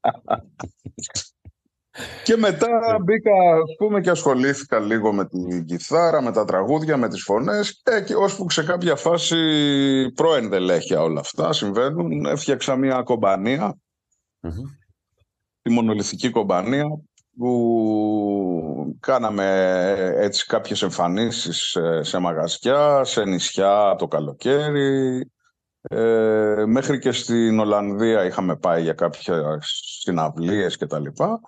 Και 2.24 2.36
μετά 2.36 2.98
μπήκα, 3.04 3.32
ας 3.62 3.74
πούμε, 3.78 4.00
και 4.00 4.10
ασχολήθηκα 4.10 4.78
λίγο 4.78 5.12
με 5.12 5.26
την 5.26 5.64
κιθάρα, 5.64 6.22
με 6.22 6.32
τα 6.32 6.44
τραγούδια, 6.44 6.96
με 6.96 7.08
τις 7.08 7.22
φωνές 7.22 7.82
ε, 7.84 8.00
και 8.00 8.14
ώσπου 8.14 8.50
σε 8.50 8.64
κάποια 8.64 8.96
φάση 8.96 9.36
προενδελέχεια 10.14 11.02
όλα 11.02 11.20
αυτά 11.20 11.52
συμβαίνουν. 11.52 12.26
Έφτιαξα 12.26 12.76
μια 12.76 13.02
κομπανία, 13.02 13.78
Μμμ. 14.40 14.52
τη 15.62 15.70
μονολυθική 15.70 16.30
κομπανία, 16.30 16.86
που 17.36 18.96
κάναμε 19.00 19.44
ε, 19.98 20.24
έτσι 20.24 20.46
κάποιες 20.46 20.82
εμφανίσεις 20.82 21.74
ε, 21.74 22.02
σε 22.02 22.18
μαγαζιά, 22.18 23.04
σε 23.04 23.24
νησιά 23.24 23.94
το 23.98 24.08
καλοκαίρι. 24.08 25.30
Ε, 25.82 26.64
μέχρι 26.66 26.98
και 26.98 27.12
στην 27.12 27.58
Ολλανδία 27.58 28.24
είχαμε 28.24 28.56
πάει 28.56 28.82
για 28.82 28.92
κάποιες 28.92 29.30
συναυλίες 30.00 30.76
και 30.76 30.86
τα 30.86 30.98
λοιπά. 30.98 31.40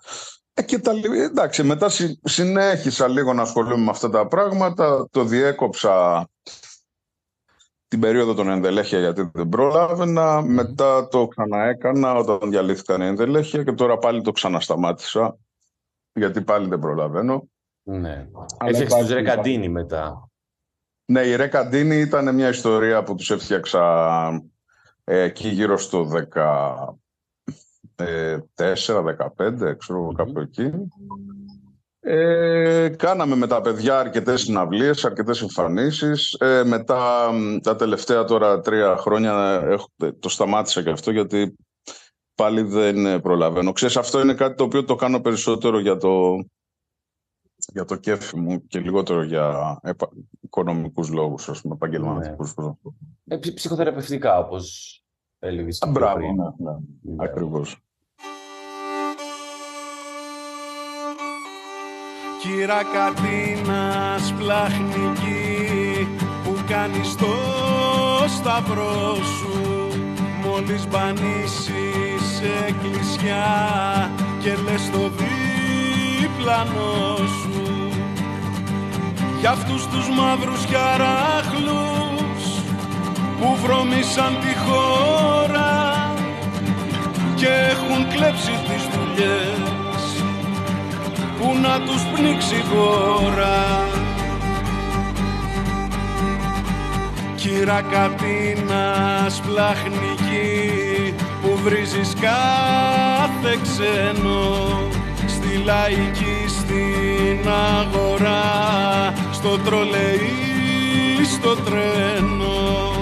Ε, 0.54 0.62
και 0.62 0.78
τα, 0.78 0.92
λι- 0.92 1.12
εντάξει, 1.20 1.62
μετά 1.62 1.88
συ- 1.88 2.28
συνέχισα 2.28 3.08
λίγο 3.08 3.32
να 3.32 3.42
ασχολούμαι 3.42 3.84
με 3.84 3.90
αυτά 3.90 4.10
τα 4.10 4.26
πράγματα. 4.26 5.08
Το 5.10 5.24
διέκοψα 5.24 6.26
την 7.88 8.00
περίοδο 8.00 8.34
των 8.34 8.48
ενδελέχεια 8.48 8.98
γιατί 8.98 9.30
δεν 9.34 9.48
πρόλαβαινα. 9.48 10.42
Μετά 10.42 11.08
το 11.08 11.26
ξαναέκανα 11.26 12.14
όταν 12.14 12.50
διαλύθηκαν 12.50 13.00
οι 13.00 13.06
ενδελέχεια 13.06 13.62
και 13.64 13.72
τώρα 13.72 13.98
πάλι 13.98 14.22
το 14.22 14.32
ξανασταμάτησα 14.32 15.36
γιατί 16.12 16.42
πάλι 16.42 16.68
δεν 16.68 16.78
προλαβαίνω. 16.78 17.48
Ναι. 17.82 18.10
Αλλά 18.58 18.70
Έφτιαξες 18.70 18.98
του 18.98 19.04
υπάρχει- 19.04 19.12
Ρεκαντίνη 19.14 19.68
μετά. 19.68 20.28
Ναι, 21.04 21.20
η 21.20 21.36
Ρεκαντίνη 21.36 21.96
ήταν 21.96 22.34
μια 22.34 22.48
ιστορία 22.48 23.02
που 23.02 23.14
τους 23.14 23.30
έφτιαξα 23.30 23.82
ε, 25.04 25.20
εκεί 25.20 25.48
γύρω 25.48 25.78
στο 25.78 26.08
14-15, 26.12 26.76
ξέρω 29.78 29.98
εγώ 29.98 30.12
κάπου 30.12 30.40
εκεί. 30.40 30.70
Ε, 32.04 32.88
κάναμε 32.88 33.36
με 33.36 33.46
τα 33.46 33.60
παιδιά 33.60 33.98
αρκετές 33.98 34.40
συναυλίες, 34.40 35.04
αρκετές 35.04 35.42
εμφανίσεις. 35.42 36.32
Ε, 36.32 36.64
μετά 36.64 37.32
μ, 37.32 37.58
τα 37.58 37.76
τελευταία 37.76 38.24
τώρα 38.24 38.60
τρία 38.60 38.96
χρόνια 38.96 39.62
έχω, 39.64 39.88
το 40.18 40.28
σταμάτησα 40.28 40.82
και 40.82 40.90
αυτό 40.90 41.10
γιατί 41.10 41.56
πάλι 42.34 42.62
δεν 42.62 43.06
ε, 43.06 43.20
προλαβαίνω. 43.20 43.72
Ξέρεις, 43.72 43.96
αυτό 43.96 44.20
είναι 44.20 44.34
κάτι 44.34 44.54
το 44.54 44.64
οποίο 44.64 44.84
το 44.84 44.94
κάνω 44.94 45.20
περισσότερο 45.20 45.78
για 45.78 45.96
το, 45.96 46.44
για 47.72 47.84
το 47.84 47.96
κέφι 47.96 48.36
μου 48.36 48.66
και 48.66 48.78
λιγότερο 48.78 49.22
για 49.22 49.78
επα, 49.82 50.08
οικονομικούς 50.40 51.08
λόγους, 51.10 51.48
ας 51.48 51.60
πούμε, 51.60 51.74
επαγγελματικούς. 51.74 52.54
πώς 52.54 52.64
να 52.66 52.70
το 52.72 52.78
πω. 52.82 52.94
Ε, 53.28 53.36
ψ- 53.36 53.54
ψυχοθεραπευτικά, 53.54 54.38
όπως 54.38 54.96
έλεγες. 55.38 55.82
Α, 55.82 55.86
Μπράβο, 55.90 56.18
ναι, 56.18 56.72
ναι, 57.02 57.24
ακριβώς. 57.24 57.76
Κύρα 62.42 62.80
Κατίνας 62.92 64.26
σπλαχνική 64.26 66.06
που 66.44 66.54
κάνεις 66.68 67.14
το 67.16 67.26
σταυρό 68.38 69.14
σου 69.14 69.52
μόλις 70.44 70.88
μπανίσεις 70.88 72.40
εκκλησιά 72.68 73.44
και 74.42 74.50
λες 74.64 74.90
το 74.90 75.10
δίπλανό 76.20 77.16
σου 77.16 77.51
για 79.42 79.50
αυτούς 79.50 79.86
τους 79.86 80.08
μαύρους 80.08 80.64
χαράχλους 80.72 82.42
που 83.40 83.56
βρωμήσαν 83.62 84.38
τη 84.40 84.54
χώρα 84.58 85.72
και 87.34 87.46
έχουν 87.46 88.08
κλέψει 88.08 88.50
τις 88.50 88.82
δουλειές 88.94 90.02
που 91.38 91.58
να 91.62 91.80
τους 91.80 92.02
πνίξει 92.02 92.54
η 92.54 92.62
χώρα 92.74 93.86
Κύρα 97.34 97.82
Κατίνας 97.90 99.40
πλαχνική 99.40 101.14
που 101.42 101.58
βρίζεις 101.62 102.12
κάθε 102.20 103.58
ξένο 103.62 104.78
στη 105.26 105.62
λαϊκή 105.64 106.44
στην 106.48 107.48
αγορά 107.48 109.12
στο 109.42 109.58
τρολεϊ 109.58 111.24
στο 111.32 111.56
τρένο. 111.56 112.92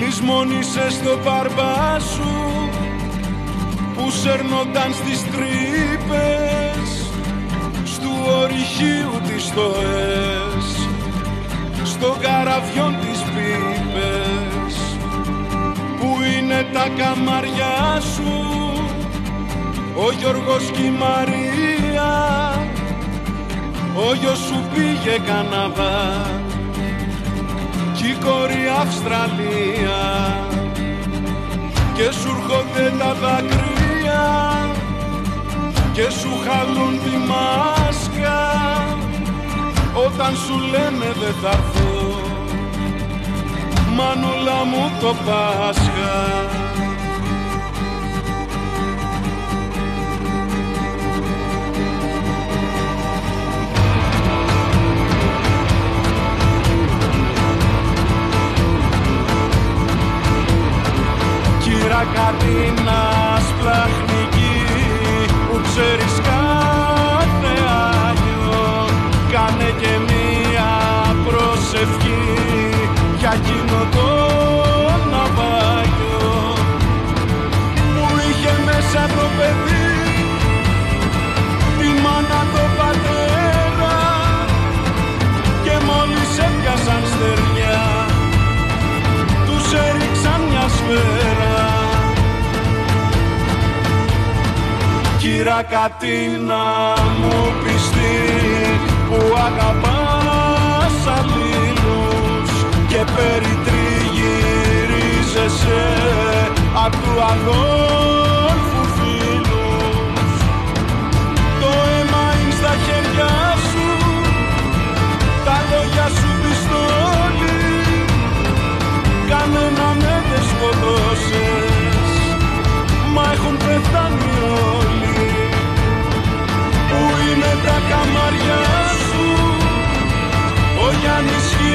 Λησμόνησες 0.00 0.92
στο 0.92 1.18
παρμπά 1.24 1.98
σου 1.98 2.68
που 3.94 4.10
σέρνονταν 4.10 4.92
στις 4.92 5.22
τρύπες 5.22 6.88
στου 7.84 8.10
ορυχείου 8.40 9.20
τις 9.26 9.42
στοές 9.42 10.88
στο 11.84 12.16
καραβιόν 12.20 12.96
τις 13.00 13.22
πίπες 13.22 14.74
που 16.00 16.16
είναι 16.36 16.66
τα 16.72 16.88
καμαριά 16.98 18.00
σου 18.14 18.32
ο 19.94 20.12
Γιώργος 20.18 20.70
και 20.72 20.82
η 20.82 20.90
Μαρία 20.90 22.49
ο 24.08 24.14
γιος 24.14 24.38
σου 24.38 24.64
πήγε 24.74 25.18
Καναδά 25.26 26.30
κι 27.94 28.06
η 28.06 28.16
κόρη 28.24 28.62
Αυστραλία. 28.80 30.00
Και 31.94 32.08
σου 32.12 32.28
έρχονται 32.36 32.96
τα 32.98 33.14
δάκρυα 33.14 34.26
και 35.92 36.06
σου 36.10 36.30
χαλούν 36.44 37.00
τη 37.04 37.16
μάσκα. 37.30 38.38
Όταν 40.06 40.36
σου 40.36 40.58
λένε 40.58 41.12
δεν 41.20 41.34
θα 41.42 41.48
έρθω 41.48 41.90
μανούλα 43.96 44.64
μου 44.64 44.90
το 45.00 45.14
Πάσχα 45.26 46.18
Κύρα 95.70 95.82
Κατίνα 95.82 96.66
μου 97.20 97.36
πιστή 97.64 98.18
που 99.08 99.20
αγαπάς 99.36 100.96
αλλήλους 101.18 102.50
και 102.88 103.00
περιτριγυρίζεσαι 103.16 105.84
απ' 106.84 106.92
του 106.92 107.14
αδόλφου 107.22 108.29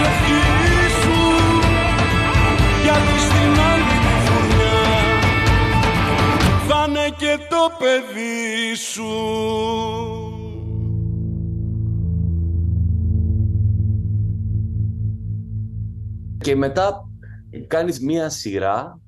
προσευχή 0.00 0.88
σου 1.00 1.18
Γιατί 2.82 3.18
στην 3.26 3.60
άλλη 3.70 3.84
τη 4.02 4.14
φουρνιά 4.26 4.80
θα 6.68 6.84
είναι 6.88 7.08
και 7.18 7.38
το 7.48 7.62
παιδί 7.78 8.74
σου. 8.74 9.12
Και 16.38 16.56
μετά 16.56 17.08
κάνεις 17.66 18.00
μία 18.00 18.28
σειρά 18.28 19.00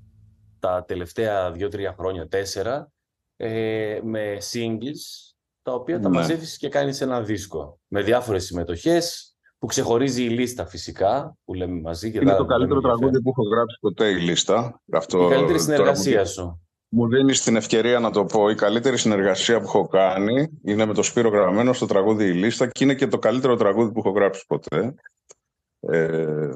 τα 0.58 0.84
τελευταία 0.84 1.50
δύο-τρία 1.52 1.94
χρόνια, 1.98 2.28
τέσσερα, 2.28 2.92
ε, 3.36 4.00
με 4.02 4.36
singles, 4.52 5.32
τα 5.62 5.72
οποία 5.74 6.00
τα 6.00 6.08
Ναι. 6.08 6.16
μαζεύεις 6.16 6.56
και 6.56 6.68
κάνεις 6.68 7.00
ένα 7.00 7.22
δίσκο. 7.22 7.80
Με 7.88 8.02
διάφορες 8.02 8.44
συμμετοχές, 8.44 9.31
που 9.62 9.68
ξεχωρίζει 9.68 10.24
η 10.24 10.28
λίστα 10.28 10.66
φυσικά, 10.66 11.36
που 11.44 11.54
λέμε 11.54 11.80
μαζί. 11.80 12.10
Και 12.10 12.18
Είναι 12.18 12.30
τα- 12.30 12.36
το 12.36 12.42
τα 12.44 12.52
καλύτερο 12.52 12.80
λέμε 12.80 12.94
τραγούδι 12.96 13.22
που 13.22 13.28
έχω 13.30 13.42
γράψει 13.48 13.76
ποτέ 13.80 14.08
η 14.08 14.16
λίστα. 14.20 14.80
Αυτό 14.92 15.18
Η 15.18 15.20
καλύτερη 15.28 15.46
τώρα 15.46 15.58
συνεργασία 15.58 16.18
μου- 16.20 16.26
σου. 16.26 16.60
Μου 16.88 17.08
δίνεις 17.08 17.42
την 17.42 17.56
ευκαιρία 17.56 17.98
να 17.98 18.10
το 18.10 18.24
πω. 18.24 18.48
Η 18.50 18.54
καλύτερη 18.54 18.96
συνεργασία 18.98 19.58
που 19.58 19.64
έχω 19.64 19.86
κάνει 19.88 20.48
είναι 20.64 20.84
με 20.86 20.94
το 20.94 21.02
Σπύρο 21.02 21.28
Γραμμένο 21.28 21.72
στο 21.72 21.86
τραγούδι 21.86 22.24
Η 22.26 22.32
Λίστα 22.32 22.66
και 22.66 22.84
είναι 22.84 22.94
και 22.94 23.06
το 23.06 23.18
καλύτερο 23.18 23.56
τραγούδι 23.56 23.92
που 23.92 23.98
έχω 23.98 24.10
γράψει 24.10 24.44
ποτέ. 24.46 24.94
Ε, 25.80 26.50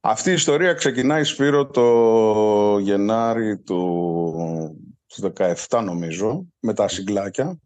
αυτή 0.00 0.30
η 0.30 0.32
ιστορία 0.32 0.72
ξεκινάει 0.72 1.24
Σπύρο 1.24 1.66
το 1.66 2.78
Γενάρη 2.78 3.58
του 3.58 3.80
του 5.06 5.32
17 5.68 5.80
νομίζω 5.84 6.46
με 6.60 6.74
τα 6.74 6.88
συγκλάκια. 6.88 7.58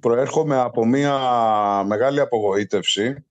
Προέρχομαι 0.00 0.56
από 0.56 0.86
μια 0.86 1.18
μεγάλη 1.86 2.20
απογοήτευση 2.20 3.24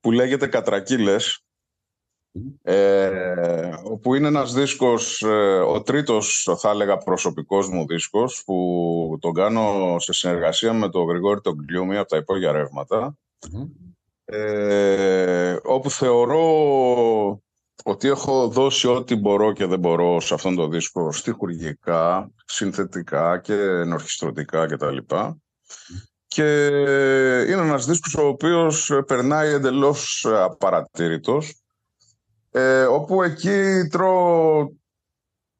που 0.00 0.12
λέγεται 0.12 0.46
Κατρακύλες 0.46 1.44
ε, 2.62 3.74
όπου 3.84 4.14
είναι 4.14 4.28
ένας 4.28 4.52
δίσκος, 4.52 5.22
ε, 5.22 5.58
ο 5.58 5.82
τρίτος 5.82 6.48
θα 6.58 6.70
έλεγα 6.70 6.98
προσωπικός 6.98 7.68
μου 7.68 7.86
δίσκος 7.86 8.42
που 8.44 9.18
τον 9.20 9.32
κάνω 9.32 9.96
σε 9.98 10.12
συνεργασία 10.12 10.72
με 10.72 10.90
τον 10.90 11.06
Γρηγόρη 11.06 11.40
τον 11.40 11.66
Κλιούμι 11.66 11.96
από 11.96 12.08
τα 12.08 12.16
υπόγεια 12.16 12.52
ρεύματα 12.52 13.16
ε, 14.24 15.56
όπου 15.62 15.90
θεωρώ 15.90 17.42
ότι 17.84 18.08
έχω 18.08 18.48
δώσει 18.48 18.86
ό,τι 18.88 19.16
μπορώ 19.16 19.52
και 19.52 19.66
δεν 19.66 19.78
μπορώ 19.78 20.20
σε 20.20 20.34
αυτόν 20.34 20.54
τον 20.54 20.70
δίσκο 20.70 21.12
στιχουργικά, 21.12 22.30
συνθετικά 22.44 23.38
και 23.38 23.54
ενορχιστρωτικά 23.54 24.66
κτλ. 24.66 24.96
Και 24.96 25.34
είναι 26.36 27.62
ένας 27.62 27.86
δίσκος 27.86 28.14
ο 28.14 28.26
οποίος 28.26 28.92
περνάει 29.06 29.52
εντελώς 29.52 30.26
απαρατήρητος 30.28 31.54
ε, 32.50 32.82
όπου 32.84 33.22
εκεί 33.22 33.88
τρώω 33.90 34.68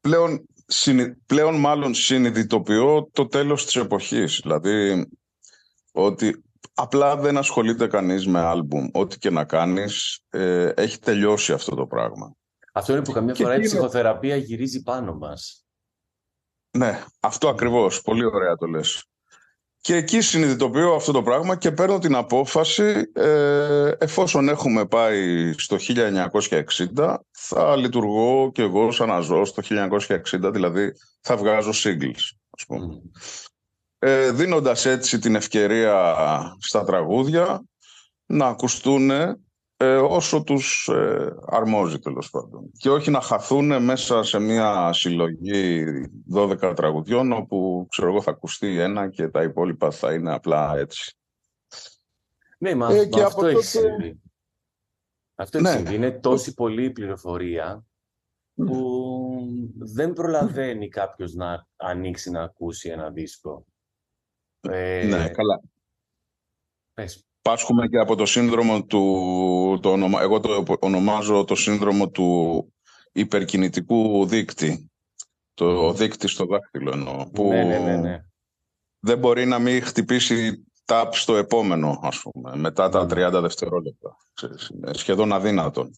πλέον, 0.01 0.47
συνει- 0.67 1.17
πλέον 1.27 1.55
μάλλον 1.61 1.95
συνειδητοποιώ 1.95 3.09
το 3.13 3.27
τέλος 3.27 3.65
της 3.65 3.77
εποχής. 3.77 4.39
Δηλαδή 4.43 5.07
ότι 5.93 6.43
απλά 6.75 7.17
δεν 7.17 7.37
ασχολείται 7.37 7.87
κανείς 7.87 8.27
με 8.27 8.41
άλμπουμ. 8.41 8.89
Ό,τι 8.93 9.19
και 9.19 9.31
να 9.31 9.45
κάνεις 9.45 10.21
ε, 10.29 10.73
έχει 10.77 10.99
τελειώσει 10.99 11.53
αυτό 11.53 11.75
το 11.77 11.87
πράγμα. 11.87 12.35
Αυτό 12.73 12.93
είναι 12.93 13.03
που 13.03 13.13
καμιά 13.13 13.33
Και 13.33 13.43
φορά 13.43 13.55
η 13.55 13.59
τι 13.59 13.63
είναι- 13.67 13.75
ψυχοθεραπεία 13.77 14.37
γυρίζει 14.37 14.83
πάνω 14.83 15.15
μας. 15.15 15.65
Ναι, 16.71 17.05
αυτό 17.21 17.49
ακριβώς. 17.49 18.03
Πολύ 18.03 18.25
ωραία 18.25 18.57
το 18.57 18.67
λες. 18.67 19.05
Και 19.83 19.95
εκεί 19.95 20.21
συνειδητοποιώ 20.21 20.95
αυτό 20.95 21.13
το 21.13 21.23
πράγμα 21.23 21.57
και 21.57 21.71
παίρνω 21.71 21.99
την 21.99 22.15
απόφαση, 22.15 23.11
ε, 23.13 23.91
εφόσον 23.99 24.49
έχουμε 24.49 24.87
πάει 24.87 25.53
στο 25.57 25.77
1960, 25.77 27.19
θα 27.31 27.77
λειτουργώ 27.77 28.51
και 28.53 28.63
εγώ 28.63 28.91
σαν 28.91 29.09
να 29.09 29.21
ζω 29.21 29.45
στο 29.45 29.63
1960, 29.63 30.51
δηλαδή 30.53 30.93
θα 31.21 31.37
βγάζω 31.37 31.71
singles, 31.75 32.37
ας 32.51 32.67
πούμε. 32.67 33.01
Ε, 33.99 34.31
δίνοντας 34.31 34.87
έτσι 34.87 35.19
την 35.19 35.35
ευκαιρία 35.35 36.17
στα 36.59 36.85
τραγούδια 36.85 37.65
να 38.27 38.47
ακουστούν 38.47 39.11
ε, 39.11 39.39
όσο 39.89 40.43
τους 40.43 40.89
ε, 40.89 41.37
αρμόζει 41.47 41.99
τέλος 41.99 42.31
πάντων. 42.31 42.71
Και 42.77 42.91
όχι 42.91 43.11
να 43.11 43.21
χαθούν 43.21 43.83
μέσα 43.85 44.23
σε 44.23 44.39
μια 44.39 44.93
συλλογή 44.93 45.85
12 46.35 46.73
τραγουδιών 46.77 47.33
όπου 47.33 47.87
ξέρω 47.91 48.09
εγώ 48.09 48.23
θα 48.23 48.31
ακουστεί 48.31 48.79
ένα 48.79 49.09
και 49.11 49.29
τα 49.29 49.43
υπόλοιπα 49.43 49.91
θα 49.91 50.13
είναι 50.13 50.33
απλά 50.35 50.77
έτσι. 50.77 51.15
Ναι, 52.59 52.75
μα, 52.75 52.93
Ε, 52.93 52.97
μα 52.97 53.05
και 53.05 53.23
αυτό 53.23 53.39
από 53.39 53.47
έχει 53.47 53.55
τότε- 53.55 53.67
συμβεί. 53.67 54.21
Αυτό 55.35 55.59
έχει 55.59 55.67
Ναι. 55.67 55.73
συμβεί. 55.73 55.95
Είναι 55.95 56.11
τόση 56.11 56.55
πολλή 56.55 56.91
πληροφορία 56.91 57.85
που 58.55 59.47
δεν 59.79 60.13
προλαβαίνει 60.13 60.89
κάποιος 60.89 61.35
να 61.35 61.67
ανοίξει 61.77 62.31
να 62.31 62.43
ακούσει 62.43 62.89
ένα 62.89 63.11
δίσκο. 63.11 63.65
Ε, 64.61 65.07
ναι, 65.07 65.29
καλά. 65.29 65.61
πες. 66.95 67.25
Πάσχουμε 67.43 67.89
και 67.89 67.99
από 67.99 68.17
το 68.17 68.27
σύνδρομο 68.27 68.85
του, 68.85 69.79
το 69.83 69.91
ονομα, 69.91 70.23
εγώ 70.23 70.41
το 70.41 70.65
ονομάζω 70.79 71.45
το 71.45 71.55
σύνδρομο 71.55 72.11
του 72.11 72.73
υπερκινητικού 73.13 74.27
δείκτη. 74.27 74.91
Το 75.55 75.93
δείκτη 75.93 76.29
στο 76.29 76.45
δάχτυλο 76.45 76.91
εννοώ. 76.93 77.31
Που 77.31 77.49
Ναι, 77.49 77.65
ναι, 77.65 77.79
ναι, 77.79 77.97
ναι. 77.97 78.25
δεν 78.99 79.19
μπορεί 79.19 79.47
να 79.47 79.59
μην 79.59 79.83
χτυπήσει 79.83 80.65
tap 80.91 81.07
στο 81.11 81.37
επόμενο, 81.37 81.99
ας 82.03 82.21
πούμε, 82.23 82.57
μετά 82.57 82.89
τα 82.89 83.07
30 83.11 83.41
δευτερόλεπτα. 83.41 84.17
Ξέρεις, 84.35 84.69
είναι 84.69 84.91
σχεδόν 84.95 85.33
αδύνατον. 85.33 85.91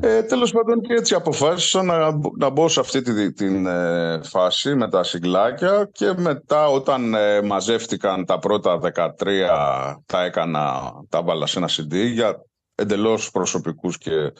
Ε, 0.00 0.22
τέλος 0.22 0.52
πάντων 0.52 0.80
και 0.80 0.92
έτσι 0.94 1.14
αποφάσισα 1.14 1.82
να, 1.82 2.10
μπο- 2.10 2.30
να 2.38 2.48
μπω 2.50 2.68
σε 2.68 2.80
αυτή 2.80 3.02
τη, 3.02 3.32
την 3.32 3.66
ε, 3.66 4.20
φάση 4.22 4.74
με 4.74 4.88
τα 4.88 5.02
συγκλάκια 5.02 5.88
και 5.92 6.12
μετά 6.16 6.68
όταν 6.68 7.14
ε, 7.14 7.42
μαζεύτηκαν 7.42 8.24
τα 8.24 8.38
πρώτα 8.38 8.78
13 9.18 9.96
τα 10.06 10.22
έκανα, 10.24 10.92
τα 11.08 11.22
βάλα 11.22 11.46
σε 11.46 11.58
ένα 11.58 11.68
CD 11.68 11.94
για 12.12 12.44
εντελώς 12.74 13.30
προσωπικούς 13.30 13.98
και 13.98 14.32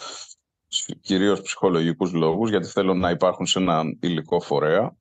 σ- 0.69 1.01
κυρίως 1.01 1.41
ψυχολογικούς 1.41 2.13
λόγους 2.13 2.51
γιατί 2.51 2.67
θέλω 2.67 2.95
να 2.95 3.11
υπάρχουν 3.11 3.47
σε 3.47 3.59
έναν 3.59 3.99
υλικό 4.01 4.41
φορέα 4.41 4.97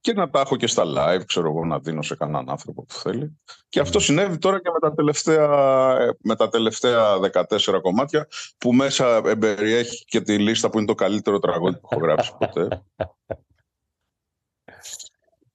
και 0.00 0.12
να 0.12 0.30
τα 0.30 0.40
έχω 0.40 0.56
και 0.56 0.66
στα 0.66 0.84
live, 0.86 1.22
ξέρω 1.26 1.48
εγώ, 1.48 1.64
να 1.64 1.78
δίνω 1.78 2.02
σε 2.02 2.16
κανέναν 2.16 2.50
άνθρωπο 2.50 2.84
που 2.84 2.94
θέλει. 2.94 3.38
Και 3.68 3.80
αυτό 3.80 4.00
συνέβη 4.00 4.38
τώρα 4.38 4.60
και 4.60 4.70
με 4.70 4.88
τα 4.88 4.94
τελευταία, 4.94 5.96
ε, 6.00 6.16
με 6.22 6.36
τα 6.36 6.48
τελευταία 6.48 7.18
14 7.18 7.80
κομμάτια 7.82 8.28
που 8.58 8.72
μέσα 8.72 9.22
εμπεριέχει 9.24 10.04
και 10.04 10.20
τη 10.20 10.38
λίστα 10.38 10.70
που 10.70 10.78
είναι 10.78 10.86
το 10.86 10.94
καλύτερο 10.94 11.38
τραγούδι 11.38 11.78
που 11.78 11.88
έχω 11.90 12.00
γράψει 12.00 12.32
ποτέ. 12.38 12.82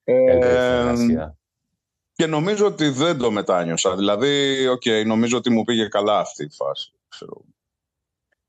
Ε, 0.04 0.94
και 2.14 2.26
νομίζω 2.26 2.66
ότι 2.66 2.90
δεν 2.90 3.18
το 3.18 3.32
μετάνιωσα. 3.32 3.96
Δηλαδή, 3.96 4.68
οκ, 4.68 4.84
νομίζω 5.06 5.38
ότι 5.38 5.50
μου 5.50 5.64
πήγε 5.64 5.88
καλά 5.88 6.20
αυτή 6.20 6.44
η 6.44 6.50
φάση. 6.50 6.94
Ξέρω. 7.08 7.42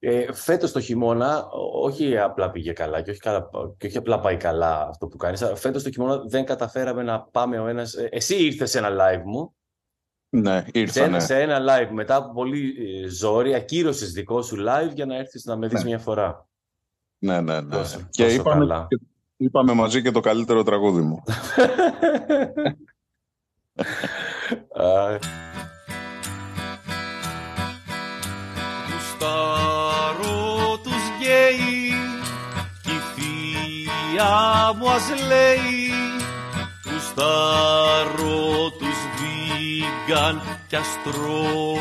Ε, 0.06 0.32
φέτος 0.32 0.72
το 0.72 0.80
χειμώνα, 0.80 1.44
ό- 1.46 1.84
όχι 1.84 2.18
απλά 2.18 2.50
πήγε 2.50 2.72
καλά 2.72 3.02
και 3.02 3.10
όχι, 3.10 3.18
καλά, 3.20 3.48
και 3.76 3.86
όχι 3.86 3.96
απλά 3.96 4.20
πάει 4.20 4.36
καλά 4.36 4.86
αυτό 4.88 5.06
που 5.06 5.16
κάνεις. 5.16 5.42
αλλά 5.42 5.56
Φέτος 5.56 5.82
το 5.82 5.90
χειμώνα 5.90 6.18
δεν 6.26 6.44
καταφέραμε 6.44 7.02
να 7.02 7.20
πάμε 7.20 7.58
ο 7.58 7.66
ένας... 7.66 7.94
ε, 7.94 8.08
Εσύ 8.12 8.44
ήρθες 8.44 8.70
σε 8.70 8.78
ένα 8.78 8.88
live 8.90 9.22
μου. 9.24 9.54
Ναι, 10.28 10.60
Σε 10.60 10.70
ήρθα, 10.72 11.00
ένα, 11.02 11.10
ναι. 11.10 11.20
σε 11.20 11.40
ένα 11.40 11.58
live 11.60 11.88
μετά 11.92 12.16
από 12.16 12.32
πολύ 12.32 12.74
ε, 13.04 13.08
ζόρι, 13.08 13.54
ακύρωσες 13.54 14.12
δικό 14.12 14.42
σου 14.42 14.56
live 14.56 14.92
για 14.94 15.06
να 15.06 15.16
έρθεις 15.16 15.44
να 15.44 15.56
με 15.56 15.66
δεις 15.68 15.82
Ναι. 15.82 15.88
μια 15.88 15.98
φορά. 15.98 16.48
Ναι, 17.18 17.40
ναι, 17.40 17.60
ναι. 17.60 17.76
Τόσο- 17.76 18.06
και 18.10 18.22
τόσο 18.24 18.34
είπαμε, 18.34 18.66
καλά. 18.66 18.86
και- 18.90 19.00
είπαμε 19.36 19.72
μαζί 19.72 20.02
και 20.02 20.10
το 20.10 20.20
καλύτερο 20.20 20.62
τραγούδι 20.62 21.00
μου. 21.00 21.22
θεία 34.74 34.78
μου 34.78 34.90
ας 34.90 35.08
λέει 35.26 35.90
Γουστάρω 36.84 38.70
τους 38.70 38.98
βίγκαν 39.16 40.42
κι 40.68 40.76
αστρό 40.76 41.78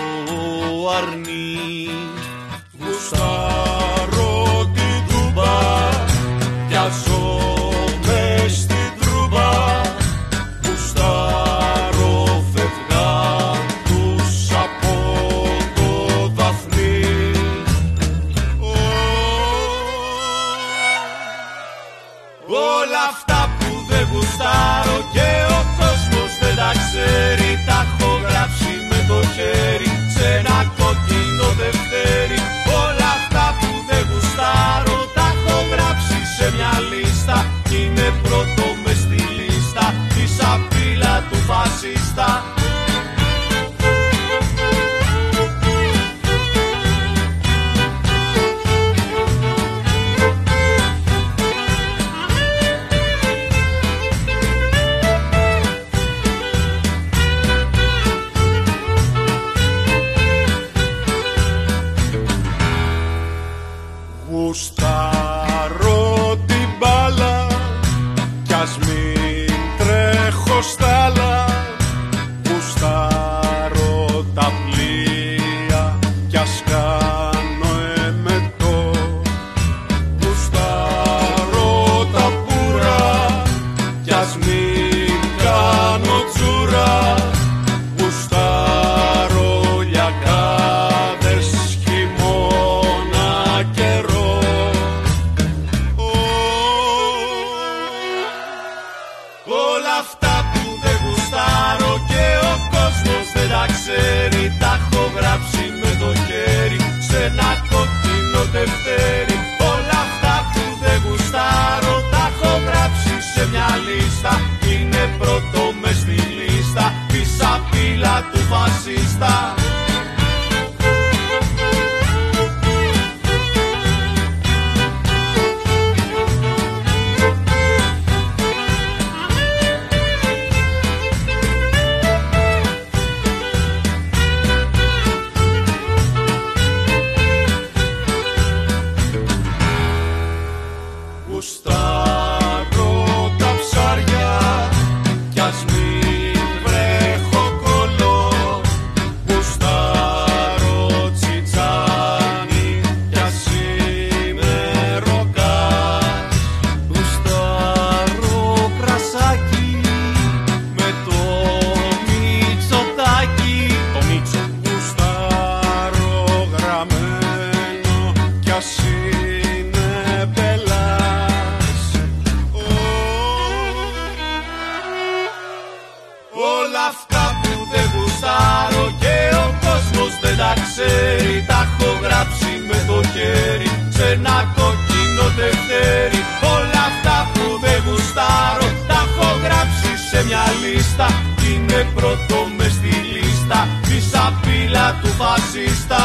ξέρει 180.73 181.35
Τα 181.49 181.59
έχω 181.67 181.89
γράψει 182.03 182.51
με 182.69 182.77
το 182.89 182.97
χέρι 183.13 183.69
σε 183.95 184.05
ένα 184.15 184.37
κόκκινο 184.57 185.25
τευτέρι 185.37 186.21
Όλα 186.55 186.81
αυτά 186.91 187.17
που 187.33 187.45
δεν 187.63 187.79
γουστάρω 187.85 188.67
τα 188.89 188.99
έχω 189.05 189.29
γράψει 189.45 189.91
σε 190.09 190.19
μια 190.27 190.45
λίστα. 190.61 191.07
Κι 191.39 191.49
Είναι 191.53 191.79
πρώτο 191.95 192.37
μες 192.57 192.73
στη 192.77 192.93
λίστα 193.11 193.59
τη 193.87 193.97
σαπίλα 194.11 194.85
του 195.01 195.09
φασίστα 195.19 196.01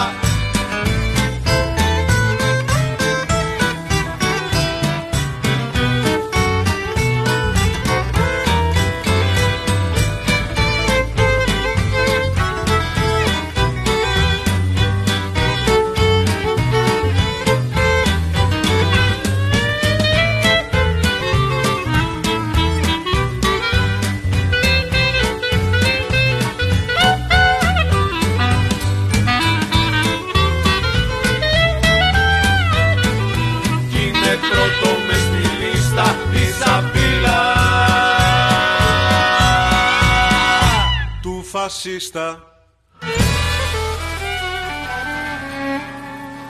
φασίστα 41.88 42.42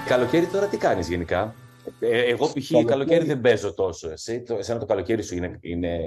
Καλοκαίρι 0.07 0.47
τώρα 0.47 0.67
τι 0.67 0.77
κάνεις 0.77 1.09
γενικά; 1.09 1.55
Ε, 2.01 2.21
εγώ 2.21 2.47
π.χ. 2.47 2.53
καλοκαίρι. 2.53 2.85
Καλοκαίρι. 2.85 3.25
δεν 3.25 3.41
παίζω 3.41 3.75
τόσο. 3.75 4.11
Εσύ, 4.11 4.43
το, 4.43 4.55
εσένα 4.55 4.79
το 4.79 4.87
καλοκαίρι 4.87 5.23
σου 5.23 5.35
είναι... 5.35 5.59
είναι 5.61 5.99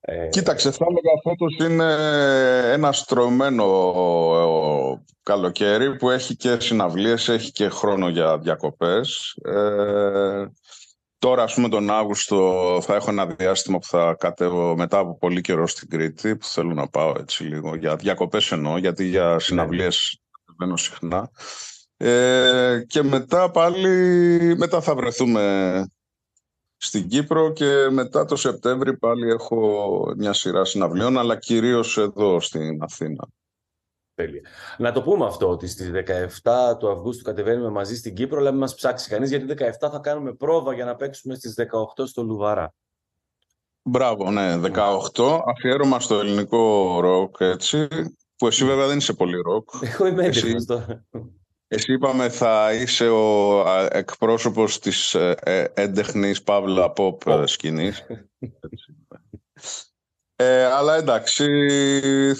ε, 0.00 0.28
Κοίταξε, 0.28 0.70
θα 0.70 0.86
έλεγα 0.88 1.10
φέτος 1.22 1.56
είναι 1.60 1.94
ένα 2.72 2.92
στρωμένο 2.92 3.66
ε, 4.36 5.12
καλοκαίρι 5.22 5.96
που 5.96 6.10
έχει 6.10 6.36
και 6.36 6.60
συναυλίες, 6.60 7.28
έχει 7.28 7.52
και 7.52 7.68
χρόνο 7.68 8.08
για 8.08 8.38
διακοπές. 8.38 9.36
Ε, 9.44 10.44
τώρα, 11.20 11.42
ας 11.42 11.54
πούμε, 11.54 11.68
τον 11.68 11.90
Αύγουστο 11.90 12.78
θα 12.82 12.94
έχω 12.94 13.10
ένα 13.10 13.26
διάστημα 13.26 13.78
που 13.78 13.86
θα 13.86 14.16
κατέβω 14.18 14.76
μετά 14.76 14.98
από 14.98 15.18
πολύ 15.18 15.40
καιρό 15.40 15.66
στην 15.66 15.88
Κρήτη, 15.88 16.36
που 16.36 16.44
θέλω 16.44 16.74
να 16.74 16.88
πάω 16.88 17.14
έτσι 17.18 17.44
λίγο, 17.44 17.74
για 17.74 17.96
διακοπές 17.96 18.52
εννοώ, 18.52 18.76
γιατί 18.76 19.04
για 19.04 19.38
συναυλίες 19.38 20.20
κατεβαίνω 20.44 20.76
συχνά. 20.76 21.30
Ε, 21.96 22.84
και 22.86 23.02
μετά 23.02 23.50
πάλι, 23.50 23.88
μετά 24.56 24.80
θα 24.80 24.94
βρεθούμε 24.94 25.84
στην 26.76 27.08
Κύπρο 27.08 27.52
και 27.52 27.88
μετά 27.90 28.24
το 28.24 28.36
Σεπτέμβρη 28.36 28.96
πάλι 28.96 29.30
έχω 29.30 30.14
μια 30.16 30.32
σειρά 30.32 30.64
συναυλίων, 30.64 31.18
αλλά 31.18 31.36
κυρίως 31.36 31.98
εδώ 31.98 32.40
στην 32.40 32.82
Αθήνα. 32.82 33.28
Τέλεια. 34.20 34.40
Να 34.78 34.92
το 34.92 35.02
πούμε 35.02 35.26
αυτό, 35.26 35.48
ότι 35.48 35.66
στις 35.66 35.90
17 36.42 36.76
του 36.78 36.90
Αυγούστου 36.90 37.24
κατεβαίνουμε 37.24 37.70
μαζί 37.70 37.96
στην 37.96 38.14
Κύπρο, 38.14 38.38
αλλά 38.38 38.50
μην 38.50 38.60
μας 38.60 38.74
ψάξει 38.74 39.08
κανείς, 39.08 39.30
γιατί 39.30 39.46
17 39.80 39.90
θα 39.90 39.98
κάνουμε 40.02 40.32
πρόβα 40.32 40.74
για 40.74 40.84
να 40.84 40.94
παίξουμε 40.94 41.34
στις 41.34 41.54
18 41.96 42.06
στο 42.06 42.22
Λουβαρά. 42.22 42.74
Μπράβο, 43.82 44.30
ναι, 44.30 44.56
18, 44.56 45.40
αφιέρωμα 45.46 46.00
στο 46.00 46.18
ελληνικό 46.18 47.00
ροκ, 47.00 47.36
έτσι, 47.38 47.88
που 48.36 48.46
εσύ 48.46 48.64
βέβαια 48.64 48.86
δεν 48.86 48.98
είσαι 48.98 49.12
πολύ 49.12 49.40
ροκ. 49.40 49.70
Εγώ 49.80 50.06
είμαι 50.06 50.24
Εσύ- 50.26 50.38
έντεχνος 50.38 50.64
τώρα. 50.64 51.04
Εσύ 51.68 51.92
είπαμε 51.92 52.28
θα 52.28 52.72
είσαι 52.74 53.08
ο 53.08 53.60
α, 53.60 53.88
εκπρόσωπος 53.90 54.78
της 54.78 55.14
ε, 55.14 55.34
ε, 55.42 55.64
έντεχνης 55.74 56.42
παύλα 56.42 56.92
pop 56.96 57.26
ε, 57.26 57.46
σκηνής. 57.46 58.06
Έτσι. 60.40 60.52
Ε, 60.52 60.64
αλλά 60.64 60.94
εντάξει, 60.96 61.46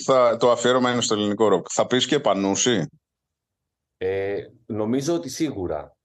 θα, 0.05 0.37
το 0.37 0.51
αφιέρωμα 0.51 0.91
είναι 0.93 1.01
στο 1.01 1.15
ελληνικό 1.15 1.49
ροκ. 1.49 1.67
Θα 1.71 1.87
πεις 1.87 2.07
και 2.07 2.21
Πανούση, 2.21 2.87
Ε, 3.97 4.37
νομίζω 4.67 5.15
ότι 5.15 5.29
σίγουρα. 5.29 5.97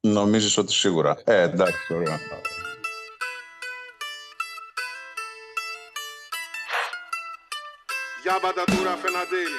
νομίζεις 0.00 0.56
ότι 0.56 0.72
σίγουρα. 0.72 1.22
Ε, 1.24 1.40
εντάξει, 1.42 1.94
ωραία. 1.94 2.18
Για 8.22 8.38
μπατατούρα 8.42 8.96
φεναντήλ 9.02 9.52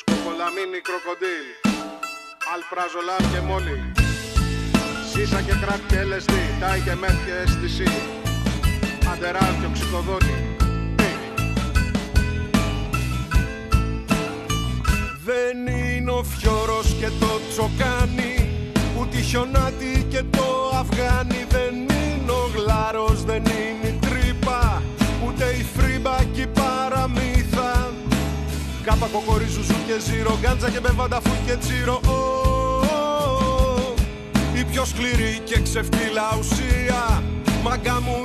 Σκοπολαμίνι 0.00 0.80
κροκοντήλ 0.80 1.46
Αλπραζολάμ 2.54 3.22
και 3.32 3.40
μόλι 3.40 3.92
Σίσα 5.12 5.42
και 5.42 5.54
κράκ 5.62 5.86
και 5.86 6.00
LSD 6.08 6.32
Τάι 6.60 6.80
και 6.80 6.94
μεθ 6.94 7.24
και 7.26 7.32
αίσθηση 7.42 7.84
Αντεράλ 9.12 9.60
και 9.60 9.66
οξυκοδόνη 9.66 10.55
Δεν 15.26 15.66
είναι 15.66 16.10
ο 16.10 16.22
φιόρος 16.22 16.96
και 17.00 17.08
το 17.20 17.40
τσοκάνι 17.50 18.48
Ούτε 19.00 19.16
η 19.16 19.22
χιονάτη 19.22 20.06
και 20.08 20.22
το 20.30 20.72
αυγάνι 20.74 21.44
Δεν 21.48 21.74
είναι 21.74 22.30
ο 22.30 22.50
γλάρος, 22.54 23.24
δεν 23.24 23.42
είναι 23.44 23.88
η 23.88 23.98
τρύπα 24.00 24.82
Ούτε 25.26 25.44
η 25.44 25.66
φρύμπα 25.76 26.16
και 26.32 26.40
η 26.40 26.46
παραμύθα. 26.46 27.92
Κάπα 28.84 29.06
κοκορίζου 29.12 29.64
σου 29.64 29.76
και 29.86 30.00
ζύρο 30.00 30.38
Γκάντζα 30.40 30.70
και 30.70 30.80
μπεβανταφού 30.80 31.34
και 31.46 31.56
τσίρο 31.56 32.00
Ω, 32.06 32.12
ω, 32.12 33.36
ω. 33.82 33.94
Η 34.54 34.64
πιο 34.64 34.84
σκληρή 34.84 35.40
και 35.44 35.60
ξεφτύλα 35.60 36.36
ουσία 36.38 37.22
Μάγκα 37.62 38.00
μου 38.00 38.22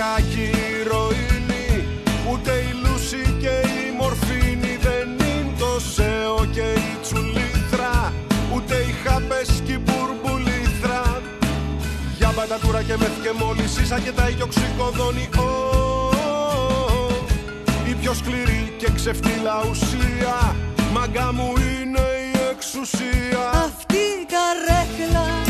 η 0.00 0.02
κοκακή 0.02 0.40
η 0.40 0.80
ηρωίνη 0.80 1.88
Ούτε 2.30 2.50
η 2.50 2.72
λούση 2.82 3.36
και 3.42 3.54
η 3.80 3.96
μορφίνη 3.98 4.76
Δεν 4.86 5.08
είναι 5.08 5.54
το 5.58 5.80
σέο 5.94 6.46
και 6.52 6.60
η 6.60 6.98
τσουλήθρα 7.02 8.12
Ούτε 8.54 8.74
οι 8.74 8.92
χάπες 9.04 9.62
και 9.64 9.72
η 9.72 9.80
μπουρμπουλήθρα 9.84 11.02
Για 12.18 12.32
μπατατούρα 12.36 12.82
και 12.82 12.96
μεθ 12.96 13.22
και 13.22 13.32
μόλις 13.44 13.78
Ίσα 13.78 13.98
και 13.98 14.12
τα 14.12 14.28
οικιοξυκοδόνη 14.28 15.28
Ω, 15.38 15.42
ω, 15.42 16.10
ω. 16.86 17.08
Η 17.88 17.94
πιο 17.94 18.14
σκληρή 18.14 18.74
και 18.76 18.90
ξεφτύλα 18.94 19.64
ουσία 19.70 20.56
Μάγκα 20.92 21.32
μου 21.32 21.52
είναι 21.56 22.06
η 22.32 22.38
εξουσία 22.50 23.42
Αυτή 23.64 23.96
η 23.96 24.26
καρέκλα 24.32 25.49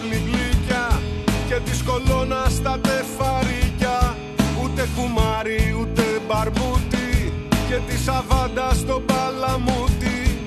μπλιμπλίκια 0.00 1.00
και 1.48 1.58
της 1.64 1.82
κολόνας 1.82 2.52
στα 2.52 2.78
τεφαρίκια. 2.80 4.16
Ούτε 4.62 4.88
κουμάρι 4.96 5.76
ούτε 5.80 6.02
μπαρμπούτι 6.26 7.32
και 7.68 7.78
τη 7.86 7.98
σαβάντα 7.98 8.74
στο 8.74 9.02
παλαμούτι. 9.06 10.38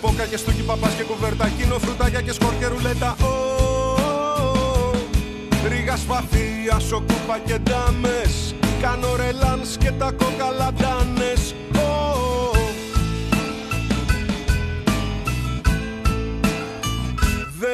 Πόκα 0.00 0.24
και 0.24 0.36
στούκι 0.36 0.62
παπάς 0.62 0.92
και 0.94 1.02
κουβερτακίνο 1.02 1.78
φρουτάκια 1.78 2.20
και 2.20 2.32
σκορ 2.32 2.52
και 2.58 2.66
ρουλέτα. 2.66 3.16
Ω, 3.22 3.34
Ρίγα 5.68 5.96
σπαθία, 5.96 6.78
σοκούπα 6.78 7.38
και 7.44 7.58
ντάμες. 7.58 8.54
Κάνω 8.80 9.16
ρελάνς 9.16 9.76
και 9.76 9.90
τα 9.98 10.12
κοκαλαντάνες 10.12 11.54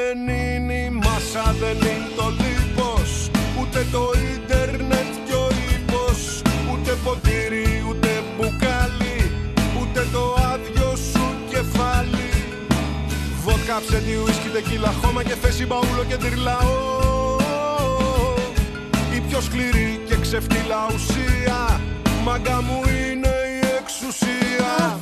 Δεν 0.06 0.28
είναι 0.28 0.72
η 0.72 0.90
μάσα, 0.90 1.54
δεν 1.60 1.76
είναι 1.76 2.10
το 2.16 2.32
λίπος 2.42 3.30
Ούτε 3.60 3.86
το 3.92 4.10
ίντερνετ 4.34 5.12
κι 5.26 5.32
ο 5.32 5.48
ύπος. 5.74 6.42
Ούτε 6.72 6.92
ποτήρι, 7.04 7.84
ούτε 7.88 8.08
μπουκάλι. 8.36 9.18
Ούτε 9.80 10.06
το 10.12 10.36
άδειο 10.52 10.96
σου 10.96 11.24
κεφάλι. 11.48 12.30
Βότκα, 13.44 13.80
ψέτη, 13.86 14.14
ουίσκι, 14.24 14.48
τεκίλα, 14.48 14.92
χώμα 15.02 15.22
και 15.22 15.34
θέση, 15.42 15.66
μπαούλο 15.66 16.04
και 16.08 16.16
τυρλαό 16.16 17.36
Η 19.16 19.20
πιο 19.28 19.40
σκληρή 19.40 20.00
και 20.08 20.16
ξεφτύλα 20.20 20.80
ουσία. 20.94 21.80
Μάγκα 22.24 22.62
μου 22.62 22.80
είναι 22.86 23.34
η 23.62 23.66
εξουσία 23.78 24.98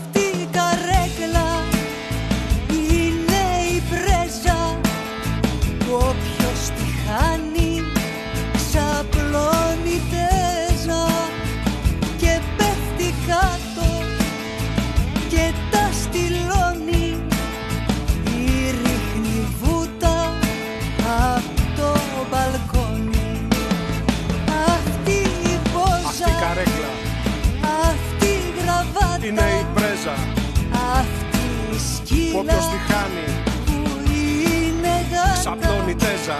τη 32.75 32.93
χάνει 32.93 33.27
που 33.67 33.77
είναι 34.11 34.95
γάτα 35.11 35.39
Ξαπλώνει 35.41 35.95
τέζα. 36.05 36.39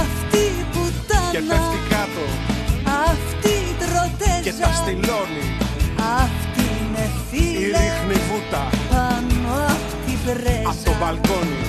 Αυτή 0.00 0.42
η 0.60 0.64
πουτάνα 0.72 1.30
και 1.34 1.40
πέφτει 1.48 1.78
κάτω. 1.92 2.24
Αυτή 3.10 3.52
η 3.70 3.72
τροτέζα. 3.82 4.42
Και 4.46 4.52
τα 4.62 4.70
στυλώνει. 4.78 5.44
Αυτή 6.22 6.64
είναι 6.80 7.04
Ή 7.10 7.18
φίλε. 7.30 7.78
ρίχνει 7.82 8.16
βούτα. 8.28 8.62
Πάνω 8.92 9.50
απ' 9.72 9.90
την 10.04 10.18
πρέζα. 10.24 10.70
Απ' 10.70 10.82
το 10.88 10.92
μπαλκόνι. 11.00 11.60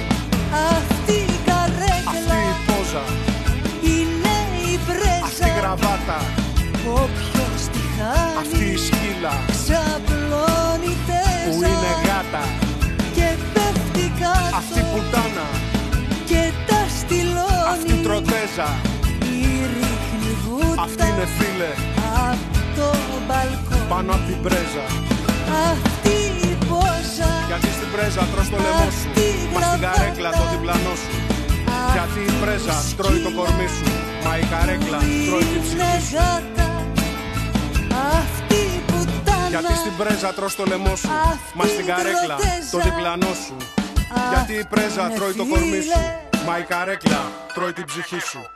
Αυτή 0.76 1.16
η 1.36 1.38
καρέκλα. 1.48 2.12
Αυτή 2.16 2.38
η 2.52 2.56
πόζα, 2.68 3.04
είναι 3.94 4.36
η 4.68 4.74
αυτή 4.76 4.86
πρέζα 4.88 5.46
η 5.52 5.54
γραβάτα. 5.60 6.20
Όποιος 7.04 7.60
τη 7.74 7.82
Αυτή 8.42 8.64
η 8.64 8.68
χάνει 8.68 8.78
σκύλα. 8.86 9.34
ξαπλώνει 9.54 10.94
τέζα 11.08 11.44
που 11.46 11.54
είναι 11.70 11.92
γάτα. 12.06 12.44
και 12.50 12.54
πέφτει 12.54 12.62
κάτω 12.62 12.63
Αυτή 14.60 14.80
η 14.86 14.86
πουτάνα, 14.92 15.48
και 16.30 16.42
τα 16.68 16.82
στυλώνει. 16.98 17.68
Αυτή 17.76 17.92
η 18.00 18.02
τροτέζα. 18.06 18.70
Ή 19.38 19.42
ρίχνει 19.76 20.32
βούτα 20.44 20.82
Αυτή 20.88 21.04
είναι 21.12 21.28
φίλε. 21.38 21.72
Απ' 22.30 22.46
το 22.78 22.88
μπαλκόνι. 23.28 23.86
Πάνω 23.94 24.12
απ' 24.18 24.26
την 24.30 24.40
πρέζα. 24.46 24.86
Αυτή 25.72 26.16
η 26.50 26.52
πόσα 26.70 27.30
Γιατί 27.50 27.70
στην 27.78 27.90
πρέζα 27.94 28.24
τρως 28.32 28.48
το 28.54 28.58
λαιμό 28.66 28.88
σου. 28.98 29.08
Αυτή 29.10 29.24
η 29.44 29.46
Μα 29.54 29.60
στην 29.68 29.80
γραβάτα. 29.82 29.92
καρέκλα 29.98 30.30
το 30.40 30.44
διπλανό 30.54 30.94
σου. 31.04 31.12
Γιατί 31.96 32.20
η 32.32 32.34
πρέζα 32.42 32.76
τρώει 33.00 33.20
το 33.28 33.32
κορμί 33.38 33.68
σου. 33.76 33.86
Μα 34.26 34.34
η 34.44 34.46
καρέκλα 34.54 35.00
τρώει 35.28 35.46
την 35.52 35.52
είναι 35.56 35.64
ψυχή 35.66 36.00
σου. 36.08 36.16
Γάτα. 36.16 36.68
Αυτή 38.20 38.60
η 38.78 38.80
πουτάνα 38.90 39.48
Γιατί 39.54 39.74
στην 39.84 39.94
πρέζα 40.00 40.30
τρως 40.38 40.54
το 40.60 40.64
λαιμό 40.72 40.94
σου. 41.02 41.10
Αυτή 41.32 41.52
Μα 41.60 41.64
στην 41.74 41.86
η 41.86 41.90
καρέκλα 41.92 42.36
τροτέζα. 42.40 42.72
το 42.74 42.78
διπλανό 42.88 43.32
σου 43.44 43.56
Γιατί 44.34 44.54
η 44.54 44.66
πρέζα 44.70 45.06
είναι 45.06 45.16
τρώει 45.16 45.34
το 45.34 45.46
κορμί 45.46 45.82
σου 45.82 45.82
φίλε. 45.82 46.46
Μα 46.46 46.58
η 46.58 46.64
καρέκλα 46.64 47.32
τρώει 47.54 47.74
την 47.74 47.86
ψυχή 47.86 48.20
σου 48.20 48.50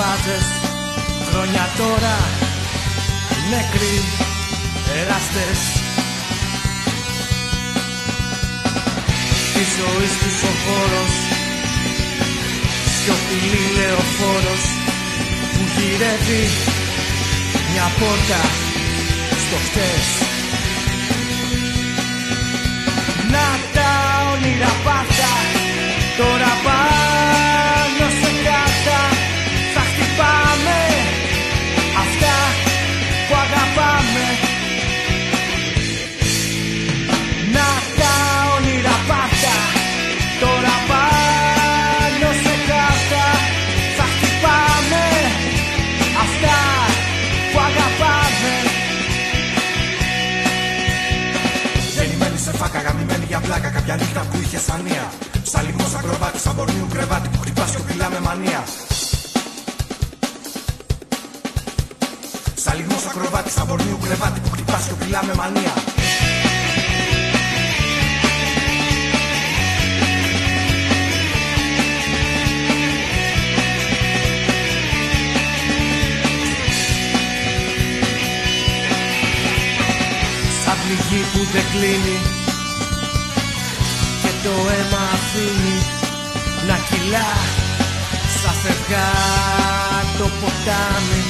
Ξεπεσμένοι 0.00 0.20
μπαμπάδες 0.30 0.46
Χρόνια 1.30 1.68
τώρα 1.78 2.16
Νεκροί 3.50 3.96
εραστές. 5.00 5.60
Τη 9.54 9.62
ζωής 9.78 10.12
τους 10.20 10.38
ο 10.50 10.52
χώρος 10.64 11.12
Σιωπηλή 12.94 13.64
λεωφόρος 13.76 14.64
Που 15.52 15.62
γυρεύει 15.74 16.44
Μια 17.72 17.86
πόρτα 17.98 18.42
στο 19.44 19.56
χτες. 19.66 20.08
Να 23.32 23.46
τα 23.74 23.90
όνειρα 24.32 24.72
πάντα 24.84 25.32
Τώρα 26.18 26.52
πάνω 26.64 27.79
για 53.90 53.98
πλάκα. 53.98 54.20
Κάποια 54.20 54.22
νύχτα 54.22 54.22
που 54.30 54.40
είχε 54.42 54.58
σανία. 54.58 55.12
Σαν 55.42 55.66
λιγμός 55.66 55.94
ακροβάτης, 55.94 56.42
σαν 56.42 56.54
μπορνίου 56.54 56.86
κρεβάτι 56.92 57.28
που 57.28 57.38
χτυπάς 57.40 57.70
και 57.70 57.82
πειλά 57.86 58.10
με 58.10 58.20
μανία. 58.20 58.64
Σαν 62.54 62.76
λιγμός 62.76 63.04
ακροβάτης, 63.10 63.52
σαν 63.52 63.66
μπορνίου 63.66 63.98
κρεβάτι 64.04 64.40
που 64.40 64.50
χτυπάς 64.50 64.82
και 64.86 64.94
πειλά 65.00 65.24
με 65.24 65.34
μανία. 65.34 65.74
Σαν 80.64 80.76
πληγή 80.82 81.20
που 81.32 81.40
δεν 81.52 81.64
κλείνει 81.72 82.39
Και 82.39 82.39
το 84.44 84.50
αίμα 84.50 85.02
αφήνει 85.16 85.76
να 86.68 86.76
κυλά 86.88 87.30
Σαν 88.42 88.56
το 90.18 90.24
ποτάμι. 90.40 91.22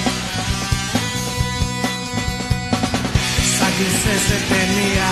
Σαν 3.59 3.73
κλεισέ 3.77 4.17
σε 4.27 4.39
ταινία. 4.49 5.11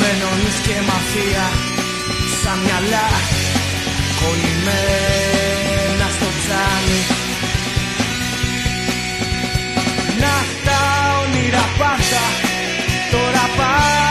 Με 0.00 0.10
νονούς 0.20 0.58
και 0.66 0.76
μαφία 0.88 1.46
Σαν 2.42 2.58
μυαλά. 2.58 3.08
Κολλημένα 4.20 6.06
στο 6.16 6.28
τζάμι 6.40 7.00
Να 10.20 10.34
τα 10.64 10.80
όνειρα 11.22 11.64
πάντα. 11.78 12.24
Τώρα 13.10 13.44
πάνω 13.56 14.01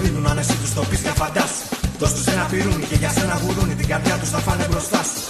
το 0.00 0.06
Θεό 0.06 0.12
τους 0.12 0.20
προδίνουν 0.20 0.30
Αν 0.30 0.38
εσύ 0.38 0.56
τους 0.56 0.74
το 0.74 0.84
πεις 0.90 1.00
για 1.00 1.12
φαντάσου 1.12 1.64
Δώσ' 1.98 2.12
τους 2.12 2.26
ένα 2.26 2.44
πυρούνι 2.50 2.84
και 2.84 2.94
για 2.94 3.10
σένα 3.10 3.40
γουρούνι 3.44 3.74
Την 3.74 3.86
καρδιά 3.86 4.18
τους 4.18 4.28
θα 4.30 4.38
φάνε 4.38 4.66
μπροστά 4.70 5.02
σου. 5.02 5.20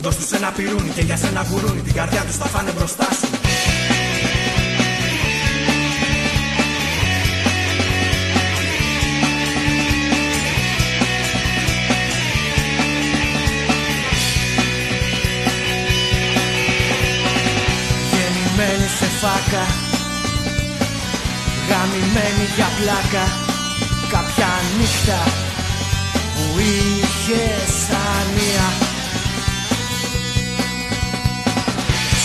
Δώσ' 0.00 0.16
τους 0.16 0.30
ένα 0.30 0.50
πυρούνι 0.50 0.90
και 0.94 1.00
για 1.00 1.16
σένα 1.16 1.46
γουρούνι 1.50 1.80
Την 1.80 1.94
καρδιά 1.94 2.22
τους 2.24 2.36
θα 2.36 2.44
φάνε 2.44 2.72
μπροστά 2.72 3.04
σου. 3.04 3.28
Γεννημένη 18.12 18.88
σε 18.98 19.04
φάκα 19.04 19.85
Γαμημένη 21.96 22.46
για 22.56 22.68
πλάκα 22.78 23.24
Κάποια 24.12 24.50
νύχτα 24.78 25.20
που 26.34 26.58
είχε 26.58 27.44
σανία. 27.82 28.66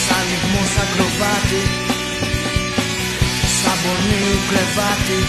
Σαν 0.04 0.24
λιγμός 0.30 0.70
σαν 0.76 0.88
κροβάτι 0.94 1.64
Σαν 3.60 3.78
πονίου 3.84 4.38
κρεβάτι 4.50 5.20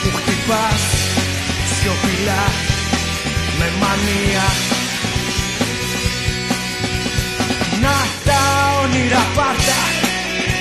Που 0.00 0.08
χτυπάς 0.18 0.82
σιωπηλά 1.74 2.44
με 3.58 3.68
μανία. 3.80 4.46
Να 7.82 7.96
τα 8.24 8.42
όνειρα 8.82 9.22
πάρτα 9.34 9.80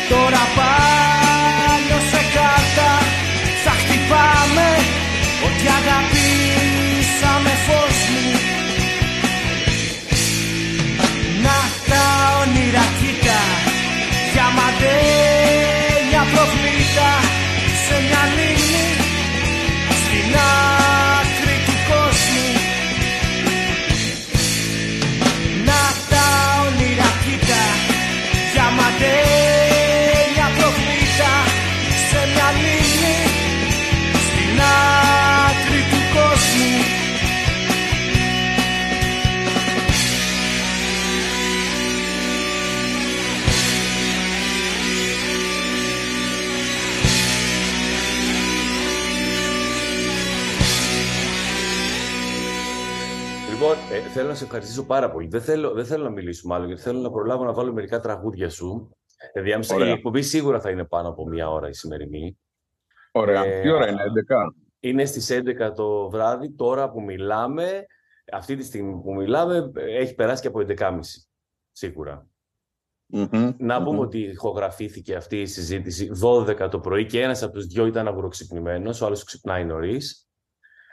Τώρα 0.10 0.44
πάνω 0.56 1.98
σε 2.10 2.12
κάρτα 2.36 2.92
Θα 3.64 3.74
χτυπάμε 3.80 4.70
Ό,τι 5.46 5.66
αγαπήσαμε 5.80 7.54
φως 7.66 8.00
μου. 8.14 8.32
Να 11.46 11.58
τα 11.90 12.06
όνειρα 12.42 12.86
κοίτα 13.00 13.42
Για 14.34 14.48
μαντέλια 14.58 16.24
προβλήτα 16.34 17.10
Σε 17.86 17.96
μια 18.06 18.24
λίμνη 18.36 18.88
Στην 20.02 20.36
άκρη 20.36 20.83
Λοιπόν, 53.54 53.76
ε, 53.92 54.00
θέλω 54.10 54.28
να 54.28 54.34
σε 54.36 54.44
ευχαριστήσω 54.44 54.86
πάρα 54.86 55.12
πολύ. 55.12 55.28
Δεν 55.28 55.42
θέλω, 55.42 55.74
δεν 55.74 55.86
θέλω 55.86 56.04
να 56.04 56.10
μιλήσουμε 56.10 56.56
άλλο, 56.56 56.66
γιατί 56.66 56.82
θέλω 56.82 57.00
να 57.00 57.12
προλάβω 57.12 57.44
να 57.44 57.54
βάλω 57.54 57.74
μερικά 57.74 58.00
τραγούδια 58.00 58.50
σου. 58.50 58.98
Δηλαδή, 59.34 59.54
άμεσα- 59.54 59.76
η 59.78 59.82
Ωραία. 59.82 59.94
εκπομπή 59.94 60.22
σίγουρα 60.22 60.60
θα 60.60 60.70
είναι 60.70 60.84
πάνω 60.86 61.10
από 61.10 61.28
μία 61.28 61.50
ώρα 61.52 61.70
η 61.70 61.74
σημερινή. 61.74 62.38
Ωραία. 63.12 63.44
Ε, 63.46 63.62
Τι 63.62 63.70
ώρα 63.70 63.88
είναι, 63.90 64.02
11. 64.04 64.54
Είναι 64.80 65.06
στις 65.06 65.30
11 65.30 65.74
το 65.74 66.10
βράδυ, 66.10 66.52
τώρα 66.52 66.92
που 66.92 67.02
μιλάμε, 67.02 67.86
αυτή 68.32 68.56
τη 68.56 68.64
στιγμή 68.64 69.02
που 69.02 69.14
μιλάμε, 69.16 69.72
ε, 69.76 69.98
έχει 69.98 70.16
περάσει 70.16 70.42
και 70.42 70.48
από 70.48 70.60
11.30, 70.60 71.28
σίγουρα. 71.72 72.28
Να 73.58 73.84
πούμε 73.84 74.00
ότι 74.00 74.20
ηχογραφήθηκε 74.20 75.16
αυτή 75.16 75.42
η 75.42 75.46
συζήτηση 75.46 76.10
12 76.22 76.70
το 76.70 76.80
πρωί 76.80 77.06
και 77.06 77.22
ένας 77.22 77.44
από 77.44 77.54
τους 77.54 77.66
δυο 77.66 77.86
ήταν 77.86 78.08
αγουροξυπνημένος, 78.08 79.02
ο 79.02 79.06
άλλος 79.06 79.24
ξυπνάει 79.24 79.66
νωρίς. 79.66 80.28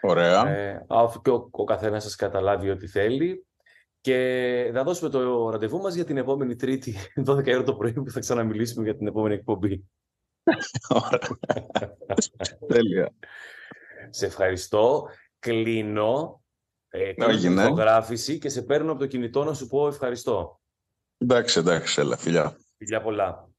Ωραία. 0.00 0.48
Ε, 0.48 0.84
αφού 0.88 1.20
και 1.20 1.30
ο, 1.30 1.48
ο 1.50 1.64
καθένας 1.64 2.02
σας 2.02 2.16
καταλάβει 2.16 2.70
ό,τι 2.70 2.86
θέλει. 2.86 3.44
Και 4.00 4.70
θα 4.74 4.84
δώσουμε 4.84 5.10
το 5.10 5.50
ραντεβού 5.50 5.78
μας 5.78 5.94
για 5.94 6.04
την 6.04 6.16
επόμενη 6.16 6.56
Τρίτη, 6.56 6.96
12 7.26 7.46
η 7.46 7.54
ώρα 7.54 7.62
το 7.62 7.74
πρωί, 7.74 7.92
που 7.92 8.10
θα 8.10 8.20
ξαναμιλήσουμε 8.20 8.84
για 8.84 8.96
την 8.96 9.06
επόμενη 9.06 9.34
εκπομπή. 9.34 9.84
Τέλεια. 12.68 13.12
Σε 14.10 14.26
ευχαριστώ. 14.26 15.08
Κλείνω. 15.38 16.42
Ε, 16.88 17.12
κάνω 17.12 17.32
την 17.32 17.46
Έγινε. 17.46 17.62
ηχογράφηση 17.62 18.38
και 18.38 18.48
σε 18.48 18.62
παίρνω 18.62 18.90
από 18.90 19.00
το 19.00 19.06
κινητό 19.06 19.44
να 19.44 19.54
σου 19.54 19.66
πω 19.66 19.86
ευχαριστώ. 19.86 20.60
Εντάξει, 21.18 21.58
εντάξει, 21.58 22.00
έλα, 22.00 22.16
φιλιά. 22.16 22.56
Φιλιά 22.76 23.02
πολλά. 23.02 23.49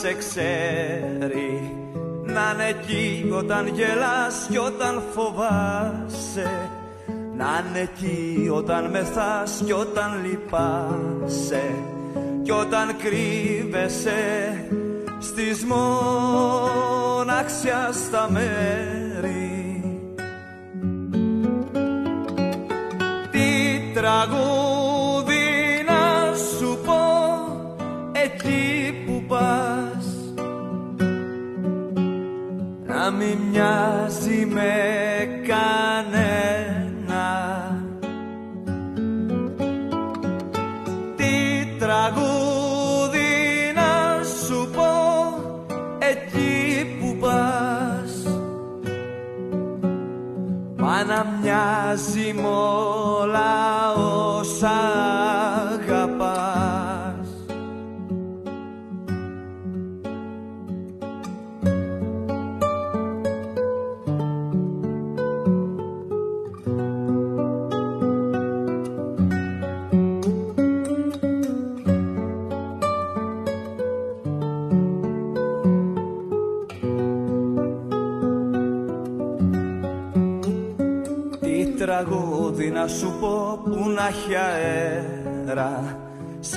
Σε 0.00 0.14
ξέρει 0.14 1.76
Να 2.22 2.54
είναι 2.54 2.68
εκεί 2.68 3.30
όταν 3.32 3.66
γελάς 3.66 4.46
και 4.50 4.58
όταν 4.58 5.02
φοβάσαι. 5.14 6.70
Να 7.36 7.64
είναι 7.68 7.80
εκεί 7.80 8.50
όταν 8.52 8.90
μεθάς 8.90 9.62
και 9.66 9.74
όταν 9.74 10.20
λυπάσαι. 10.24 11.62
Κι 12.42 12.50
όταν 12.50 12.96
κρύβεσαι 12.96 14.64
στις 15.18 15.64
μοναξιά 15.64 16.30
στα 17.92 18.30
μέρη 18.30 19.03
μοιάζει 33.54 34.46
με 34.46 34.93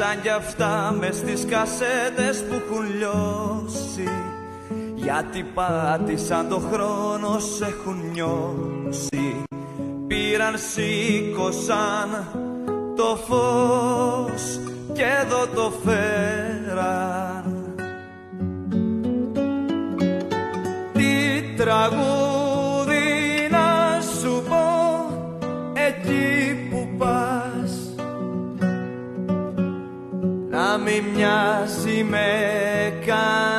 Σαν 0.10 0.22
κι 0.22 0.30
αυτά 0.30 0.96
μες 1.00 1.16
στις 1.16 1.46
κασέτες 1.46 2.44
που 2.50 2.54
έχουν 2.54 2.86
λιώσει. 2.98 4.10
Γιατί 4.96 5.44
πάτησαν 5.54 6.50
το 6.50 6.60
χρόνο 6.60 7.40
σε 7.40 7.66
έχουν 7.66 8.12
νιώσει. 8.12 9.44
Πήραν, 10.08 10.56
σήκωσαν 10.58 12.28
το 12.96 13.18
φως 13.28 14.60
και 14.94 15.04
εδώ 15.22 15.48
το 15.56 15.74
φέραν. 15.84 17.46
Τι 20.94 21.42
τραγούδι 21.58 22.17
μοιάζει 31.02 32.04
με 32.04 32.28
κανένα 33.06 33.57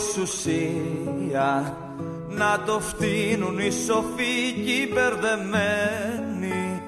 χωρίς 0.00 0.16
ουσία 0.16 1.76
Να 2.28 2.62
το 2.66 2.80
φτύνουν 2.80 3.58
οι 3.58 3.70
σοφοί 3.70 4.52
και 4.64 4.70
οι 4.70 4.90
μπερδεμένοι. 4.92 6.82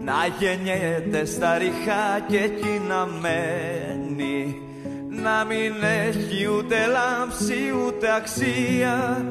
Να 0.00 0.26
γεννιέται 0.38 1.24
στα 1.24 1.58
ριχά 1.58 2.20
και 2.28 2.38
εκεί 2.38 2.82
να 2.88 3.06
μένει. 3.06 4.62
Να 5.08 5.44
μην 5.44 5.72
έχει 6.06 6.46
ούτε 6.46 6.76
λάμψη 6.86 7.72
ούτε 7.86 8.14
αξία. 8.14 9.24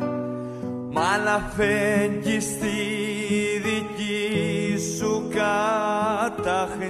Μα 0.91 1.18
να 1.18 1.51
φέγγει 1.56 2.39
στη 2.39 2.77
δική 3.64 4.77
σου 4.97 5.30
καταχνιά 5.30 6.89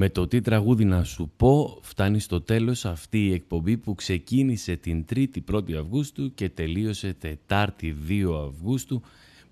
Με 0.00 0.08
το 0.08 0.28
τι 0.28 0.40
τραγούδι 0.40 0.84
να 0.84 1.04
σου 1.04 1.30
πω 1.36 1.78
φτάνει 1.82 2.18
στο 2.18 2.40
τέλος 2.40 2.84
αυτή 2.84 3.26
η 3.26 3.32
εκπομπή 3.32 3.76
που 3.76 3.94
ξεκίνησε 3.94 4.76
την 4.76 5.04
3η 5.14 5.26
1η 5.52 5.72
Αυγούστου 5.72 6.34
και 6.34 6.48
τελείωσε 6.48 7.16
Τετάρτη 7.20 7.96
2 8.08 8.48
Αυγούστου. 8.48 9.02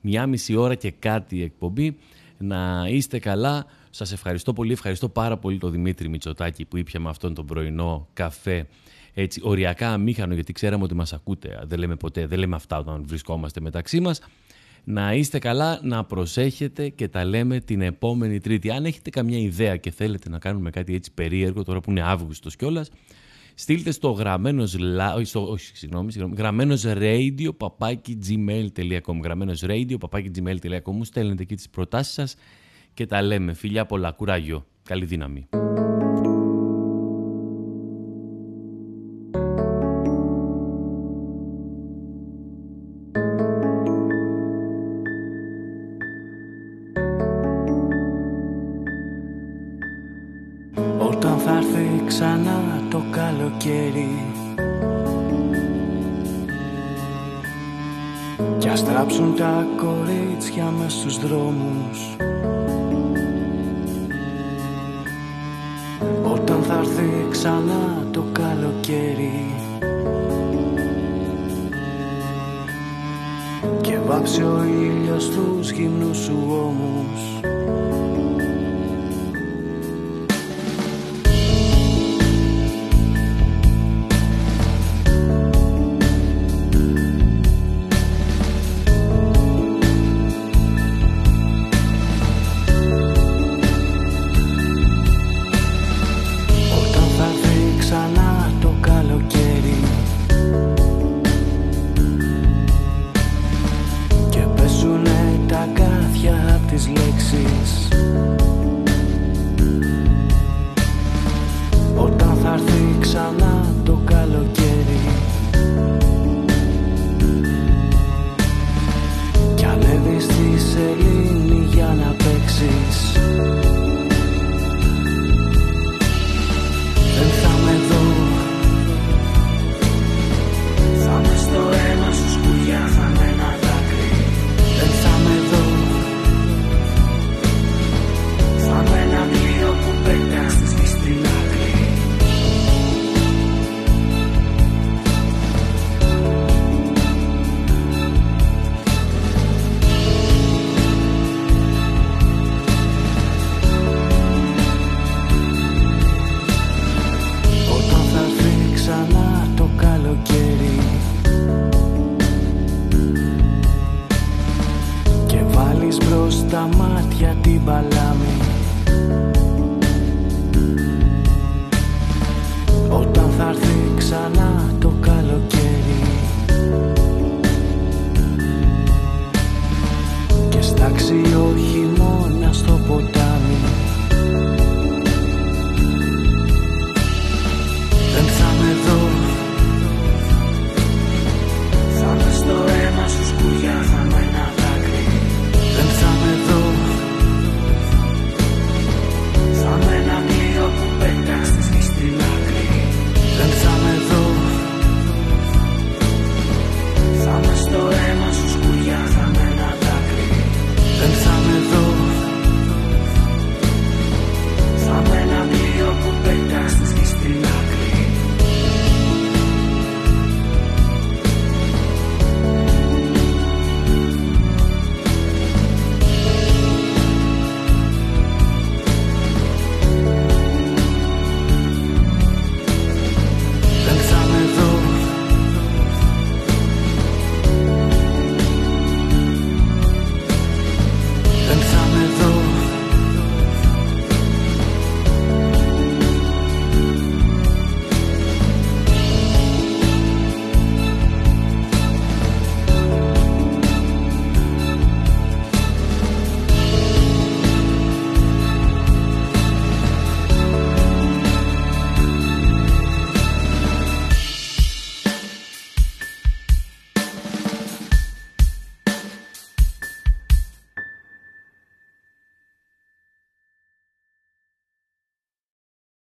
Μια 0.01 0.27
μισή 0.27 0.55
ώρα 0.55 0.75
και 0.75 0.91
κάτι 0.91 1.37
η 1.37 1.43
εκπομπή. 1.43 1.97
Να 2.39 2.87
είστε 2.89 3.19
καλά. 3.19 3.67
Σας 3.91 4.13
ευχαριστώ 4.13 4.53
πολύ. 4.53 4.73
Ευχαριστώ 4.73 5.09
πάρα 5.09 5.37
πολύ 5.37 5.59
τον 5.59 5.71
Δημήτρη 5.71 6.09
Μητσοτάκη 6.09 6.65
που 6.65 6.77
ήπια 6.77 7.01
με 7.01 7.09
αυτόν 7.09 7.35
τον 7.35 7.47
πρωινό 7.47 8.09
καφέ 8.13 8.67
έτσι 9.15 9.41
οριακά 9.45 9.93
αμήχανο 9.93 10.35
γιατί 10.35 10.53
ξέραμε 10.53 10.85
ότι 10.85 10.95
μας 10.95 11.13
ακούτε. 11.13 11.63
Δεν 11.65 11.79
λέμε 11.79 11.97
ποτέ, 11.97 12.27
δεν 12.27 12.39
λέμε 12.39 12.57
αυτά 12.57 12.79
όταν 12.79 13.05
βρισκόμαστε 13.07 13.61
μεταξύ 13.61 14.01
μας. 14.01 14.21
Να 14.89 15.15
είστε 15.15 15.39
καλά, 15.39 15.81
να 15.83 16.05
προσέχετε 16.05 16.89
και 16.89 17.09
τα 17.09 17.25
λέμε 17.25 17.61
την 17.61 17.81
επόμενη 17.81 18.41
Τρίτη. 18.41 18.71
Αν 18.71 18.85
έχετε 18.85 19.11
καμιά 19.11 19.39
ιδέα 19.39 19.77
και 19.77 19.91
θέλετε 19.91 20.29
να 20.29 20.39
κάνουμε 20.39 20.71
κάτι 20.71 20.95
έτσι 20.95 21.13
περίεργο, 21.15 21.63
τώρα 21.63 21.81
που 21.81 21.91
είναι 21.91 22.03
Αύγουστος 22.03 22.57
κιόλας, 22.57 22.91
στείλτε 23.55 23.91
στο 23.91 24.11
γραμμένος, 24.11 24.79
λα- 24.79 25.15
όχι, 25.15 25.25
στο, 25.25 25.51
όχι, 25.51 25.77
συγγνώμη, 25.77 26.13
συγγνώμη, 26.13 26.35
γραμμένος 26.39 26.85
radio 26.87 27.57
παπάκι 27.57 28.19
gmail.com 28.29 29.21
γραμμένος 29.23 29.63
radio 29.67 29.95
παπάκι 30.01 30.31
gmail.com 30.35 30.93
μου 30.93 31.05
στέλνετε 31.05 31.43
εκεί 31.43 31.55
τις 31.55 31.69
προτάσεις 31.69 32.13
σας 32.13 32.37
και 32.95 33.07
τα 33.07 33.23
λέμε. 33.23 33.53
Φιλιά 33.53 33.87
πολλά, 33.87 34.11
κουράγιο, 34.11 34.67
καλή 34.83 35.05
δύναμη. 35.05 35.49
Κι 58.97 59.03
ας 59.03 59.09
τράψουν 59.09 59.37
τα 59.37 59.67
κορίτσια 59.77 60.65
μες 60.65 60.93
στους 60.93 61.19
δρόμους. 61.19 62.17
Όταν 66.33 66.63
θα 66.63 66.79
έρθει 66.79 67.27
ξανά 67.31 68.07
το 68.11 68.25
καλοκαίρι 68.33 69.55
Και 73.81 73.99
βάψει 74.07 74.43
ο 74.43 74.65
ήλιος 74.65 75.29
τους 75.29 75.71
γυμνούς 75.71 76.19
σου 76.19 76.37
ώμους 76.49 77.41